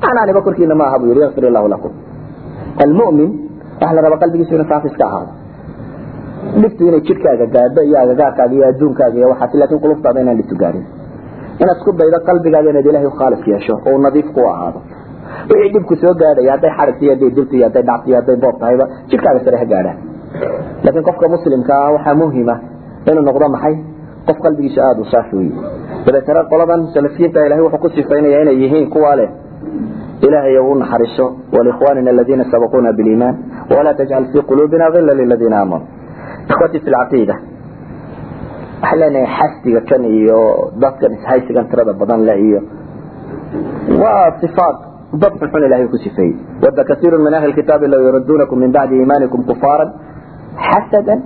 anaaniba 0.10 0.42
korkiina 0.48 0.76
ma 0.76 0.86
aha 0.90 1.00
buu 1.00 1.08
yihi 1.12 1.22
yakfir 1.28 1.44
illahu 1.50 1.68
lakum 1.74 1.92
almu'min 2.86 3.30
waxa 3.82 3.94
la 3.96 4.02
rabaa 4.06 4.20
qalbigiisu 4.24 4.54
ina 4.56 4.66
saaf 4.72 4.86
iska 4.90 5.06
ahaado 5.10 5.32
dhibtu 6.62 6.82
inay 6.90 7.02
jidhkaaga 7.08 7.46
gaadho 7.56 7.82
iyo 7.90 7.98
agagaarkaaga 8.04 8.54
iyo 8.58 8.66
adduunkaaga 8.72 9.18
iyo 9.20 9.28
waxaas 9.34 9.54
laakiin 9.62 9.80
qulubtaada 9.86 10.20
inaan 10.24 10.38
dhibtu 10.40 10.56
gaadhin 10.64 10.86
inaad 11.62 11.78
isku 11.80 11.92
daydo 12.02 12.20
qalbigaaga 12.30 12.70
inaad 12.74 12.86
ilahay 12.92 13.10
khaalis 13.20 13.44
yeesho 13.52 13.76
oo 13.90 13.98
nadiif 14.06 14.28
ku 14.36 14.42
ahaado 14.54 14.80
wixii 15.52 15.72
dhibku 15.76 15.96
soo 16.04 16.14
gaadhaya 16.22 16.52
hadday 16.56 16.72
xadhigta 16.80 17.04
iyo 17.06 17.14
hadday 17.16 17.30
dilta 17.38 17.56
iyo 17.58 17.66
hadday 17.68 17.84
dhacta 17.90 18.08
iyo 18.10 18.18
hadday 18.20 18.38
boob 18.44 18.56
tahayba 18.62 18.86
jidhkaaga 19.12 19.40
sare 19.46 19.58
ha 19.62 19.66
gaadhaan 19.74 19.98
laakiin 20.86 21.06
qofka 21.10 21.26
muslimka 21.36 21.74
ah 21.86 21.90
waxaa 21.96 22.16
muhima 22.24 22.56
inuu 23.12 23.24
noqdo 23.30 23.48
maxay 23.56 23.76
qof 24.28 24.38
qalbigiisu 24.46 24.80
aada 24.88 25.02
u 25.02 25.06
saafi 25.14 25.36
wey 25.40 25.50
dabeetana 26.06 26.42
qoladan 26.52 26.82
salafiyiinta 26.96 27.46
ilahay 27.48 27.64
wuxuu 27.68 27.82
ku 27.84 27.90
sifaynaya 27.98 28.42
inay 28.44 28.58
yihiin 28.64 28.90
kuwa 28.96 29.16
leh. 29.20 29.30
Ilaahay 30.28 30.58
u 30.58 30.76
naxariiso 30.82 31.26
walikhwanina 31.56 32.10
aladiina 32.16 32.44
sabaquuna 32.52 32.94
biliiman 32.98 33.36
walaa 33.76 33.94
tajcal 34.00 34.26
fii 34.32 34.42
quluubina 34.50 34.92
gila 34.94 35.14
liladiina 35.22 35.58
aamanuu 35.60 35.88
ikhwatii 36.52 36.80
fi 36.86 36.90
lcaqiida 36.96 37.36
waxaan 38.82 39.00
leenahay 39.00 39.28
xasdiga 39.38 39.82
kan 39.90 40.04
iyo 40.06 40.40
dadkan 40.84 41.12
ishaysigan 41.18 41.66
tirada 41.72 41.94
badan 42.02 42.22
leh 42.28 42.38
iyo 42.48 42.60
waa 44.02 44.28
ifaat 44.48 44.78
dad 45.22 45.34
xunxun 45.40 45.64
ilahay 45.68 45.88
ku 45.94 45.98
sifeeyey. 46.06 46.34
Wada 46.64 46.84
kaiiru 46.90 47.18
min 47.26 47.34
ahli 47.40 47.54
kitaabi 47.60 47.88
law 47.94 48.02
yuraduunakum 48.08 48.58
min 48.64 48.72
bacdi 48.78 48.96
iimaanikum 49.02 49.44
kufaaran 49.50 49.90
xasadan 50.68 51.20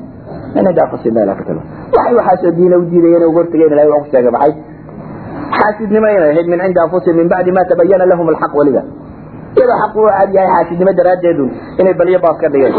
cindi 0.53 0.79
anfusihim 0.85 1.13
ma 1.17 1.25
la 1.29 1.35
kataba 1.39 1.61
waxay 1.97 2.15
waxaasoo 2.19 2.51
diina 2.57 2.75
u 2.77 2.81
diidayeen 2.91 3.23
uga 3.29 3.37
hortageen 3.39 3.71
ilahay 3.73 3.89
waa 3.93 4.01
ku 4.03 4.07
sheegay 4.11 4.31
maxay? 4.37 4.53
Xaasidnimo 5.59 6.07
inay 6.15 6.29
ahayd 6.31 6.47
min 6.53 6.59
cindi 6.65 6.79
anfusihim 6.85 7.15
min 7.19 7.27
bacdi 7.33 7.51
ma 7.57 7.61
tabayana 7.71 8.05
lahum 8.11 8.27
alxaq 8.33 8.53
waliba 8.59 8.81
iyadoo 9.57 9.77
xaq 9.83 9.93
uu 10.01 10.07
caad 10.15 10.29
yahay 10.37 10.49
xaasidnimo 10.55 10.91
daraaddeedun 10.99 11.49
inay 11.81 11.93
balyo 11.99 12.19
baas 12.25 12.37
ka 12.41 12.47
dhigeen. 12.53 12.73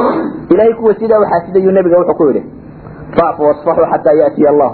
Ilahay 0.53 0.73
kuwa 0.79 0.95
sidaa 1.01 1.21
u 1.23 1.27
xaasidayuu 1.33 1.73
nabiga 1.77 1.97
wuxuu 2.01 2.17
ku 2.21 2.25
yidhi 2.29 2.43
facfu 3.17 3.43
wasfaxuu 3.49 3.87
xataa 3.93 4.15
yaatiya 4.21 4.49
allah 4.53 4.71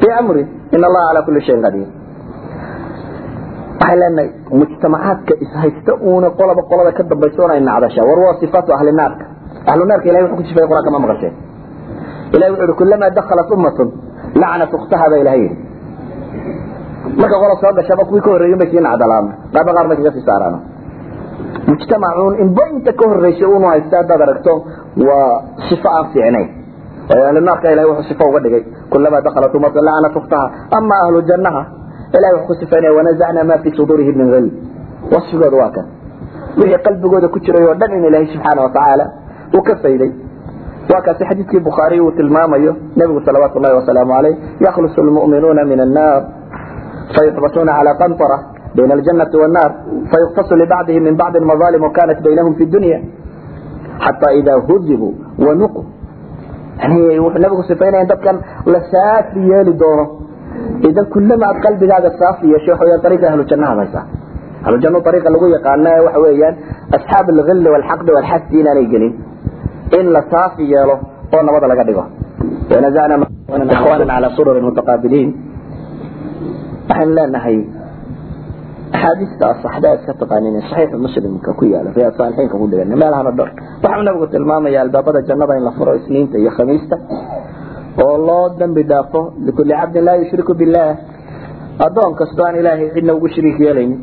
biamri 0.00 0.42
in 0.76 0.80
allaha 0.88 1.06
calaa 1.08 1.24
kuli 1.26 1.40
shayin 1.46 1.62
qadiir. 1.66 1.88
Waxay 3.80 3.96
leenahay 4.00 4.28
mujtamacaadka 4.60 5.32
ishaysta 5.44 5.92
uuna 6.08 6.28
qolaba 6.38 6.62
qolada 6.70 6.92
ka 6.98 7.02
dambaysa 7.10 7.38
oonay 7.42 7.60
nacdashaa. 7.68 8.04
War 8.08 8.18
waa 8.24 8.34
sifaatu 8.40 8.70
ahli 8.76 8.92
naarka 9.00 9.24
ahlu 9.70 9.82
naarka 9.90 10.06
ilahay 10.10 10.24
wuxuu 10.24 10.38
ku 10.40 10.44
sifeeyey 10.50 10.68
qur'aanka 10.70 10.90
ma 10.94 10.98
maqasheen 11.04 11.34
ilahay 12.34 12.50
wuxuu 12.52 12.66
yihi 12.68 12.78
kulamaa 12.80 13.10
dakhalat 13.18 13.48
ummatun 13.56 13.88
lacnat 14.42 14.70
ukhtaha 14.78 15.04
baa 15.12 15.20
ilahay 15.24 15.40
yidhi. 15.44 15.56
Marka 17.20 17.36
qola 17.42 17.54
soo 17.62 17.72
gashaba 17.78 18.02
kuwii 18.08 18.20
ka 18.24 18.30
horreeyin 18.34 18.58
bay 18.60 18.68
sii 18.72 18.80
nacdalaana 18.86 19.30
qaarba 19.54 19.70
qaar 19.76 19.86
bay 19.90 19.96
kaga 20.00 20.12
sii 20.16 20.24
saaraana. 20.28 20.58
Mujtamacuun 21.70 22.34
inba 22.44 22.62
inta 22.74 22.92
ka 22.98 23.04
horreysay 23.10 23.48
unu 23.56 23.66
haysta 23.72 23.94
haddaad 24.00 24.20
aragto 24.26 24.52
waa 25.08 25.42
sifo 25.68 25.88
aan 25.96 26.06
fiicnayn. 26.12 26.48
Waayo 27.08 27.24
ahlu 27.30 27.40
naarka 27.48 27.66
ilahay 27.72 27.88
wuxuu 27.90 28.08
sifo 28.10 28.24
uga 28.30 28.40
dhigay. 28.44 28.62
Kulamaa 28.92 29.20
dakhalat 29.26 29.54
ummatun 29.58 29.82
lacnat 29.88 30.14
ukhtaha. 30.20 30.46
Ama 30.78 30.94
ahlu 31.04 31.18
jannaha 31.30 31.62
ilahay 32.16 32.34
wuxuu 32.38 32.48
ku 32.48 32.60
sifaynaya 32.62 32.92
wanazacna 32.98 33.44
ma 33.50 33.56
fi 33.62 33.68
suduurihim 33.78 34.16
min 34.20 34.28
hil 34.34 34.46
wasfigooda 35.12 35.56
waa 35.62 35.70
kan. 35.76 35.86
Wixii 36.60 36.80
qalbigooda 36.86 37.28
ku 37.34 37.38
jiray 37.44 37.64
oo 37.70 37.74
dhan 37.80 37.90
in 37.96 38.04
ilaahay 38.08 38.28
subxaana 38.34 38.60
watacaala 38.66 39.04
uu 39.56 39.62
ka 39.68 39.76
fayday. 39.82 40.10
Waa 40.90 41.00
kaasi 41.06 41.24
xadiidkii 41.30 41.60
bukhaariy 41.68 42.00
uu 42.00 42.10
tilmaamayo 42.18 42.72
nebigu 42.96 43.20
salawaatu 43.26 43.60
llahi 43.60 43.76
wasalaamu 43.80 44.12
caleyh 44.16 44.36
yakhlusu 44.66 45.00
lmu'minuuna 45.08 45.64
min 45.64 45.80
annaar 45.86 46.22
fayuxbasuuna 47.16 47.72
calaa 47.78 47.94
qantara 48.02 48.38
bayna 48.76 48.94
aljannati 48.94 49.36
wannaar 49.42 49.70
fayuktasu 50.12 50.56
libacdihim 50.62 51.02
min 51.08 51.16
bacdi 51.20 51.38
almazaalim 51.42 51.84
kanat 51.98 52.18
baynahum 52.26 52.54
fi 52.58 52.64
dunya 52.74 52.98
xataa 54.04 54.32
idaa 54.40 54.58
hudibuu 54.68 55.12
wanuqu 55.46 55.82
wuxuu 57.24 57.40
nebigu 57.44 57.62
sifaynaya 57.70 58.04
dadkan 58.12 58.36
la 58.72 58.80
saafi 58.92 59.40
yeeli 59.50 59.72
doono 59.82 60.04
idan 60.88 61.06
kulama 61.14 61.44
aad 61.50 61.58
qalbigaaga 61.66 62.10
saafi 62.20 62.50
yeesho 62.52 62.70
waxa 62.72 62.84
weeyaan 62.84 63.06
ariiqa 63.08 63.26
ahlu 63.32 63.44
jannaha 63.50 63.74
haysaa 63.80 64.04
ahlu 64.66 64.76
janno 64.84 64.98
ariiqa 65.10 65.30
lagu 65.34 65.46
yaqaana 65.56 65.90
waxa 66.06 66.20
weeyaan 66.26 66.54
asxaab 66.96 67.26
alghilli 67.34 67.68
walxaqdi 67.74 68.10
walxasdi 68.16 68.60
inaanay 68.62 68.86
gelin 68.94 69.12
in 69.98 70.06
la 70.12 70.22
saafi 70.32 70.62
yeelo 70.72 70.94
oo 71.34 71.42
nabada 71.42 71.66
laga 71.72 71.84
dhigo. 71.88 72.04
Ikhwanan 72.68 74.08
calaa 74.08 74.30
sururin 74.36 74.64
mutaqaabiliin. 74.68 75.30
Waxaynu 76.88 77.12
leenahay 77.18 77.58
axaadiista 78.92 79.44
asaxda 79.52 79.88
iska 79.98 80.12
taqaanin 80.20 80.60
saxiixu 80.70 80.96
muslimka 81.04 81.50
ku 81.58 81.64
yaalla 81.72 81.90
riyaad 81.96 82.14
saalixiinka 82.18 82.56
ku 82.60 82.66
dhigan 82.70 82.88
meelahana 83.02 83.32
dhor. 83.38 83.48
Waxau 83.82 84.02
nabigu 84.06 84.26
tilmaamaya 84.32 84.80
albaabada 84.84 85.20
jannada 85.28 85.54
in 85.58 85.64
la 85.68 85.72
furo 85.78 85.92
isniinta 86.00 86.36
iyo 86.42 86.50
khamiista 86.56 86.96
oo 88.04 88.16
loo 88.28 88.48
dambi 88.60 88.82
dhaafo 88.90 89.20
likulli 89.46 89.74
cabdin 89.80 90.04
laa 90.04 90.16
yushriku 90.22 90.54
billaah. 90.60 90.96
Adoon 91.86 92.12
kastoo 92.20 92.44
aan 92.46 92.56
ilaahay 92.60 92.90
cidna 92.94 93.12
ugu 93.14 93.28
shariik 93.34 93.58
yeelaynin 93.60 93.98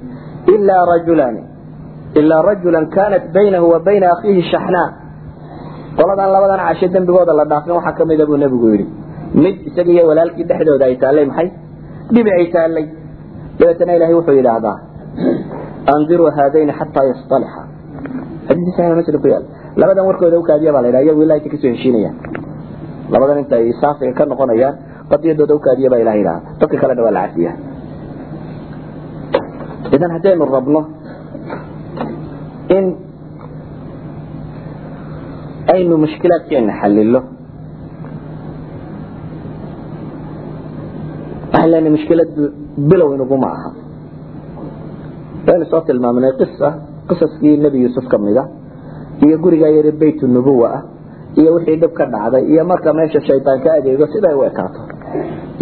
ilaa 0.53 0.85
rajulani 0.91 1.41
ilaa 2.19 2.41
rajulan 2.49 2.85
kanat 2.95 3.23
baynahu 3.35 3.65
wa 3.73 3.79
bayna 3.87 4.07
akhiihi 4.15 4.41
shaxnaa 4.51 4.87
qoladan 5.97 6.29
labadan 6.35 6.59
cashe 6.67 6.87
dembigooda 6.95 7.33
la 7.39 7.45
dhaafin 7.51 7.73
waxaa 7.77 7.95
kamida 7.99 8.25
buu 8.29 8.37
nebigu 8.43 8.67
yidhi 8.73 8.85
mid 9.43 9.55
isaga 9.69 9.91
iyo 9.95 10.03
walaalkii 10.09 10.45
dhexdooda 10.49 10.85
ay 10.89 10.95
taallay 11.03 11.25
maxay? 11.31 11.47
Dhibi 12.13 12.29
ay 12.39 12.45
taallay 12.55 12.85
dabeetana 13.59 13.91
ilahay 13.97 14.15
wuxuu 14.19 14.35
yidhaahdaa 14.39 14.75
andiruu 15.93 16.29
haadayni 16.37 16.73
xataa 16.79 17.05
yastalixa. 17.11 17.61
Xadiisi 18.47 18.71
saxiix 18.77 18.95
muslim 18.99 19.21
ku 19.23 19.27
yaal. 19.33 19.43
Labadan 19.81 20.05
warkooda 20.09 20.37
ukaadiya 20.43 20.71
baa 20.75 20.81
la 20.83 20.87
yidhaha 20.89 21.03
iyagu 21.07 21.21
ilahay 21.25 21.41
ka 21.53 21.57
soo 21.61 21.71
heshiinayaan 21.75 22.15
labadan 23.13 23.37
inta 23.43 23.55
ay 23.61 23.71
saafiga 23.81 24.13
ka 24.19 24.23
noqonayaan 24.31 24.73
qadiyadooda 25.11 25.53
ukaadiya 25.59 25.89
baa 25.93 26.01
ilaha 26.03 26.17
yidhaha 26.21 26.39
dadka 26.59 26.75
kalena 26.81 27.01
waa 27.05 27.13
la 27.17 27.21
cafiya 27.27 27.51
idan 29.95 30.11
haddaynu 30.15 30.45
rabno 30.55 30.81
in 32.77 32.85
aynu 35.73 35.95
mushkilaadkeena 36.03 36.73
xalilo 36.81 37.19
waxaan 41.53 41.69
leenahay 41.71 41.91
mushkiladu 41.97 42.43
bilow 42.89 43.09
inaguma 43.15 43.47
aha. 43.57 43.69
Waynu 45.47 45.65
soo 45.71 45.81
tilmaamnay 45.87 46.31
qisa 46.41 46.67
qisaskii 47.09 47.55
nebi 47.65 47.77
yuusuf 47.85 48.05
ka 48.11 48.17
mid 48.25 48.37
a 48.37 48.43
iyo 49.25 49.37
gurigaa 49.43 49.71
yare 49.77 49.91
bayt 50.01 50.19
nubuwa 50.35 50.67
ah 50.77 50.81
iyo 51.39 51.49
wixii 51.55 51.77
dhib 51.81 51.93
ka 51.99 52.05
dhacday 52.13 52.43
iyo 52.51 52.63
marka 52.71 52.89
meesha 52.97 53.19
shaydaan 53.27 53.59
ka 53.63 53.69
adeego 53.77 54.05
siday 54.13 54.33
u 54.39 54.43
ekaato 54.49 54.81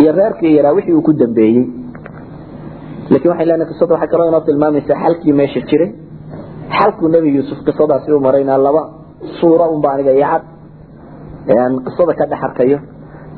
iyo 0.02 0.12
reerkii 0.20 0.56
yaraa 0.58 0.74
wixii 0.78 0.94
uu 0.98 1.02
ku 1.08 1.14
dambeeyey. 1.14 1.64
Lakin 3.12 3.30
waxay 3.32 3.46
leenahay 3.50 3.70
qisada 3.72 3.94
waxay 3.96 4.10
kaloo 4.14 4.28
inoo 4.32 4.42
tilmaamaysaa 4.48 4.98
xalkii 5.04 5.34
meesha 5.40 5.62
jiray. 5.70 5.90
Xalkuu 6.78 7.08
nebi 7.16 7.30
yuusuf 7.36 7.60
qisadaasi 7.68 8.12
u 8.12 8.20
marayna 8.20 8.58
laba 8.58 8.84
suura 9.40 9.66
unba 9.74 9.88
aniga 9.94 10.12
iyo 10.20 10.28
cad. 10.32 10.44
Aan 11.60 11.74
qisada 11.86 12.14
ka 12.20 12.26
dhex 12.32 12.42
arkayo 12.48 12.78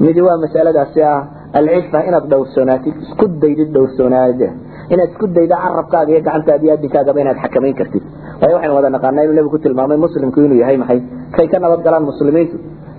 midi 0.03 0.21
waa 0.27 0.37
masaladaasi 0.43 0.99
ah 1.11 1.19
alcifa 1.59 1.99
inaad 2.09 2.25
dhowrsoonaatid 2.31 2.95
isku 3.05 3.25
daydid 3.43 3.69
dhowrsoonaada 3.75 4.47
inaad 4.93 5.09
isku 5.13 5.25
daydo 5.37 5.55
carabkaaga 5.63 6.09
iyo 6.13 6.21
gacantaada 6.27 6.63
iyo 6.65 6.73
adinkaagaba 6.77 7.19
inaad 7.23 7.37
xakamayn 7.43 7.75
kartid. 7.79 8.03
Waayo 8.41 8.55
waxaynu 8.57 8.75
wada 8.77 8.89
naqaanaa 8.95 9.23
inuu 9.25 9.35
nebigu 9.37 9.53
ku 9.55 9.59
tilmaamay 9.65 9.97
muslimku 10.05 10.37
inuu 10.47 10.59
yahay 10.63 10.77
maxay? 10.81 10.99
Kay 11.35 11.47
ka 11.51 11.57
nabad 11.63 11.81
galaan 11.85 12.03
muslimiintu? 12.11 12.57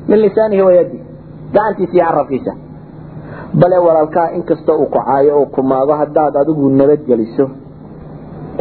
Min 0.09 0.19
lisaanihi 0.25 0.63
wayadi 0.69 0.99
gacantiisa 1.55 1.95
iyo 1.97 2.05
carabkiisa. 2.09 2.53
Bale 3.61 3.77
walaalkaa 3.87 4.29
inkastoo 4.39 4.77
uu 4.83 4.89
kacaayo 4.97 5.33
oo 5.41 5.47
kumaago 5.55 5.93
haddaad 6.01 6.35
adigu 6.43 6.71
nabadgeliso 6.81 7.47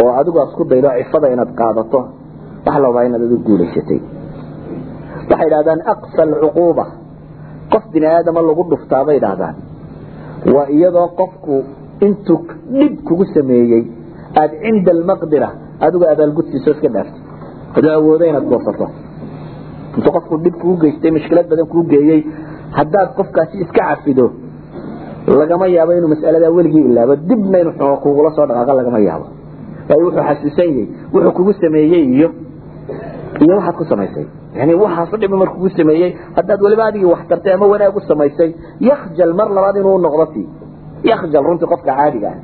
oo 0.03 0.11
adigu 0.19 0.38
aad 0.41 0.49
isku 0.51 0.63
daydo 0.71 0.89
cifada 0.99 1.28
inaad 1.34 1.51
qaadato 1.59 1.99
waxa 2.66 2.80
la 2.82 2.88
rabaa 2.88 3.03
inaad 3.07 3.24
adigu 3.28 3.43
guulaysatay 3.47 3.99
waxay 5.30 5.47
idhahdaan 5.49 5.82
aqsa 5.93 6.22
alcuquuba 6.30 6.86
qof 7.74 7.84
bini 7.93 8.07
aadama 8.16 8.41
lagu 8.49 8.63
dhuftaa 8.72 9.03
bay 9.07 9.18
idhahdaan 9.22 9.55
waa 10.55 10.68
iyadoo 10.78 11.07
qofku 11.20 11.55
intuu 12.07 12.39
dhib 12.80 12.93
kugu 13.07 13.26
sameeyey 13.36 13.84
aada 14.39 14.55
cinda 14.63 14.91
almaqdira 14.97 15.49
adigu 15.86 16.05
abaalgudkiiso 16.13 16.70
iska 16.76 16.89
dhaaftay 16.95 17.22
adoo 17.78 17.93
awoodo 17.99 18.24
inaad 18.32 18.45
goosato 18.51 18.86
intuu 19.97 20.11
qofku 20.18 20.36
dhib 20.43 20.55
kugu 20.61 20.76
geystay 20.84 21.11
mushkilad 21.18 21.47
badan 21.51 21.68
kuu 21.74 21.84
geeyey 21.93 22.20
haddaad 22.78 23.09
qofkaasi 23.18 23.55
iska 23.63 23.82
cafido 23.89 24.26
lagama 25.41 25.66
yaabo 25.76 25.91
inuu 25.97 26.09
mas'aladaa 26.16 26.51
weligii 26.57 26.84
ilaabo. 26.89 27.13
Dibna 27.30 27.57
inuu 27.63 27.97
kugula 28.03 28.30
soo 28.36 28.45
dhaqaaqo 28.49 28.74
lagama 28.80 28.99
yaabo. 29.07 29.26
Waayo 29.89 30.03
wuxuu 30.07 30.24
xasuusan 30.30 30.68
yahay 30.70 30.88
wuxuu 31.13 31.32
kugu 31.38 31.53
sameeyey 31.61 32.03
iyo 32.16 32.28
iyo 33.44 33.54
waxaad 33.60 33.76
ku 33.80 33.84
samaysay. 33.92 34.26
Yani 34.60 34.74
waxaasu 34.84 35.16
dhiba 35.22 35.36
mar 35.42 35.50
kugu 35.54 35.70
sameeyey 35.78 36.12
haddaad 36.38 36.60
weliba 36.66 36.84
adigii 36.90 37.10
wax 37.14 37.22
tartay 37.30 37.54
ama 37.58 37.66
wanaag 37.74 37.96
u 37.98 38.02
samaysay 38.12 38.50
yakjal 38.90 39.34
mar 39.40 39.48
labaad 39.58 39.76
inuu 39.82 39.98
noqdo 40.06 40.26
ti 40.34 40.44
yakjal 41.12 41.44
runtii 41.48 41.68
qofka 41.72 41.92
caadiga 42.00 42.30
ah. 42.34 42.38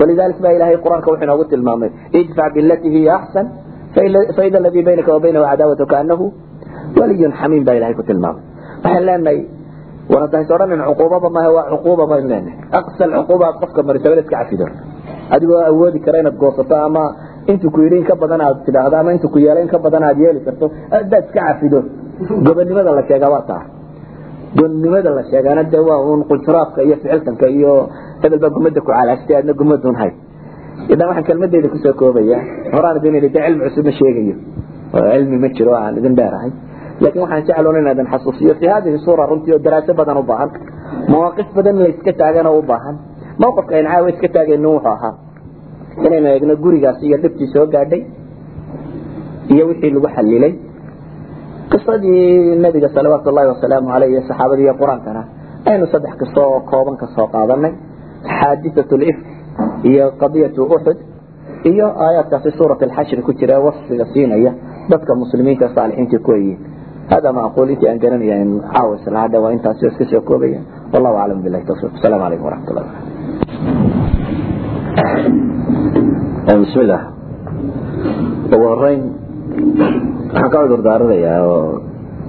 Walidalik 0.00 0.38
baa 0.44 0.52
ilahay 0.56 0.76
qur'aanka 0.84 1.08
wuxuu 1.10 1.24
inoogu 1.26 1.44
tilmaamay 1.52 1.90
idfac 2.20 2.52
bilati 2.54 2.88
hiya 2.94 3.12
axsan 3.18 3.46
faida 4.36 4.58
aladii 4.60 4.82
baynaka 4.88 5.10
wa 5.16 5.20
baynahu 5.24 5.44
cadaawatu 5.50 5.86
kaanahu 5.92 6.24
waliyun 7.00 7.32
xamiim 7.40 7.64
baa 7.64 7.76
ilahay 7.78 7.94
ku 7.94 8.02
tilmaamay. 8.02 8.42
Waxaan 8.84 9.04
leenahay 9.08 9.38
war 10.12 10.20
haddays 10.24 10.50
odhanin 10.56 10.82
cuquubaba 10.88 11.28
maaha 11.36 11.50
waa 11.56 11.66
cuquuba 11.72 12.04
baynu 12.12 12.28
leenahay. 12.32 12.56
Aqsa 12.78 13.02
alcuquuba 13.08 13.44
aad 13.50 13.56
qofka 13.62 13.80
mariso 13.88 14.06
inaad 14.12 14.24
iska 14.24 14.36
cafido. 14.40 14.66
Adigoo 15.34 15.60
awoodi 15.70 15.98
kara 16.04 16.18
inaad 16.22 16.36
goosato 16.42 16.76
ama 16.86 17.04
intuu 17.52 17.70
ku 17.74 17.80
yidhi 17.84 17.96
in 18.00 18.04
ka 18.10 18.14
badan 18.22 18.40
aad 18.46 18.58
tidhaahdo 18.66 18.96
ama 19.00 19.10
intuu 19.16 19.30
ku 19.34 19.38
yeelo 19.44 19.60
in 19.64 19.68
ka 19.74 19.78
badan 19.86 20.02
aad 20.08 20.18
yeeli 20.24 20.40
karto 20.46 20.66
haddaad 20.94 21.24
iska 21.26 21.40
cafido. 21.48 21.80
Gobonnimada 22.46 22.90
la 22.98 23.02
sheegaa 23.08 23.30
waa 23.34 23.44
taa. 23.50 23.62
Gonnimada 24.58 25.10
la 25.18 25.22
sheegaana 25.30 25.62
dee 25.72 25.82
waa 25.88 26.00
uun 26.08 26.20
qujraafka 26.30 26.80
iyo 26.86 26.96
ficiltanka 27.02 27.46
iyo 27.56 27.72
hebel 28.22 28.38
baa 28.44 28.50
gumada 28.56 28.80
ku 28.80 28.86
calaashtay 28.92 29.36
aadna 29.38 29.52
gumadun 29.60 29.94
hay. 30.00 30.10
Idan 30.92 31.06
waxaan 31.10 31.24
kelmadeyda 31.28 31.68
ku 31.72 31.78
soo 31.84 31.92
koobaya 32.00 32.38
horaan 32.74 32.96
idin 33.00 33.14
idhi 33.18 33.28
dee 33.34 33.42
cilmi 33.46 33.62
cusub 33.66 33.84
ma 33.88 33.92
sheegayo. 34.00 34.34
Oo 34.96 35.04
cilmi 35.14 35.36
ma 35.44 35.48
jiro 35.56 35.72
aan 35.82 35.94
idin 36.00 36.14
dheerahay 36.18 36.50
laakiin 37.02 37.22
waxaan 37.24 37.42
jecloon 37.48 37.76
inaadan 37.82 38.06
xasuusiyo 38.12 38.54
fi 38.60 38.66
hadihi 38.74 38.98
suura 39.06 39.24
runtii 39.30 39.52
oo 39.56 39.60
daraaso 39.66 39.92
badan 40.00 40.16
u 40.22 40.22
baahan. 40.30 40.50
Mawaaqif 41.10 41.48
badan 41.56 41.76
la 41.82 41.88
iska 41.92 42.12
taagana 42.20 42.50
u 42.58 42.62
baahan. 42.70 42.96
Mawqifka 43.42 43.72
aynu 43.78 43.88
caawa 43.92 44.08
iska 44.14 44.28
taagayno 44.36 44.68
wuxuu 44.76 44.90
ahaa 44.96 45.12
inaynu 46.06 46.28
eegno 46.34 46.54
gurigaas 46.64 46.98
iyo 47.02 47.16
dhibtii 47.22 47.48
soo 47.54 47.66
gaadhay 47.74 48.02
iyo 49.52 49.66
wixii 49.68 49.90
lagu 49.90 50.08
xalilay. 50.16 50.52
Qisadii 51.72 52.56
nabiga 52.64 52.88
salawaatu 52.94 53.30
llahi 53.36 53.48
wasalaamu 53.54 53.88
aleyh 53.96 54.10
iyo 54.12 54.22
saxaabadii 54.28 54.64
iyo 54.68 54.74
qur'aankana 54.82 55.22
aynu 55.70 55.86
saddex 55.92 56.14
qiso 56.20 56.40
oo 56.52 56.60
kooban 56.70 56.96
ka 56.96 57.06
soo 57.16 57.26
qaadanay 57.34 57.72
xaadisatu 58.38 58.94
lifk 59.02 59.24
iyo 59.90 60.04
qadiyatu 60.22 60.62
uxud 60.76 60.98
iyo 61.70 61.86
aayaadkaasi 62.04 62.50
suurat 62.58 62.82
alxashri 62.82 63.22
ku 63.22 63.32
jira 63.32 63.56
wasfiga 63.66 64.04
siinaya 64.12 64.52
dadka 64.90 65.14
muslimiinta 65.22 65.68
saalixiinta 65.74 66.18
ku 66.26 66.32
yihiin 66.32 66.58
hada 67.12 67.32
ma 67.32 67.40
aqul 67.48 67.68
intii 67.74 67.88
aan 67.90 67.98
garanaya 68.04 68.36
in 68.44 68.50
caawa 68.72 68.96
isla 69.00 69.18
hadha 69.24 69.40
waa 69.40 69.52
intaasi 69.56 69.86
iska 69.86 70.04
soo 70.12 70.20
koobaya. 70.20 70.60
Wallahu 70.92 71.16
aclam 71.22 71.42
billahi 71.44 71.64
tawfiq 71.68 71.90
asalaamu 71.98 72.24
calaykum 72.24 72.46
waraxmat 72.48 74.03
ullah 76.46 76.58
bismillah. 76.64 77.02
Ugu 78.54 78.66
horeyn 78.72 79.00
waxaan 80.32 80.50
ka 80.52 80.58
cudur 80.64 80.80
daaranayaa 80.86 81.40
oo 81.48 81.80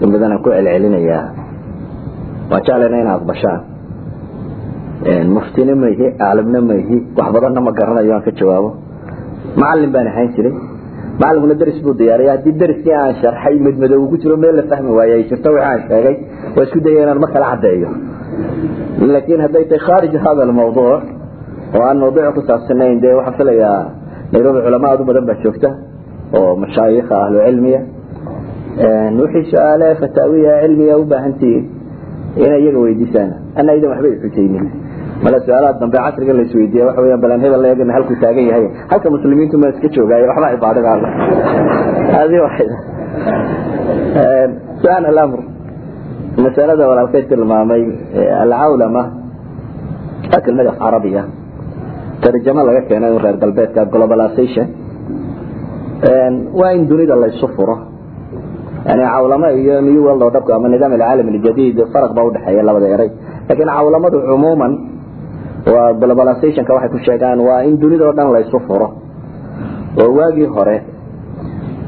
in 0.03 0.09
badan 0.13 0.32
aan 0.36 0.41
ku 0.43 0.49
celcelinayaa. 0.49 1.24
Waan 2.49 2.61
jeclayna 2.66 2.97
in 3.03 3.07
aqbashaan 3.16 3.61
muftina 5.36 5.74
maihi 5.84 6.05
aclamna 6.28 6.59
maihi 6.70 6.95
wax 7.18 7.28
badanna 7.36 7.59
ma 7.68 7.72
garanayo 7.80 8.11
aan 8.16 8.24
ka 8.28 8.32
jawaabo. 8.39 8.70
Macalin 9.59 9.91
baan 9.95 10.07
ahaan 10.11 10.28
jiray. 10.36 10.53
Macalinkuna 11.20 11.55
deris 11.59 11.78
buu 11.84 11.93
diyaariya 11.99 12.32
haddii 12.36 12.53
deriskii 12.61 12.93
aan 13.01 13.13
sharxay 13.22 13.55
madmadow 13.66 13.99
ugu 14.05 14.16
jiro 14.22 14.36
meel 14.38 14.55
la 14.59 14.63
fahmi 14.72 14.91
waaye 14.97 15.13
ay 15.20 15.24
jirto 15.30 15.49
wixii 15.55 15.68
aan 15.72 15.80
sheegay 15.89 16.16
waa 16.55 16.63
isku 16.68 16.80
daya 16.86 16.99
inaan 17.03 17.20
mar 17.24 17.30
kala 17.36 17.45
caddeeyo. 17.51 17.89
Laakiin 19.13 19.41
hadday 19.45 19.63
tahay 19.70 19.82
khaarij 19.88 20.13
hada 20.26 20.41
almawduuc 20.47 21.03
oo 21.76 21.84
aan 21.89 21.97
mawduuca 22.03 22.32
ku 22.36 22.41
saabsanayn 22.49 22.99
dee 23.03 23.13
waxaan 23.20 23.36
filayaa 23.39 23.80
nairobi 24.36 24.59
culama 24.65 24.88
aad 24.91 24.99
u 25.01 25.05
badan 25.09 25.25
baa 25.29 25.38
joogta 25.43 25.69
oo 26.38 26.51
mashaayikha 26.63 27.15
ahlu 27.23 27.38
cilmiya 27.47 27.79
wixii 29.19 29.45
su'aale 29.51 29.88
fataawiya 30.01 30.53
cilmiga 30.63 30.93
u 31.01 31.05
baahantihiin 31.11 31.63
inay 32.45 32.59
iyaga 32.63 32.79
weydiisaan. 32.86 33.29
Ana 33.59 33.71
idan 33.77 33.89
waxba 33.93 34.07
xujaynin 34.23 34.65
mala 35.23 35.38
su'aalaha 35.45 35.79
dambe 35.81 35.97
casriga 36.05 36.33
la 36.38 36.41
isweydiiya 36.47 36.83
waxa 36.88 37.01
weeyaan 37.03 37.21
balan 37.25 37.39
hebel 37.45 37.65
eegana 37.69 37.93
halkuu 37.97 38.17
taagan 38.23 38.45
yahay. 38.51 38.65
Halka 38.91 39.07
muslimiintu 39.15 39.55
ma 39.61 39.67
iska 39.73 39.88
joogaayo 39.95 40.25
waxba 40.31 40.47
hadi 42.17 42.38
waxida 42.45 42.77
su'aan 44.81 45.05
alamr 45.11 45.39
masalada 46.45 46.83
walaalkay 46.89 47.23
tilmaamay 47.31 47.83
alcawlama 48.43 49.03
waa 50.31 50.41
kelmad 50.45 50.67
af 50.71 50.77
carabiya 50.83 51.23
tarjamo 52.24 52.61
laga 52.68 52.82
keenay 52.89 53.18
reer 53.24 53.38
galbeedka 53.43 53.86
globalization. 53.93 54.68
Waa 56.59 56.72
in 56.78 56.88
dunida 56.89 57.16
laysu 57.16 57.47
furo. 57.55 57.76
Yani 58.88 59.03
cawlamo 59.03 59.47
iyo 59.51 59.82
new 59.82 60.03
world 60.05 60.22
orderku 60.24 60.51
ama 60.53 60.68
nidaam 60.70 60.93
alcaalam 60.93 61.28
aljadid 61.34 61.78
faraq 61.93 62.11
baa 62.18 62.26
udhexeeya 62.30 62.63
labada 62.63 62.88
eray. 62.95 63.09
Laakiin 63.49 63.70
cawlamadu 63.78 64.18
cumuuman 64.30 64.74
waa 65.74 65.93
globalizationka 66.01 66.74
waxay 66.74 66.89
ku 66.93 66.99
sheegaan 67.05 67.39
waa 67.47 67.63
in 67.68 67.80
dunida 67.82 68.05
o 68.09 68.13
dhan 68.18 68.30
laysu 68.36 68.59
furo. 68.68 68.88
Oo 70.01 70.11
waagii 70.18 70.45
hore 70.55 70.78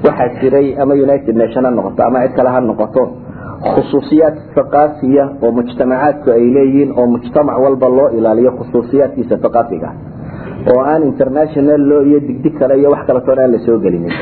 waxaa 0.05 0.29
jiray 0.41 0.67
ama 0.81 0.93
united 1.05 1.35
nation 1.35 1.65
ha 1.65 1.71
noqoto 1.71 2.01
ama 2.07 2.19
cid 2.25 2.33
kale 2.37 2.49
ha 2.49 2.59
noqoto 2.61 3.03
khusuusiyaad 3.73 4.35
thaqaafiya 4.55 5.23
oo 5.43 5.51
mujtamacaadku 5.57 6.29
ay 6.37 6.45
leeyihiin 6.55 6.91
oo 6.99 7.05
mujtamac 7.13 7.57
walba 7.65 7.87
loo 7.97 8.09
ilaaliyo 8.17 8.51
khusuusiyaadkiisa 8.59 9.35
thaqaafiga 9.45 9.89
oo 10.71 10.79
aan 10.91 11.01
international 11.11 11.81
law 11.91 12.01
iyo 12.09 12.19
digdig 12.27 12.53
kale 12.59 12.73
iyo 12.79 12.89
wax 12.93 13.01
kaletoona 13.09 13.41
aan 13.45 13.51
la 13.55 13.59
soo 13.65 13.77
gelinin 13.85 14.13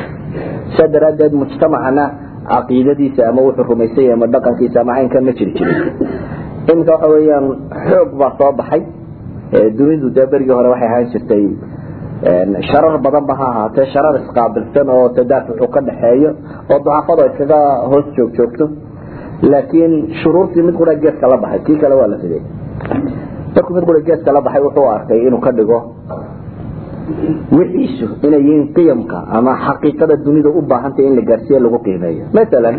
saa 0.77 0.87
daraaddeed 0.93 1.33
mujtamacana 1.41 2.03
caqiidadiisa 2.51 3.21
ama 3.29 3.41
wuxuu 3.47 3.65
rumaysay 3.69 4.07
ama 4.15 4.25
dhaqankiisa 4.33 4.77
ama 4.81 4.93
caynkan 4.97 5.23
ma 5.27 5.31
jiri 5.37 5.51
jirin. 5.57 5.79
Iminka 6.71 6.91
waxa 6.95 7.07
weeyaan 7.13 7.45
xoog 7.89 8.09
baa 8.19 8.31
soo 8.39 8.51
baxay. 8.59 8.81
Dunidu 9.77 10.07
dee 10.15 10.25
berigii 10.31 10.55
hore 10.57 10.69
waxay 10.73 10.87
ahaan 10.89 11.05
jirtay 11.13 11.43
sharar 12.69 12.95
badan 13.05 13.25
ba 13.29 13.33
ha 13.39 13.45
ahaatee 13.53 13.85
sharar 13.93 14.15
isqaabilsan 14.21 14.87
oo 14.95 15.09
tadaafucu 15.17 15.65
ka 15.75 15.79
dhaxeeyo 15.87 16.29
oo 16.71 16.79
ducafado 16.85 17.21
iskaga 17.29 17.59
hoos 17.91 18.05
joog 18.17 18.31
joogto. 18.37 18.65
Laakiin 19.51 19.93
shuruurtii 20.21 20.63
mid 20.67 20.75
qura 20.79 20.93
geeska 21.03 21.27
la 21.33 21.37
baxay 21.43 21.59
kii 21.67 21.77
kale 21.81 21.95
waa 21.99 22.07
la 22.13 22.17
riday 22.23 22.41
markuu 23.55 23.73
mid 23.77 23.85
qura 23.89 23.99
geeska 24.07 24.31
la 24.37 24.41
baxay 24.47 24.61
wuxuu 24.67 24.87
arkay 24.95 25.19
inuu 25.27 25.39
ka 25.45 25.51
dhigo 25.57 25.79
wixiisu 27.57 28.05
inay 28.27 28.41
yihiin 28.47 28.63
qiyamka 28.75 29.17
ama 29.37 29.51
xaqiiqada 29.67 30.15
dunida 30.25 30.49
u 30.49 30.61
baahantay 30.71 31.05
in 31.09 31.13
la 31.15 31.21
gaarsiiye 31.29 31.59
lagu 31.65 31.79
qiimeeyo. 31.85 32.23
Maalan 32.35 32.75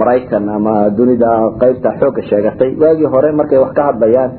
maraykan 0.00 0.44
ama 0.56 0.74
dunida 0.98 1.30
qaybta 1.62 1.88
xoogga 2.00 2.22
sheegatay 2.30 2.70
waagii 2.82 3.08
hore 3.14 3.30
markay 3.40 3.58
wax 3.62 3.72
ka 3.78 3.82
hadlayaan 3.88 4.30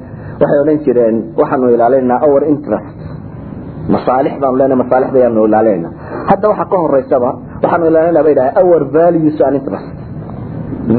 waxay 0.42 0.60
odhan 0.64 0.78
jireen 0.86 1.16
waxaanu 1.40 1.68
ilaalinaa 1.76 2.20
our 2.28 2.44
interest. 2.54 2.98
Masaalix 3.96 4.34
baanu 4.42 4.56
leenahay 4.60 4.80
masaalixda 4.84 5.18
ayaanu 5.22 5.42
ilaalinayna 5.50 5.90
hadda 6.30 6.46
waxa 6.52 6.66
ka 6.72 6.78
horeysaba 6.84 7.30
waxaanu 7.64 7.86
ilaalinaa 7.92 8.24
bay 8.28 8.36
dhahay 8.40 8.52
our 8.64 8.82
values 8.98 9.38
and 9.48 9.56
interest. 9.60 9.90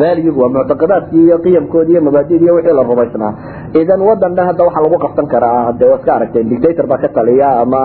Value 0.03 0.33
waa 0.41 0.51
muctaqadaadkii 0.57 1.23
iyo 1.29 1.37
qiyamkoodii 1.45 1.93
iyo 1.95 2.03
mabaadidii 2.09 2.45
iyo 2.47 2.55
wixii 2.57 2.77
la 2.79 2.83
rumaysnaa 2.91 3.33
idan 3.81 4.01
wadan 4.09 4.33
dhan 4.37 4.47
hadda 4.51 4.63
waxaa 4.69 4.83
lagu 4.87 4.97
qabsan 5.05 5.27
karaa 5.33 5.73
dee 5.79 5.89
waa 5.91 5.99
iska 6.01 6.11
aragtay 6.17 6.43
dictator 6.53 6.87
baa 6.91 6.99
ka 7.05 7.09
taliya 7.17 7.49
ama 7.63 7.83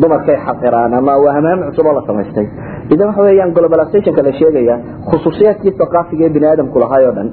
dumarkay 0.00 0.36
xaqiraan 0.46 0.92
ama 1.00 1.12
waa 1.24 1.32
hamaam 1.36 1.58
cusub 1.70 1.86
oo 1.88 1.94
la 1.98 2.02
samaystay. 2.08 2.46
Idan 2.94 3.06
waxa 3.10 3.22
weeyaan 3.26 3.50
globalizationka 3.56 4.22
la 4.26 4.32
sheegaya 4.40 4.74
khusuusiyaadkii 5.10 5.72
thaqaafiga 5.80 6.24
ee 6.28 6.32
bini 6.36 6.46
aadamku 6.52 6.76
lahaay 6.84 7.04
oo 7.08 7.14
dhan 7.18 7.28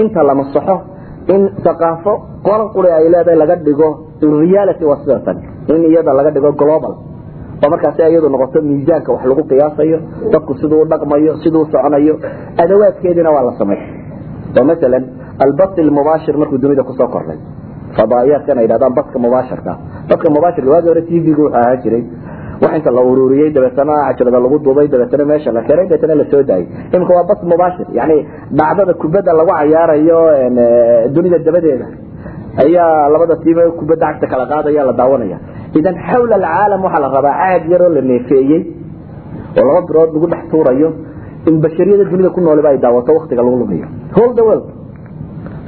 inta 0.00 0.20
la 0.28 0.34
masaxo 0.40 0.76
in 1.34 1.42
thaqaafo 1.66 2.12
qolan 2.46 2.68
quri 2.74 2.90
ay 2.98 3.04
leedahay 3.14 3.38
laga 3.42 3.56
dhigo 3.66 3.88
reality 4.42 4.84
waa 4.90 4.98
sidatan 5.04 5.36
in 5.74 5.80
iyada 5.90 6.12
laga 6.18 6.30
dhigo 6.36 6.50
global. 6.62 6.92
Oo 7.62 7.68
markaasi 7.74 8.00
iyadu 8.10 8.28
noqoto 8.34 8.58
miisaanka 8.70 9.10
wax 9.14 9.22
lagu 9.30 9.42
qiyaasayo 9.50 9.98
dadku 10.32 10.52
siduu 10.60 10.80
u 10.82 10.86
dhaqmayo 10.92 11.32
siduu 11.42 11.62
soconayo 11.72 12.14
adawaadkeediina 12.62 13.30
waa 13.36 13.44
la 13.48 13.52
samay 13.60 13.78
oo 14.56 14.64
masalan 14.70 15.04
albas 15.44 15.70
ilmubaashir 15.84 16.36
markuu 16.40 16.58
dunida 16.58 16.82
ku 16.82 16.92
soo 16.98 17.08
kordhay. 17.08 17.38
Fadaa'iyaadkan 17.96 18.58
ay 18.58 18.64
yidhahdaan 18.66 18.94
baska 18.98 19.18
mubaashirka 19.18 19.72
baska 20.10 20.28
mubaashirka 20.36 20.70
waagi 20.74 20.88
hore 20.88 21.02
t 21.08 21.10
v-gu 21.24 21.42
wuxuu 21.42 21.56
ahaa 21.58 21.76
jiray. 21.82 22.04
Wax 22.62 22.84
la 22.96 23.02
ururiyey 23.10 23.50
dabeetana 23.54 23.94
cajalada 24.08 24.40
lagu 24.44 24.58
duubay 24.58 24.88
dabeetana 24.88 25.24
meesha 25.30 25.52
la 25.52 25.62
keenay 25.62 25.86
dabeetana 25.86 26.14
la 26.20 26.24
daayay 26.50 26.66
imika 26.94 27.12
waa 27.18 27.24
bas 27.30 27.40
mubaashir 27.52 27.86
yani 27.98 28.16
dhacdada 28.58 28.94
kubadda 28.94 29.32
lagu 29.32 29.52
cayaarayo 29.58 30.20
dunida 31.14 31.38
dabadeeda. 31.38 31.86
Ayaa 32.62 33.08
labada 33.14 33.36
tiime 33.44 33.62
kubadda 33.78 34.06
cagta 34.06 34.26
kala 34.26 34.44
qaadaya 34.52 34.84
la 34.84 34.92
daawanaya. 34.92 35.38
Idan 35.78 35.94
xawla 36.08 36.34
alcaalam 36.40 36.80
waxaa 36.86 37.00
la 37.04 37.08
rabaa 37.16 37.34
caag 37.42 37.62
yaroo 37.72 37.90
la 37.96 38.00
neefeeyey 38.10 38.60
oo 39.58 39.64
laba 39.68 39.80
birood 39.88 40.10
lagu 40.14 40.26
dhex 40.32 40.42
tuurayo 40.50 40.88
in 41.48 41.56
bashariyada 41.64 42.04
dunida 42.10 42.30
ku 42.36 42.40
nooliba 42.40 42.68
ay 42.74 42.78
daawato 42.84 43.12
waktiga 43.18 43.42
lagu 43.42 43.56
lumiyo. 43.62 43.86
Hol 44.16 44.30
the 44.38 44.42
world. 44.48 44.64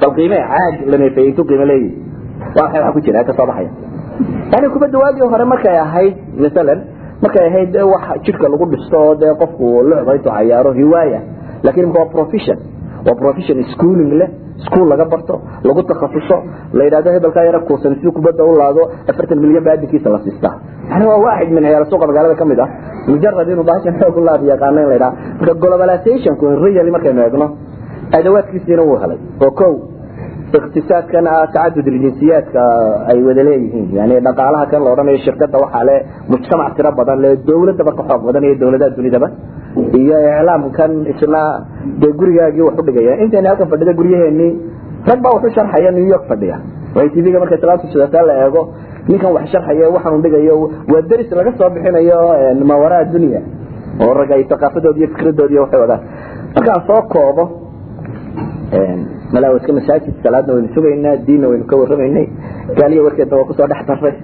Bal 0.01 0.11
qiime 0.17 0.37
caag 0.51 0.75
la 0.91 0.97
neefeeyey 1.03 1.29
intuu 1.31 1.45
qiime 1.49 1.65
leeyahy. 1.71 1.89
Waa 2.55 2.63
maxay 2.65 2.81
waxa 2.83 2.93
ku 2.95 2.99
jira 3.05 3.23
ka 3.29 3.33
soo 3.37 3.45
baxaya. 3.51 3.69
Yani 4.53 4.67
kubadda 4.73 4.97
waagii 5.03 5.27
hore 5.33 5.45
markay 5.53 5.77
ahayd 5.85 6.15
masalan 6.43 6.79
markay 7.23 7.45
ahayd 7.49 7.75
wax 7.93 8.03
jidhka 8.25 8.47
lagu 8.53 8.65
dhisto 8.73 8.97
oo 9.05 9.15
dee 9.21 9.33
qofku 9.41 9.65
lucda 9.89 10.13
intuu 10.17 10.31
cayaaro 10.37 10.71
hiwaaya 10.79 11.19
laakiin 11.63 11.85
imika 11.85 11.99
waa 12.03 12.11
profession 12.15 12.57
waa 13.05 13.15
profession 13.21 13.63
schooling 13.73 14.11
leh 14.21 14.29
school 14.65 14.87
laga 14.91 15.05
barto 15.05 15.35
lagu 15.63 15.81
takhasuso 15.83 16.37
la 16.73 16.83
yidhahdo 16.83 17.09
hebelkaa 17.15 17.45
yara 17.49 17.59
kuusan 17.67 17.95
si 18.01 18.11
kubadda 18.17 18.43
u 18.43 18.55
laado 18.61 18.81
afartan 19.09 19.39
milyan 19.43 19.63
ba 19.63 19.71
adinkiisa 19.77 20.09
la 20.09 20.19
siistaa 20.25 20.55
yani 20.89 21.05
waa 21.11 21.19
waaxid 21.25 21.51
min 21.57 21.63
ciyaal 21.63 21.85
suuqa 21.91 22.07
magaalada 22.07 22.35
ka 22.35 22.45
mid 22.45 22.59
ah. 22.59 22.69
Mujarad 23.07 23.49
inuu 23.49 23.63
bahashan 23.63 23.95
xoog 23.99 24.17
u 24.17 24.23
laad 24.27 24.41
yaqaano 24.43 24.81
in 24.81 24.87
la 24.89 24.93
yidhaha. 24.93 25.13
Marka 25.39 25.53
globalizationku 25.63 26.45
really 26.63 26.91
markaynu 26.91 27.21
eegno 27.21 27.47
adawaadkiisiina 28.17 28.83
wuu 28.83 28.97
helay. 29.03 29.17
Oo 29.45 29.51
ikhtisaaskana 30.59 31.29
ah 31.39 31.47
tacadud 31.53 31.87
iljinsiyaadka 31.91 32.61
ay 33.11 33.19
wada 33.27 33.43
leeyihiin. 33.47 33.87
Yani 33.97 34.15
dhaqaalaha 34.27 34.65
kan 34.71 34.83
la 34.85 34.89
odhanayo 34.93 35.17
shirkada 35.25 35.57
waxaa 35.63 35.83
le 35.89 35.95
mujtamac 36.31 36.75
tiro 36.77 36.91
badan 36.99 37.19
le 37.23 37.29
dowladaba 37.49 37.91
ka 37.97 38.03
xoog 38.09 38.21
badan 38.27 38.43
iyo 38.47 38.55
dowladaha 38.61 38.95
dunidaba 38.97 39.27
iyo 40.01 40.17
iclaamkan 40.39 40.91
isna 41.11 41.41
dee 42.01 42.11
gurigaagii 42.19 42.61
wax 42.67 42.75
udhigaya 42.81 43.13
intayna 43.23 43.49
halkan 43.49 43.67
fadhida 43.73 43.93
guryaheenii 43.99 44.51
rag 45.09 45.19
baa 45.23 45.33
waxu 45.35 45.49
sharxaya 45.57 45.91
new 45.97 46.07
york 46.13 46.23
fadhiya 46.31 46.57
tvga 47.13 47.39
markay 47.43 47.57
salaatushadataa 47.63 48.23
la 48.29 48.33
eego 48.45 48.61
ninkan 49.09 49.31
wax 49.37 49.45
sharxaya 49.53 49.89
waxaanu 49.95 50.21
dhigayo 50.25 50.55
waa 50.93 51.01
deris 51.09 51.31
laga 51.39 51.51
soo 51.59 51.69
bixinayo 51.75 52.19
mawaraa 52.71 53.03
dunya. 53.13 53.41
Oo 54.03 54.13
rag 54.19 54.31
ay 54.31 54.43
thaqaafadoodi 54.51 54.99
iyo 55.53 55.61
waxay 55.65 55.79
wadaan. 55.83 56.01
Markaan 56.55 56.81
soo 56.87 57.01
koobo 57.13 57.43
malaa 59.33 59.55
iska 59.59 59.73
masaajid 59.73 60.13
salaadna 60.23 60.53
waynu 60.53 60.69
sugaynaa 60.75 61.15
diinna 61.27 61.47
waynu 61.51 61.65
ka 61.65 61.75
warramaynay. 61.75 62.27
Gaaliya 62.77 63.03
warkeedna 63.03 63.37
waa 63.37 63.45
ku 63.49 63.53
soo 63.53 63.67
dhex 63.67 63.81
darray 63.87 64.15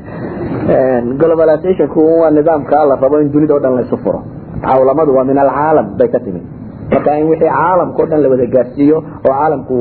globalizationku 1.20 2.02
waa 2.22 2.32
nidaamka 2.32 2.86
la 2.86 2.96
rabo 2.96 3.20
in 3.22 3.32
dunida 3.32 3.56
o 3.56 3.60
dhan 3.60 3.76
laysu 3.76 3.98
furo. 4.04 4.22
Cawlamadu 4.62 5.16
waa 5.16 5.24
min 5.24 5.38
alcaalam 5.38 5.98
bay 5.98 6.08
ka 6.10 6.20
timi 6.20 6.42
marka 6.92 7.18
in 7.20 7.28
wixii 7.28 7.50
caalamka 7.50 8.04
o 8.04 8.06
dhan 8.06 8.22
la 8.24 8.30
wada 8.30 8.46
gaarsiiyo 8.56 8.98
oo 8.98 9.32
caalamku 9.32 9.78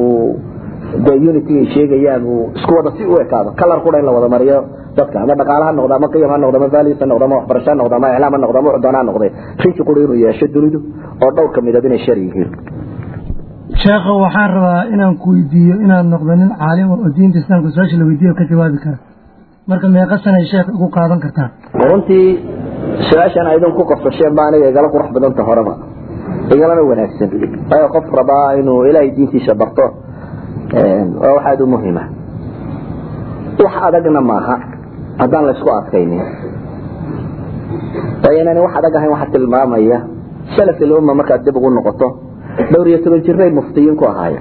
de 1.07 1.13
unity 1.31 1.59
ay 1.59 1.67
sheegayaan 1.75 2.25
uu 2.25 2.51
isku 2.57 2.75
wada 2.75 2.91
si 2.97 3.05
u 3.07 3.21
ekaado 3.21 3.51
kalar 3.57 3.81
qura 3.85 3.99
in 4.01 4.05
la 4.07 4.13
wada 4.13 4.29
mariyo. 4.29 4.65
Dadka 4.97 5.21
ama 5.21 5.35
dhaqaala 5.35 5.65
ha 5.67 5.73
noqdo 5.73 5.95
ama 5.95 6.09
qiyam 6.09 6.31
ha 6.31 6.39
noqdo 6.39 6.57
ama 6.57 6.69
values 6.69 6.99
ha 7.01 7.07
noqdo 7.07 7.25
ama 7.25 7.37
waxbarasho 7.37 7.71
ha 7.71 7.75
noqdo 7.81 7.95
ama 7.97 8.09
iclaam 8.17 8.33
ha 8.33 8.39
noqdo 8.45 8.59
ama 8.59 8.71
wuxuu 8.73 8.93
ha 8.97 9.03
noqday 9.09 9.31
rinki 9.63 9.83
qura 9.89 10.01
inuu 10.05 10.17
yeesho 10.25 10.47
dunidu 10.55 10.79
oo 11.25 11.31
dhowr 11.37 11.51
ka 11.55 11.61
midab 11.61 11.85
inay 11.85 11.99
shar 12.07 12.19
yihiin 12.19 12.51
sheekho 13.83 14.13
waxaan 14.25 14.51
rabaa 14.57 14.83
inaan 14.95 15.17
ku 15.23 15.31
weydiiyo 15.35 15.75
inaad 15.85 16.07
noqdo 16.13 16.33
nin 16.41 16.51
caalima 16.61 16.95
oo 16.97 17.09
diinta 17.17 17.39
islaamka 17.43 17.69
su'aasha 17.75 17.97
la 18.01 18.05
weydiiyo 18.11 18.33
ka 18.39 18.45
jawaabi 18.51 18.79
kara. 18.85 18.99
Marka 19.69 19.87
meeqa 19.95 20.17
sanay 20.25 20.45
sheekh 20.53 20.69
ugu 20.77 20.87
qaadan 20.97 21.21
kartaa. 21.25 21.49
Runtii 21.89 22.27
su'aashan 23.09 23.47
aydin 23.53 23.73
ku 23.77 23.83
qofsasheen 23.91 24.33
ba 24.39 24.43
aniga 24.49 24.69
igala 24.73 24.89
qurux 24.95 25.09
badanta 25.15 25.43
horeba. 25.49 25.75
Igalana 26.55 26.83
wanaagsan. 26.91 27.29
Waayo 27.71 27.89
qof 27.95 28.05
rabaa 28.21 28.55
inuu 28.61 28.81
ilaahay 28.89 29.11
diintiisa 29.17 29.53
barto 29.61 29.85
waa 31.23 31.33
wax 31.37 31.45
aada 31.51 31.65
u 31.65 31.67
muhima 31.75 32.03
wax 33.65 33.75
adagna 33.89 34.21
maaha 34.31 34.57
haddaan 35.21 35.45
laysku 35.49 35.69
adkaynin. 35.79 36.23
Waayo 38.25 38.39
inaan 38.43 38.59
wax 38.67 38.73
adag 38.79 38.95
ahayn 38.99 39.11
waxa 39.15 39.27
tilmaamaya. 39.35 39.99
Salaf 40.57 40.79
ilumma 40.81 41.13
markaad 41.15 41.43
dib 41.45 41.57
ugu 41.57 41.71
noqoto 41.71 42.07
dhowr 42.73 42.87
iyo 42.91 42.99
toban 43.05 43.21
jiray 43.27 43.51
muftiyiin 43.59 43.97
ku 44.01 44.05
ahaaye. 44.13 44.39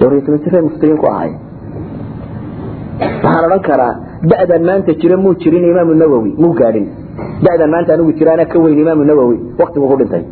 Dhowr 0.00 0.12
iyo 0.14 0.22
toban 0.26 0.40
jiray 0.44 0.62
muftiyiin 0.68 0.98
ku 1.02 1.06
ahaaye. 1.12 1.34
Waxaan 3.24 3.44
odhan 3.48 3.62
karaa 3.68 3.92
da'dan 4.30 4.62
maanta 4.68 4.92
jira 5.00 5.16
muu 5.24 5.34
jirin 5.42 5.64
imaamu 5.72 5.94
nawowi 6.02 6.30
muu 6.42 6.52
gaadhin. 6.60 6.86
Da'dan 7.46 7.70
maanta 7.74 7.90
anigu 7.94 8.12
jiraana 8.18 8.44
ka 8.52 8.58
weyn 8.64 8.78
imaamu 8.84 9.04
nawowi 9.10 9.36
waktigu 9.60 9.86
ku 9.90 9.96
dhintay. 10.00 10.22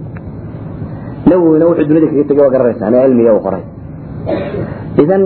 Nawowina 1.31 1.65
wuxuu 1.69 1.87
dunida 1.89 2.07
kaga 2.11 2.25
tegay 2.29 2.43
waa 2.45 2.53
garanaysaa 2.55 2.87
ana 2.91 2.99
cilmiga 3.07 3.33
u 3.39 3.41
qoray. 3.47 3.63
Idan 5.03 5.23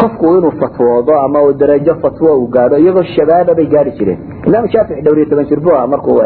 qofku 0.00 0.26
inuu 0.38 0.52
fatwoodo 0.60 1.12
ama 1.24 1.40
darajo 1.60 1.94
fatwo 2.02 2.28
uu 2.38 2.46
gaadho 2.54 2.76
iyagoo 2.78 3.02
shabaaba 3.14 3.54
bay 3.58 3.66
gaari 3.74 3.90
jireen. 3.98 4.18
Imaam 4.46 4.68
shaafici 4.72 5.02
dhowr 5.04 5.18
iyo 5.18 5.26
toban 5.30 5.46
jir 5.50 5.60
buu 5.60 5.74
ah 5.78 5.86
markuu 5.92 6.16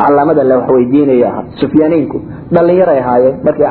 calaamada 0.00 0.44
la 0.44 0.56
waxweydiinayo 0.58 1.26
ahaa 1.30 1.44
sufyaaniinku 1.60 2.18
dhalinyaray 2.54 2.98
ahaayeen 3.04 3.36
markii 3.46 3.68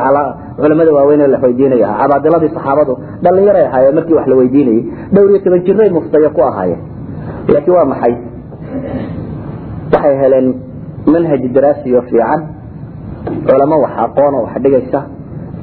culamada 0.62 0.92
waaweyn 0.98 1.24
la 1.34 1.40
weydiinayo 1.44 1.86
ahaa 1.86 2.00
cabaadiladii 2.04 2.52
saxaabadu 2.56 2.94
dhalinyaray 3.24 3.66
ahaayeen 3.70 3.96
markii 4.00 4.16
wax 4.20 4.28
la 4.32 4.36
weydiinayay 4.42 4.84
dhowr 5.14 5.30
iyo 5.32 5.40
toban 5.46 5.62
jiray 5.68 5.90
muftayo 5.98 6.30
ku 6.38 6.42
ahaayeen 6.50 6.80
laakiin 7.54 7.76
waa 7.78 7.86
maxay? 7.92 8.14
Waxay 9.94 10.16
heleen 10.22 10.48
manhaj 11.14 11.42
daraasiyo 11.58 12.02
fiican 12.10 12.42
culamo 13.48 13.78
wax 13.84 13.94
aqoona 14.06 14.38
wax 14.46 14.54
dhigaysa 14.64 15.00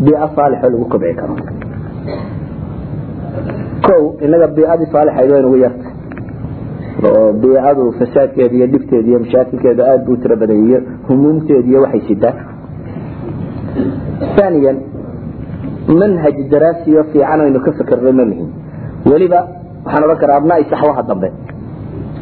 biico 0.05 0.27
saalixoo 0.37 0.71
lagu 0.73 0.85
kobci 0.93 1.15
karo 1.21 1.35
o 3.93 4.17
inaga 4.27 4.47
biicadii 4.57 4.89
saalixayd 4.95 5.31
waa 5.33 5.41
inugu 5.43 5.57
yartay 5.65 5.93
oo 7.09 7.33
biicadu 7.43 7.85
fasaadkeeda 7.99 8.55
iyo 8.59 8.67
dhibteeda 8.73 9.09
iyo 9.11 9.19
mashaakilkeeda 9.25 9.83
aada 9.91 10.05
buu 10.07 10.17
tiro 10.23 10.37
badayay 10.43 10.67
iyo 10.71 10.79
humuumteeda 11.09 11.69
iyo 11.71 11.81
waxay 11.85 12.03
sitaa 12.09 12.35
aaniyan 14.45 14.79
manhaj 16.01 16.37
daraasiyo 16.53 17.01
fiican 17.13 17.41
aynu 17.45 17.61
ka 17.67 17.71
fikirnay 17.79 18.13
ma 18.19 18.25
lihin. 18.31 18.49
Weliba 19.11 19.41
waxaan 19.85 20.05
odhan 20.07 20.19
karaa 20.23 20.37
abnaa'i 20.41 20.65
saxwaha 20.73 21.03
dambe. 21.11 21.29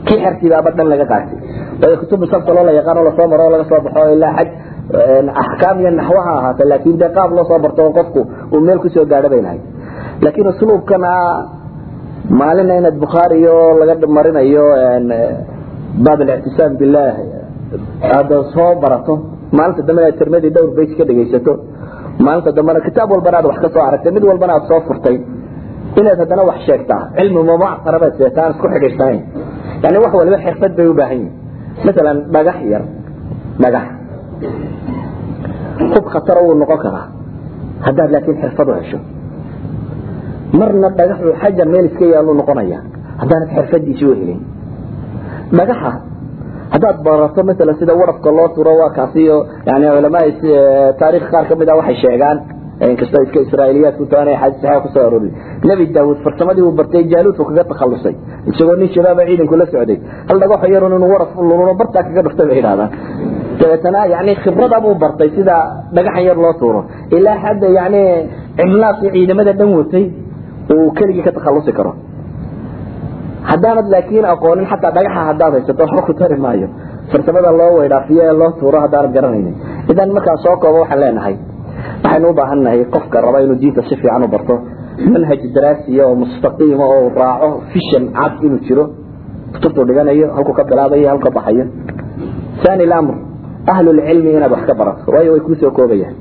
Kii 0.06 0.18
xertiibaaba 0.24 0.70
dhan 0.76 0.86
laga 0.92 1.06
qaatay. 1.12 1.38
Waayo 1.80 1.96
kutubu 2.02 2.24
sabtaloo 2.32 2.64
la 2.68 2.72
yaqaanoo 2.78 3.04
la 3.08 3.12
soo 3.18 3.26
maro 3.32 3.42
oo 3.46 3.52
laga 3.54 3.64
soo 3.70 3.80
baxo 3.86 4.00
ilaa 4.16 4.32
xaj 4.38 4.48
eh, 4.98 5.42
axkaam 5.42 5.76
iyo 5.82 5.90
naxwaha 6.00 6.30
ahaata 6.38 6.64
laakin 6.70 6.96
dee 7.00 7.10
qaab 7.16 7.30
loo 7.36 7.44
soo 7.50 7.58
barto 7.64 7.80
oo 7.86 7.92
qofku 7.98 8.20
uu 8.54 8.60
meel 8.66 8.78
ku 8.84 8.88
soo 8.94 9.04
gaadha 9.12 9.28
bay 9.32 9.42
lahayd 9.46 9.62
laakiin 10.24 10.48
usluubkana 10.52 11.10
maalina 12.40 12.74
inaad 12.80 12.96
bukhaariyo 13.04 13.54
laga 13.80 14.06
marinayo 14.16 14.64
baab 16.04 16.20
alictisaam 16.24 16.72
bilaah 16.80 17.16
aada 18.16 18.36
soo 18.54 18.70
barato. 18.82 19.14
Maalinta 19.56 19.82
dambena 19.88 20.06
aad 20.10 20.18
tirmadii 20.20 20.50
dhowr 20.56 20.70
bays 20.78 20.92
ka 20.98 21.04
dhegaysato. 21.08 21.52
Maalinta 22.24 22.50
dambena 22.58 22.80
kitaab 22.86 23.08
walbana 23.14 23.36
aad 23.40 23.46
wax 23.50 23.58
ka 23.64 23.68
soo 23.74 23.82
aragtay 23.88 24.12
mid 24.16 24.24
walbana 24.30 24.52
aad 24.56 24.64
soo 24.70 24.80
furtay. 24.88 25.16
Inaad 26.00 26.18
haddana 26.22 26.42
wax 26.50 26.58
sheegtaa 26.68 27.02
cilmi 27.16 27.42
mumactara 27.50 27.98
baad 28.02 28.14
seetaa 28.20 28.44
aan 28.46 28.52
isku 28.54 28.66
xidhiirsanayn 28.74 29.20
yani 29.82 29.98
wax 30.04 30.12
waliba 30.20 30.38
xirfad 30.46 30.72
bay 30.78 30.86
u 30.92 30.94
baahan 31.00 31.18
yihiin 31.22 31.32
maalan 31.86 32.18
dhagax 32.34 32.58
yar. 32.72 32.82
Dhagax. 33.62 33.86
Hub 35.94 36.04
khataro 36.14 36.40
wuu 36.46 36.54
noqon 36.62 36.78
karaa. 36.84 37.06
Haddaad 37.86 38.10
laakiin 38.14 38.36
xirfad 38.42 38.68
u 38.68 38.74
hesho 38.80 38.98
marna 40.60 40.88
dhagaxu 40.98 41.28
xajar 41.42 41.66
meel 41.74 41.86
iska 41.90 42.04
yaaluu 42.14 42.34
noqonaya. 42.40 42.78
Haddaanad 43.20 43.48
xirfadiisi 43.56 44.04
u 44.04 44.14
helin. 44.20 44.40
Dhagaxa 45.58 45.90
haddaad 46.74 46.96
barato 47.06 47.40
masalan 47.48 47.76
sida 47.80 47.92
warafka 48.00 48.30
loo 48.38 48.48
turo 48.56 48.72
waa 48.80 48.90
kaasiyo 48.98 49.36
yani 49.68 49.86
culamaa 49.96 50.26
taarikh 51.00 51.26
qaar 51.32 51.44
ka 51.48 51.54
mid 51.60 51.68
a 51.68 51.74
waxay 51.80 51.96
sheegaan. 52.04 52.38
Inkastoo 52.90 53.22
iska 53.26 53.38
israailiyaadku 53.46 54.04
taanay 54.12 54.36
xadiis 54.42 54.60
saxiix 54.62 54.82
ku 54.84 54.88
soo 54.94 55.02
aroori 55.08 55.30
nebi 55.68 55.84
daawud 55.96 56.18
farsamadii 56.24 56.64
uu 56.68 56.72
bartay 56.78 57.02
jaaluudku 57.12 57.44
kaga 57.48 57.64
takhalusay 57.70 58.14
isagoo 58.50 58.76
nin 58.80 58.88
shabaaba 58.94 59.22
ciidanku 59.28 59.54
la 59.60 59.66
socday. 59.72 59.98
Hal 60.28 60.38
dhagaxo 60.42 60.66
yarun 60.74 60.92
inuu 60.98 61.10
waraf 61.14 61.30
luluno 61.48 61.74
bartaa 61.80 62.02
kaga 62.08 62.20
dhuftay 62.26 62.46
bay 62.50 62.56
yidhahdaan. 62.60 62.90
Dabeetana 63.60 64.00
yani 64.14 64.32
khibrada 64.42 64.78
buu 64.84 64.94
bartay 65.02 65.28
sida 65.36 65.56
dhagaxan 65.96 66.24
yar 66.28 66.38
loo 66.44 66.52
tuuro. 66.60 66.80
Ilaa 67.16 67.36
xadda 67.44 67.66
yani 67.78 68.02
cimlaaqii 68.58 69.10
ciidamada 69.14 69.52
dhan 69.58 69.70
watay 69.78 70.04
uu 70.70 70.90
keligii 70.98 71.22
ka 71.26 71.32
takhalusi 71.32 71.72
karo. 71.72 71.92
Haddaanad 73.50 73.86
laakiin 73.94 74.24
aqoonin 74.32 74.66
xataa 74.72 74.92
dhagaxa 74.96 75.22
haddaad 75.30 75.52
haysato 75.56 75.82
waxba 75.84 76.02
ku 76.06 76.12
tari 76.20 76.36
maayo. 76.44 76.68
Farsamada 77.10 77.50
loo 77.60 77.72
weydhaafiyo 77.78 78.22
ee 78.28 78.32
loo 78.40 78.50
tuuro 78.60 78.78
haddaanad 78.84 79.12
garanaynin. 79.16 79.54
Idan 79.90 80.10
markaa 80.16 80.36
soo 80.44 80.56
koobo 80.62 80.78
waxaan 80.84 81.00
leenahay 81.04 81.34
waxaynu 82.04 82.28
u 82.30 82.34
qofka 82.94 83.20
raba 83.24 83.38
inuu 83.44 83.58
diinta 83.62 83.82
si 83.88 83.94
fiican 84.00 84.22
u 84.24 84.28
barto. 84.34 84.54
Manhaj 85.12 85.40
daraasiya 85.56 86.02
oo 86.08 86.14
mustaqiima 86.22 86.84
oo 86.94 87.08
raaco 87.20 87.48
fishan 87.72 88.04
cad 88.18 88.32
inuu 88.46 88.60
jiro. 88.66 88.84
Kutubtuu 89.52 89.84
dhiganayo 89.88 90.26
halkuu 90.36 90.54
ka 90.58 90.64
bilaabayo 90.70 91.08
halka 91.12 91.30
baxayo. 91.36 91.64
Ani 92.72 92.86
lamr 92.92 93.14
ahlulcilmi 93.72 94.30
inaad 94.36 94.52
wax 94.54 94.62
ka 94.68 94.74
barato 94.80 95.12
waayo 95.14 95.30
way 95.34 95.40
kuu 95.46 95.54
soo 95.60 95.70
koobayaan 95.70 96.14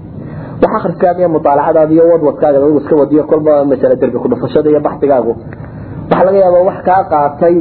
wax 0.64 0.72
akhriskaaga 0.80 1.20
iyo 1.24 1.30
mutaalacadaada 1.36 1.93
iyo 1.95 2.03
wadwadkaaga 2.14 2.57
adigu 2.59 2.80
iska 2.84 2.95
wadiyo 3.01 3.24
kolba 3.32 3.53
masale 3.72 3.95
derbi 4.01 4.18
ku 4.24 4.28
dhufashada 4.32 4.68
iyo 4.74 4.80
baxdigaagu 4.88 5.32
waxaa 6.09 6.26
laga 6.28 6.38
yaabaa 6.43 6.64
wax 6.70 6.78
kaa 6.88 7.01
qaatay 7.14 7.55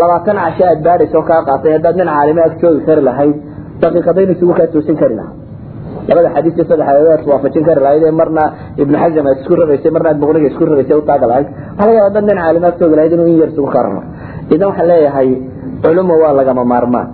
labaatan 0.00 0.36
casho 0.44 0.64
aad 0.70 0.80
baaraysa 0.86 1.16
oo 1.20 1.24
kaa 1.30 1.40
qaatay 1.48 1.72
haddaad 1.76 1.96
nin 2.00 2.08
caalime 2.14 2.40
ag 2.46 2.52
joogi 2.62 2.80
kari 2.88 3.02
lahayd 3.08 3.34
daqiiqadayn 3.82 4.30
isugu 4.34 4.52
kaa 4.58 4.66
toosin 4.74 4.96
kari 5.02 5.14
lahaa. 5.20 5.32
Labada 6.08 6.28
xadiis 6.36 6.54
iyo 6.58 6.64
saddex 6.70 6.86
aayaad 6.92 7.22
waafajin 7.30 7.64
kari 7.68 7.80
lahayd 7.86 8.02
ee 8.02 8.10
marna 8.20 8.42
ibnu 8.82 8.96
xasan 9.02 9.26
aad 9.30 9.38
isku 9.42 9.54
raraysay 9.60 9.90
marna 9.96 10.08
aad 10.12 10.18
boqoriga 10.22 10.46
isku 10.52 10.62
raraysay 10.70 10.96
u 11.00 11.02
taaga 11.10 11.26
lahayd. 11.32 11.46
Waxaa 11.78 11.86
laga 11.88 11.98
yaabaa 12.00 12.14
dad 12.16 12.24
nin 12.30 12.38
caalime 12.42 12.66
ag 12.70 12.76
joogi 12.80 12.94
lahayd 12.98 13.12
inuu 13.16 13.26
in 13.32 13.36
yar 13.42 13.48
isugu 13.52 13.68
kaa 13.74 13.82
raro 13.86 14.02
idan 14.54 14.66
waxaan 14.70 14.88
leeyahay 14.92 15.28
culumo 15.84 16.14
waa 16.22 16.32
lagama 16.38 16.62
maarmaan. 16.72 17.08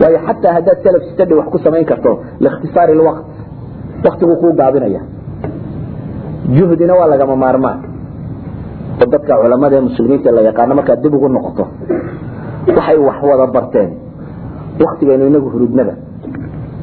Waayo 0.00 0.18
xataa 0.28 0.52
haddaad 0.56 0.78
salaf 0.86 1.02
sitadhi 1.10 1.34
wax 1.40 1.46
ku 1.54 1.58
samayn 1.66 1.84
karto 1.90 2.10
liikhtisaari 2.44 2.94
lwaqt 3.00 3.22
baktigu 4.06 4.34
ku 4.40 4.46
gaabinaya. 4.60 5.02
Juhdina 6.56 6.94
waa 6.98 7.08
lagama 7.12 7.36
maarmaan. 7.44 7.78
Oo 9.00 9.06
dadka 9.12 9.34
culamada 9.42 9.80
muslimiinta 9.88 10.30
la 10.36 10.42
yaqaano 10.48 10.74
markaad 10.78 11.00
dib 11.04 11.14
ugu 11.14 11.28
noqoto 11.36 11.64
waxay 12.76 12.98
wax 13.08 13.18
wada 13.30 13.46
barteen. 13.56 13.90
Waktigeenu 14.84 15.24
inagu 15.30 15.48
hurudnada. 15.54 15.94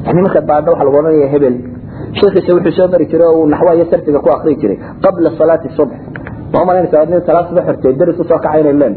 Yani 0.06 0.20
markaad 0.26 0.46
baadha 0.50 0.70
waa 0.72 0.84
lagu 0.86 0.96
ohanaya 1.00 1.28
hebel. 1.34 1.54
Sheekhiisa 2.18 2.50
wuxuu 2.56 2.72
soo 2.78 2.88
mari 2.92 3.06
jiray 3.10 3.26
oo 3.28 3.36
uu 3.40 3.46
naxwa 3.52 3.74
iyo 3.76 3.84
sarfiga 3.90 4.20
ku 4.24 4.28
akri 4.36 4.56
jiray 4.62 4.76
qabla 5.04 5.28
salaati 5.38 5.68
subx 5.76 5.98
ma 6.52 6.64
malaynaysa 6.68 7.06
subax 7.48 7.64
hortee 7.68 7.92
daris 7.98 8.18
u 8.20 8.24
soo 8.30 8.38
kaca 8.44 8.58
inay 8.60 8.76
leen. 8.82 8.94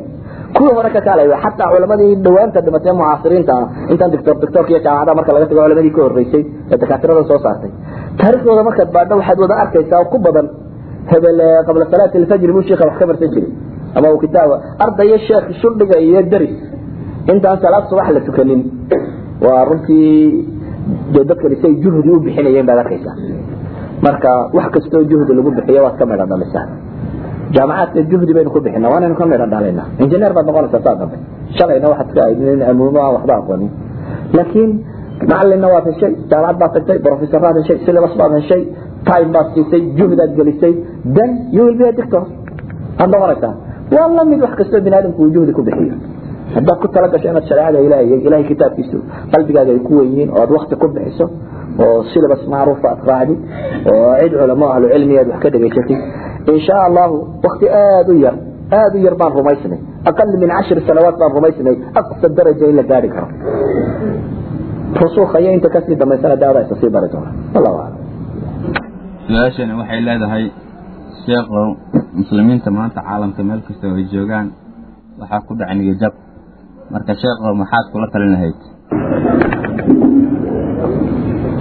Kuwii 0.55 0.73
hore 0.77 0.89
ka 0.95 1.01
kaalaya 1.01 1.37
xataa 1.43 1.69
culamadii 1.73 2.15
dhawaanta 2.25 2.59
dhimatay 2.65 2.93
mucaasiriinta 2.99 3.55
intaan 3.91 4.11
doctor 4.13 4.35
doctorka 4.41 4.69
iyo 4.73 4.79
jaamacadaha 4.85 5.15
marka 5.19 5.31
laga 5.35 5.45
tago 5.49 5.61
culamadii 5.65 5.91
ka 5.95 6.01
horeysay 6.05 6.43
ee 6.71 6.77
dakaatirada 6.81 7.23
soo 7.29 7.39
saartay 7.45 7.71
taariikhdooda 8.21 8.63
marka 8.69 8.83
baadho 8.95 9.13
waxaad 9.21 9.39
wada 9.43 9.55
arkaysaa 9.63 10.03
ku 10.11 10.17
badan 10.25 10.47
hebel 11.11 11.39
qabla 11.67 11.85
salaati 11.93 12.17
al-fajr 12.21 12.49
buu 12.55 12.63
sheekha 12.69 12.85
wax 12.89 12.95
ka 13.01 13.05
bartay 13.11 13.29
jiray 13.35 13.51
ama 13.97 14.07
uu 14.13 14.19
kitaaba 14.25 14.55
ardaya 14.85 15.17
sheekh 15.27 15.45
shuldiga 15.61 15.97
iyo 16.07 16.21
daris 16.33 16.55
intaan 17.31 17.57
salaad 17.63 17.85
subax 17.91 18.07
la 18.15 18.19
tukanin 18.27 18.61
waa 19.45 19.61
runtii 19.69 20.45
dee 21.13 21.23
dadkani 21.29 21.55
say 21.63 21.71
juhdi 21.83 22.09
u 22.15 22.19
bixinayeen 22.25 22.65
baad 22.69 22.79
arkaysaa. 22.83 23.15
Marka 24.05 24.29
wax 24.57 24.67
kastoo 24.75 25.01
juhdi 25.11 25.31
lagu 25.37 25.49
bixiyo 25.57 25.81
waad 25.85 25.95
ka 25.99 26.05
midha 26.11 26.25
dhalisaa 26.31 26.65
jaamacaadka 27.55 28.01
juhdi 28.11 28.31
baynu 28.37 28.49
ku 28.55 28.59
bixinaa 28.65 28.91
waanaynu 28.93 29.15
ka 29.19 29.25
midha 29.31 29.47
dhalayna 29.53 29.83
injineer 30.03 30.33
baad 30.37 30.45
noqonaysaa 30.49 30.81
saa 30.85 30.95
dambe. 31.01 31.17
Shalayna 31.57 31.87
waxaad 31.93 32.09
ka 32.15 32.21
amuumo 32.71 32.99
aan 33.05 33.13
waxba 33.17 33.33
aqoonin. 33.41 33.69
Laakiin 34.37 34.71
macalinna 35.21 35.67
waad 35.73 35.85
heshay 35.91 36.11
jaamacad 36.31 36.57
baad 36.61 36.73
tagtay 36.77 36.99
professoraad 37.07 37.55
heshay 37.61 37.77
syllabus 37.85 38.13
baad 38.21 38.33
heshay 38.39 38.61
time 39.09 39.29
baad 39.35 39.47
siisay 39.55 39.81
juhdaad 39.99 40.31
gelisay 40.39 40.73
then 41.17 41.31
you 41.55 41.61
will 41.65 41.77
be 41.81 41.85
a 41.89 41.93
doctor. 41.99 42.23
Aad 43.01 43.09
noqonaysaa 43.15 43.53
waa 43.95 44.07
la 44.17 44.23
mid 44.31 44.39
wax 44.45 44.53
kastoo 44.61 44.81
bini 44.85 44.95
aadamku 44.99 45.21
uu 45.25 45.31
juhdi 45.35 45.51
ku 45.57 45.61
bixiyo. 45.67 45.95
Haddaad 46.55 46.77
ku 46.83 46.87
tala 46.93 47.07
gasho 47.13 47.27
inaad 47.31 47.45
shareecada 47.49 47.79
ilaahay 47.87 48.19
ilaahay 48.27 48.45
kitaabkiisu 48.51 48.97
qalbigaaga 49.33 49.71
ay 49.75 49.79
ku 49.87 49.93
weyihiin 49.99 50.29
oo 50.35 50.41
aad 50.43 50.51
wakti 50.57 50.75
ku 50.81 50.87
bixiso 50.95 51.25
oo 51.85 51.97
syllabus 52.11 52.43
macruufa 52.53 52.87
aad 52.93 53.01
raacdid 53.11 53.39
oo 53.93 54.11
cid 54.21 54.33
culamo 54.41 54.65
ahlu 54.73 54.85
cilmi 54.93 55.15
aad 55.21 55.27
wax 55.33 55.39
ka 55.45 55.49
dhegaysatid 55.55 55.99
in 56.51 56.59
sha 56.67 56.77
allahu 56.87 57.15
wakti 57.47 57.65
aada 57.81 58.11
u 58.15 58.17
yar 58.25 58.35
aada 58.79 58.95
u 58.99 59.01
yar 59.07 59.15
baan 59.21 59.31
rumaysnay. 59.39 59.79
Aqal 60.09 60.27
min 60.43 60.49
cashri 60.57 60.81
sanawaat 60.89 61.15
baan 61.21 61.31
rumaysnay. 61.37 61.75
Aqsa 61.99 62.27
daraja 62.37 62.65
in 62.71 62.75
la 62.79 62.83
gaari 62.91 63.09
karo 63.15 63.27
rusuukha 65.01 65.37
iyo 65.43 65.51
inta 65.57 65.69
ka 65.73 65.79
sii 65.85 65.95
damaysana 66.01 66.35
daada 66.43 66.59
isa 66.65 66.75
sii 66.81 66.89
bari 66.95 67.07
doona 67.13 67.31
wallahu 67.55 67.77
aclam 67.85 68.03
su'aashani 69.27 69.73
waxay 69.79 69.99
leedahay 70.07 70.43
sheekhow 71.25 71.65
muslimiinta 72.19 72.69
maanta 72.77 72.99
caalamka 73.07 73.41
meel 73.49 73.61
kasta 73.67 73.85
oo 73.91 73.97
ay 74.01 74.05
joogaan. 74.13 74.47
Waxaa 75.21 75.41
ku 75.47 75.53
dhacay 75.59 75.75
niyajab 75.79 76.13
marka 76.93 77.13
sheekhow 77.21 77.53
maxaad 77.61 77.85
kula 77.91 78.07
talin 78.13 78.31
lahayd? 78.35 78.57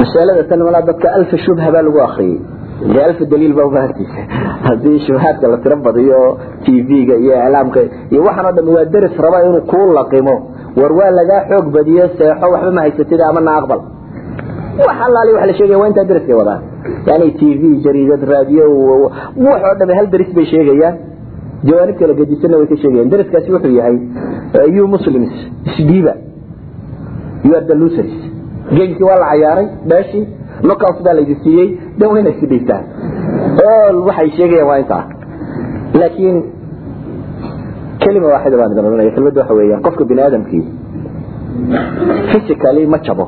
Masalada 0.00 0.42
tan 0.50 0.60
walaa 0.66 0.84
dadka 0.88 1.08
alfa 1.18 1.36
shubha 1.44 1.68
baa 1.74 1.82
lagu 1.86 1.98
akriyey 2.08 2.38
alfa 2.84 3.24
daliil 3.32 3.54
baa 3.58 3.66
ubahantiisa 3.70 4.20
haddii 4.68 4.98
shubhaadka 5.06 5.48
la 5.52 5.56
tiro 5.64 5.76
badiyo 5.86 6.20
tv-ga 6.66 7.14
iyo 7.24 7.34
iclaamka 7.46 7.80
iyo 8.12 8.20
waxaan 8.28 8.46
oo 8.46 8.52
dhan 8.56 8.68
waa 8.76 8.84
deris 8.94 9.16
raba 9.24 9.38
inuu 9.46 9.60
kuu 9.72 9.86
laqimo 9.98 10.34
war 10.80 10.92
waa 10.98 11.10
lagaa 11.18 11.40
xoog 11.50 11.66
badiyo 11.76 12.04
seexo 12.18 12.46
waxba 12.54 12.70
ma 12.76 12.80
haysatid 12.86 13.20
ama 13.30 13.40
na 13.40 13.52
aqbal 13.60 13.80
wax 14.86 14.96
allaali 15.06 15.32
wax 15.36 15.46
la 15.50 15.54
sheegaya 15.58 15.78
waa 15.82 15.88
intaa 15.92 16.04
deriskay 16.10 16.36
wadaan 16.40 16.60
yani 17.10 17.30
tv 17.40 17.62
jariidad 17.86 18.22
raadiyo 18.32 18.64
wax 19.46 19.60
oo 19.68 19.74
dhame 19.80 19.94
hal 19.98 20.06
deris 20.14 20.30
bay 20.36 20.46
sheegayaan 20.52 20.96
jawaanib 21.68 21.96
kala 22.00 22.14
gedisanna 22.20 22.56
way 22.60 22.66
ka 22.72 22.76
sheegayaan 22.82 23.10
deriskaasi 23.14 23.52
wuxuu 23.56 23.74
yahay 23.80 23.96
you 24.76 24.84
muslims 24.96 25.32
isdhiiba 25.70 26.14
you 27.46 27.52
are 27.58 27.66
the 27.70 27.74
losers 27.82 28.14
gamekii 28.76 29.06
waa 29.10 29.18
la 29.22 29.26
cayaaray 29.32 29.66
beeshii 29.92 30.24
knockout 30.62 30.98
baa 31.06 31.14
laydi 31.18 31.34
siiyey. 31.44 31.68
Dan 31.98 32.08
wayna 32.14 32.30
isku 32.34 32.46
dhiibtaan 32.52 32.84
all 33.70 33.98
waxay 34.08 34.28
sheegayaan 34.36 34.68
waa 34.70 34.78
intaa. 34.82 35.02
Laakiin 36.00 36.36
kelima 38.02 38.26
waaxida 38.34 38.56
baan 38.60 38.72
idin 38.72 38.84
oranaya 38.88 39.10
kelmadda 39.16 39.40
waxa 39.42 39.54
weeyaan 39.60 39.82
qofka 39.86 40.04
bini 40.10 40.22
aadamkii 40.26 40.64
physically 42.30 42.86
ma 42.94 42.98
jabo. 43.06 43.26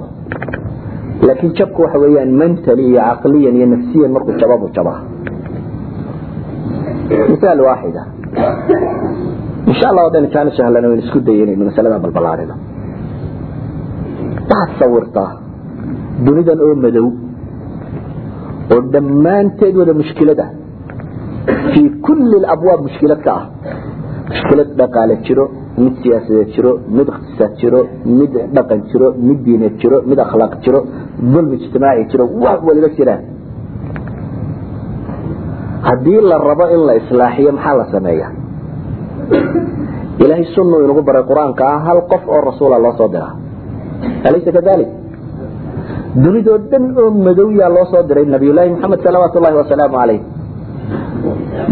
Laakiin 1.26 1.53
jabku 1.59 1.79
waxa 1.85 1.99
weeyaan 2.05 2.31
mentally 2.43 2.85
iyo 2.93 3.01
caqliyan 3.11 3.55
iyo 3.59 3.66
nafsiyan 3.74 4.11
markuu 4.16 4.35
jaba 4.43 4.55
buu 4.62 4.70
jabaa. 4.79 4.99
Misaal 7.33 7.61
waaxida. 7.68 8.03
Insha 9.70 9.87
allah 9.91 10.05
wadaynu 10.09 10.29
jaana 10.35 10.51
sahlana 10.59 10.89
waynu 10.91 11.03
isku 11.07 11.18
dayanayno 11.29 11.64
masalada 11.70 11.99
balbalaarino. 12.05 12.55
Waxaad 14.51 14.70
sawirtaa 14.81 15.31
dunidan 16.26 16.58
oo 16.66 16.74
madow 16.84 17.06
oo 18.74 18.80
dhammaanteed 18.94 19.74
wada 19.80 19.92
mushkilad 20.00 20.40
ah. 20.46 20.50
Fii 21.72 21.88
kulli 22.06 22.38
abwaab 22.54 22.80
mushkilad 22.86 23.20
ka 23.26 23.32
ah. 23.40 23.44
Mushkilad 24.30 24.68
dhaqaale 24.80 25.14
jiro 25.26 25.44
mid 25.82 25.94
siyaasadeed 26.02 26.48
jiro 26.54 26.72
mid 26.96 27.06
iqtisaad 27.14 27.52
jiro 27.60 27.80
mid 28.18 28.32
dhaqan 28.56 28.80
jiro 28.90 29.08
mid 29.28 29.38
diineed 29.46 29.74
jiro 29.82 29.98
mid 30.10 30.18
akhlaaq 30.26 30.52
jiro 30.64 30.80
dulmi 31.32 31.54
ijtimaaci 31.60 32.04
jiro 32.12 32.24
wax 32.44 32.58
waliba 32.68 32.88
jiraan. 32.98 33.22
Haddii 35.88 36.20
la 36.30 36.36
rabo 36.48 36.64
in 36.74 36.80
la 36.88 36.94
islaaxiyo 37.00 37.50
maxaa 37.56 37.76
la 37.80 37.84
sameeya 37.94 38.28
ilaahay 40.22 40.46
sunnu 40.56 40.76
inagu 40.84 41.02
baray 41.08 41.24
qur'aanka 41.30 41.62
ah 41.74 41.78
hal 41.86 41.98
qof 42.10 42.22
oo 42.34 42.40
rasuula 42.50 42.76
loo 42.84 42.92
soo 42.98 43.08
diraa 43.14 43.32
alaysa 44.28 44.50
kadalik 44.56 44.88
dunidoo 46.24 46.58
dhan 46.70 46.84
oo 47.02 47.10
madow 47.26 47.48
yaa 47.60 47.70
loo 47.76 47.86
soo 47.92 48.02
diray 48.08 48.26
nabiyullaahi 48.34 48.70
maxamed 48.74 49.00
salawaatu 49.06 49.36
ullahi 49.40 49.56
wasalaamu 49.62 49.96
calayh. 50.00 50.20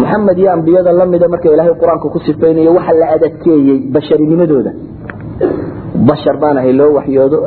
Maxamed 0.00 0.38
iyo 0.42 0.50
ambiyada 0.56 0.90
lamida 1.00 1.26
marka 1.32 1.48
ilaahay 1.54 1.74
qur'aanka 1.82 2.06
ku 2.14 2.18
sifaynayo 2.26 2.70
waxa 2.78 2.92
la 3.00 3.06
adadkeeyey 3.16 3.76
basharinimadooda 3.94 4.72
bashar 6.08 6.36
baan 6.42 6.56
ahay 6.60 6.72
loo 6.80 6.90
waxyoodo 6.98 7.38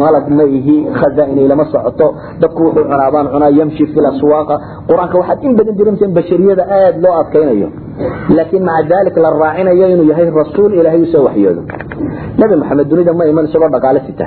malag 0.00 0.26
ma 0.38 0.44
ihi 0.58 0.74
khazaainay 1.00 1.46
lama 1.52 1.64
socoto 1.72 2.06
dadku 2.42 2.60
wuxuu 2.66 2.84
cunaa 2.90 3.10
baan 3.14 3.26
cunaa 3.34 3.50
yamshi 3.60 3.84
aswaaqa. 4.12 4.54
Qur'aanka 4.88 5.16
waxaad 5.20 5.38
in 5.46 5.52
badan 5.58 5.74
dareemteen 5.78 6.12
bashariyada 6.18 6.62
aada 6.76 6.98
loo 7.04 7.14
adkaynayo. 7.22 7.68
Laakiin 8.36 8.62
maca 8.68 8.82
dalik 8.92 9.16
la 9.24 9.28
raacinayo 9.42 9.86
inuu 9.94 10.06
yahay 10.12 10.26
rasuul 10.42 10.72
ilaahay 10.80 11.00
u 11.02 11.06
soo 11.14 11.22
waxyoodo. 11.28 11.60
Nabi 12.40 12.54
maxamed 12.62 12.86
dunida 12.90 13.12
ma 13.18 13.24
iman 13.32 13.44
isagoo 13.48 13.70
dhaqaale 13.74 14.00
sita 14.08 14.26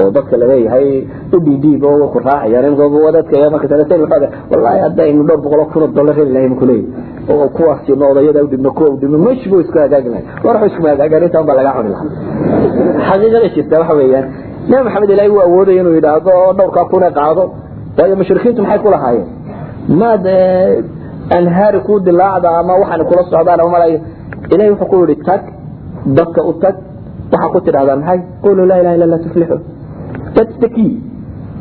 oo 0.00 0.10
dadka 0.16 0.34
la 0.40 0.46
leeyahay 0.52 0.86
u 1.34 1.38
dhiidhiib 1.46 1.84
oo 1.90 2.06
ku 2.12 2.18
raacayaan 2.26 2.74
wadadka 3.06 3.50
marka 3.54 3.68
talateen 3.72 4.00
waxaa 4.04 4.28
wallahi 4.52 4.78
haddaynu 4.84 5.22
dhowr 5.28 5.40
boqol 5.44 5.64
kun 5.72 5.82
oo 5.82 5.90
dollar 5.98 6.14
heli 6.20 6.32
lahayn 6.36 6.54
ku 6.60 6.64
leeyahay 6.70 7.34
oo 7.34 7.48
kuwaasi 7.56 7.92
noodayada 8.02 8.40
u 8.44 8.46
dhibno 8.52 8.70
kuwa 8.76 8.88
u 8.94 8.96
dhibno 9.00 9.18
mesh 9.26 9.44
buu 9.50 9.60
isku 9.64 9.78
hagaagi 9.84 10.08
lahay 10.12 10.24
war 10.44 10.56
wuxuu 10.62 10.74
isku 10.74 10.86
hagaagaan 10.92 11.22
intaan 11.28 11.44
baa 11.48 11.56
laga 11.58 11.72
cuni 11.76 11.90
lahaa. 11.94 12.10
Xaqiiqada 13.08 13.48
jirta 13.54 13.74
waxa 13.80 13.94
weeyaan 14.00 14.26
nabi 14.70 14.82
maxamed 14.86 15.10
ilaahay 15.14 15.30
uu 15.34 15.40
awoodaya 15.46 15.80
inuu 15.82 15.94
yidhaahdo 15.98 16.30
oo 16.40 16.52
dhowrkaa 16.58 16.84
kun 16.92 17.02
ee 17.08 17.12
qaado. 17.18 17.42
Waayo 17.98 18.14
mushrikiintu 18.20 18.62
maxay 18.62 18.78
ku 18.84 18.90
lahaayeen? 18.94 19.26
Maad 20.00 20.26
anhaari 21.38 21.80
kuu 21.86 21.98
dilaacda 22.06 22.48
ama 22.60 22.72
waxaan 22.82 23.04
kula 23.10 23.22
socdaan 23.32 23.60
ama 23.62 23.70
malayo 23.76 23.98
ilaahay 24.52 24.70
wuxuu 24.74 24.88
ku 24.92 24.96
yidhi 25.02 25.16
tag 25.28 25.42
dadka 26.18 26.40
u 26.50 26.52
tag 26.62 26.74
waxaa 27.32 27.52
ku 27.54 27.58
tidhahdaa 27.66 27.96
maxay 28.02 28.18
quluu 28.44 28.66
laa 28.70 28.78
ilaha 28.82 28.94
illa 28.96 29.06
allah 29.08 29.20
tuflixu 29.26 29.56
key 30.76 30.90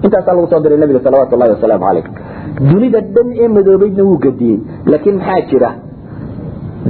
intaasaa 0.05 0.33
lagu 0.35 0.47
soo 0.51 0.59
diray 0.63 0.79
nabiga 0.81 0.99
salawaatu 1.05 1.35
llahi 1.39 1.51
wasalaamu 1.55 1.83
calayh. 1.87 2.05
Dunida 2.69 2.99
dhan 3.15 3.27
ee 3.43 3.47
madoobeydna 3.57 4.03
wuu 4.09 4.17
gadiyey. 4.25 4.57
Laakiin 4.91 5.15
maxaa 5.19 5.41
jira? 5.51 5.69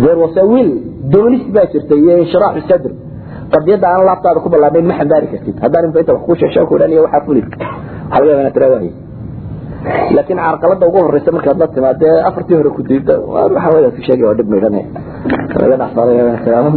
There 0.03 0.17
was 0.23 0.35
a 0.43 0.45
will. 0.51 0.71
Doonis 1.13 1.43
baa 1.55 1.65
jirta 1.73 1.95
iyo 2.01 2.13
inshiraaxu 2.23 2.61
sadr. 2.71 2.91
Qadiyadda 3.53 3.87
aan 3.93 4.03
laabtaada 4.09 4.39
ku 4.43 4.49
ballaadhayn 4.53 4.87
ma 4.91 4.95
xambaari 4.99 5.27
kartid. 5.33 5.55
Haddaan 5.63 5.85
inta 5.91 6.13
wax 6.15 6.23
ku 6.27 6.33
sheeshaan 6.41 6.65
ku 6.71 6.75
dhan 6.81 6.91
iyo 6.95 7.01
waxaa 7.05 7.21
fuli 7.27 7.41
waxaa 7.43 8.19
laga 8.19 8.29
yaabaa 8.31 8.41
inaad 8.41 8.53
tiraa 8.57 8.71
waaye 8.75 8.91
laakiin 10.15 10.39
carqalada 10.45 10.85
ugu 10.89 10.99
horeysa 11.05 11.31
markaad 11.37 11.57
la 11.63 11.67
timaadee 11.75 12.15
afartii 12.29 12.55
hore 12.59 12.69
ku 12.77 12.81
diibta 12.89 13.13
waxa 13.35 13.69
weya 13.75 13.89
ku 13.95 14.01
sheegay 14.07 14.25
waa 14.29 14.35
dhib 14.39 14.47
maydhane. 14.53 14.81
Laga 15.61 15.75
dhacsaday 15.81 16.15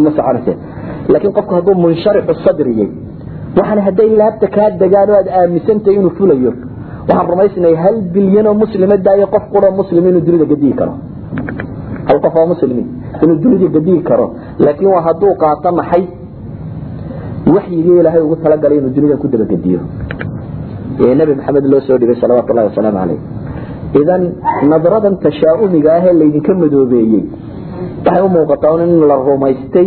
ma 0.07 0.11
soconayse 0.19 0.53
laakiin 1.13 1.33
qofku 1.39 1.53
hadduu 1.59 1.75
munshariixu 1.85 2.35
sadriyey 2.47 2.89
waxaan 3.59 3.81
hadday 3.87 4.09
laabta 4.21 4.47
kaa 4.57 4.69
degaan 4.83 5.09
oo 5.13 5.17
aad 5.21 5.29
aaminsantahay 5.41 5.97
inuu 6.01 6.13
fulayo 6.19 6.53
waxaan 7.09 7.27
rumaysnay 7.33 7.75
hal 7.85 7.97
bilyan 8.15 8.47
oo 8.51 8.55
muslima 8.65 8.97
daayo 9.07 9.27
qof 9.35 9.45
qura 9.55 9.69
muslim 9.81 10.03
inuu 10.11 10.23
dunida 10.29 10.47
gadiyi 10.53 10.75
karo. 10.81 10.95
Hal 12.09 12.19
qof 12.25 12.35
oo 12.41 12.47
muslimi 12.53 12.85
inuu 13.23 13.37
dunida 13.45 13.67
gadiyi 13.77 14.01
karo 14.09 14.27
laakiin 14.65 14.91
waa 14.95 15.03
hadduu 15.09 15.33
qaato 15.43 15.71
maxay? 15.81 16.05
Waxyigii 17.55 17.97
ilaahay 18.01 18.23
ugu 18.27 18.37
talagalay 18.45 18.79
inuu 18.81 18.93
dunida 18.97 19.17
ku 19.23 19.27
dabagediyo 19.33 19.81
ee 21.05 21.15
nabi 21.21 21.33
maxamed 21.39 21.65
loo 21.73 21.81
soo 21.87 21.99
dhigay 22.01 22.17
salawaatu 22.23 22.53
llahi 22.57 22.69
wasalaamu 22.71 22.99
caleyh 23.03 23.21
idan 24.01 24.23
nadradan 24.73 25.15
tashaa'umiga 25.25 25.91
ah 25.97 26.03
ee 26.09 26.15
laydinka 26.21 26.53
madoobeeyey 26.63 27.23
waxay 28.07 28.23
u 28.27 28.29
muuqataa 28.37 28.75
in 28.87 28.93
la 29.11 29.17
rumaystay 29.29 29.87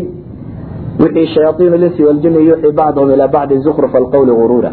wixii 1.04 1.28
shayaaiin 1.36 1.76
linsi 1.84 2.02
waljini 2.08 2.40
yuuxii 2.50 2.74
bacdahum 2.80 3.10
ilaa 3.16 3.28
bacdin 3.36 3.62
zukruf 3.68 3.94
alqawli 4.02 4.32
guruura 4.40 4.72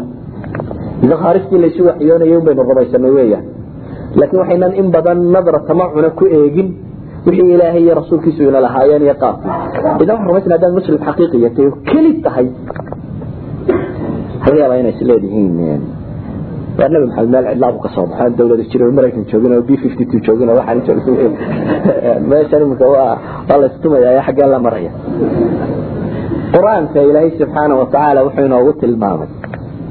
zakhaariftii 1.11 1.59
laysu 1.63 1.81
waxyoonayay 1.89 2.37
un 2.39 2.45
baynu 2.47 2.63
rumaysanay 2.69 3.11
weeyaan 3.17 3.45
laakiin 4.19 4.39
waxaynan 4.41 4.73
in 4.81 4.87
badan 4.95 5.19
nadra 5.35 5.59
tamacuna 5.69 6.09
ku 6.19 6.25
eegin 6.39 6.67
wixii 7.27 7.53
ilaahay 7.55 7.83
iyo 7.85 7.93
rasuulkiisu 8.01 8.41
ina 8.49 8.59
lahaayeen 8.67 9.03
iyo 9.07 9.15
qaabkii 9.23 10.03
idan 10.03 10.15
waxaan 10.15 10.27
rumaysana 10.29 10.55
haddaad 10.55 10.73
muslim 10.79 10.97
xaqiiqiya 11.07 11.49
tahay 11.55 11.67
oo 11.71 11.77
keli 11.91 12.11
tahay 12.25 12.47
laga 14.45 14.57
yaabaa 14.61 14.77
inay 14.81 14.93
is 14.95 15.01
leedihiin 15.09 15.81
waa 16.79 16.87
nabi 16.93 17.05
maxamed 17.09 17.29
meel 17.33 17.45
cidlaabu 17.53 17.79
ka 17.85 17.89
soo 17.95 18.05
baxo 18.11 18.29
dawlada 18.39 18.63
jiro 18.71 18.85
maraykan 18.97 19.23
joogin 19.31 19.51
oo 19.57 19.63
b 19.69 19.77
fifty 19.83 20.03
two 20.11 20.19
joogin 20.27 20.49
oo 20.51 20.57
waxaan 20.61 20.81
joogin 20.87 21.31
meeshan 22.31 22.61
imika 22.67 22.85
waa 22.95 23.13
waa 23.49 23.57
la 23.61 23.67
istumaya 23.71 24.21
xaggeen 24.27 24.49
la 24.55 24.59
maraya 24.65 24.91
qur'aanka 26.55 26.99
ilaahay 27.09 27.31
subxaana 27.39 27.73
watacaala 27.81 28.19
wuxuu 28.27 28.45
inoogu 28.49 28.71
tilmaamay. 28.81 29.29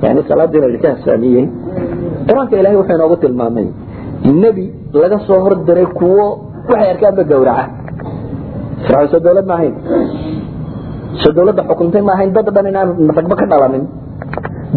Yani 0.04 0.20
salaadiina 0.30 0.66
idinka 0.70 0.88
hasfaamiyey 0.94 1.44
qur'aanka 2.28 2.54
ilahay 2.60 2.76
wuxuu 2.80 2.96
inoogu 2.98 3.16
tilmaamay 3.24 3.66
nebi 4.42 4.64
laga 5.02 5.18
soo 5.28 5.38
hordiray 5.46 5.86
kuwo 5.98 6.26
waxay 6.70 6.90
arkaanba 6.94 7.22
gawraca 7.30 7.64
fircawn 8.84 9.08
soo 9.12 9.20
dawlad 9.26 9.46
ma 9.50 9.54
ahayn. 9.58 9.74
Soo 11.22 11.32
dawladda 11.36 11.62
xukuntay 11.70 12.02
ma 12.08 12.12
ahayn 12.16 12.30
dad 12.36 12.48
dhan 12.56 12.66
inaan 12.72 12.88
ragba 13.18 13.34
ka 13.40 13.46
dhalanin 13.52 13.84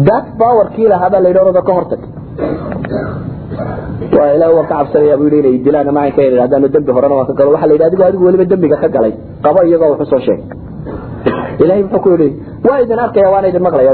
dat 0.08 0.26
powerkii 0.40 0.88
lahaa 0.92 1.10
baa 1.12 1.20
la 1.24 1.28
yidhi 1.30 1.40
orada 1.44 1.62
ka 1.68 1.72
hortag. 1.78 2.00
Waa 4.16 4.28
ilaah 4.36 4.50
waan 4.56 4.66
ka 4.70 4.74
cabsanaya 4.80 5.16
buu 5.20 5.28
yidhi 5.28 5.38
inay 5.48 5.58
dilaan 5.66 5.88
ama 5.92 6.02
ka 6.16 6.20
yidhi 6.26 6.38
haddaanu 6.44 6.68
dembi 6.74 6.90
horena 6.96 7.14
waan 7.18 7.26
ka 7.30 7.34
galo. 7.38 7.50
Waxaa 7.54 7.68
la 7.70 7.74
yidhi 7.76 7.86
adigu 7.88 8.02
adigu 8.08 8.24
weliba 8.28 8.44
dembiga 8.52 8.76
ka 8.82 8.88
galay. 8.96 9.12
Qabo 9.44 9.58
iyagoo 9.68 9.90
wuxu 9.92 10.06
soo 10.12 10.20
sheeg 10.26 10.40
ilahay 11.62 11.82
muxuu 11.84 12.00
ku 12.04 12.08
yidhi 12.14 12.28
waa 12.68 12.80
idin 12.84 12.98
arkaya 13.06 13.30
waana 13.34 13.48
idin 13.52 13.62
maqlaya 13.68 13.92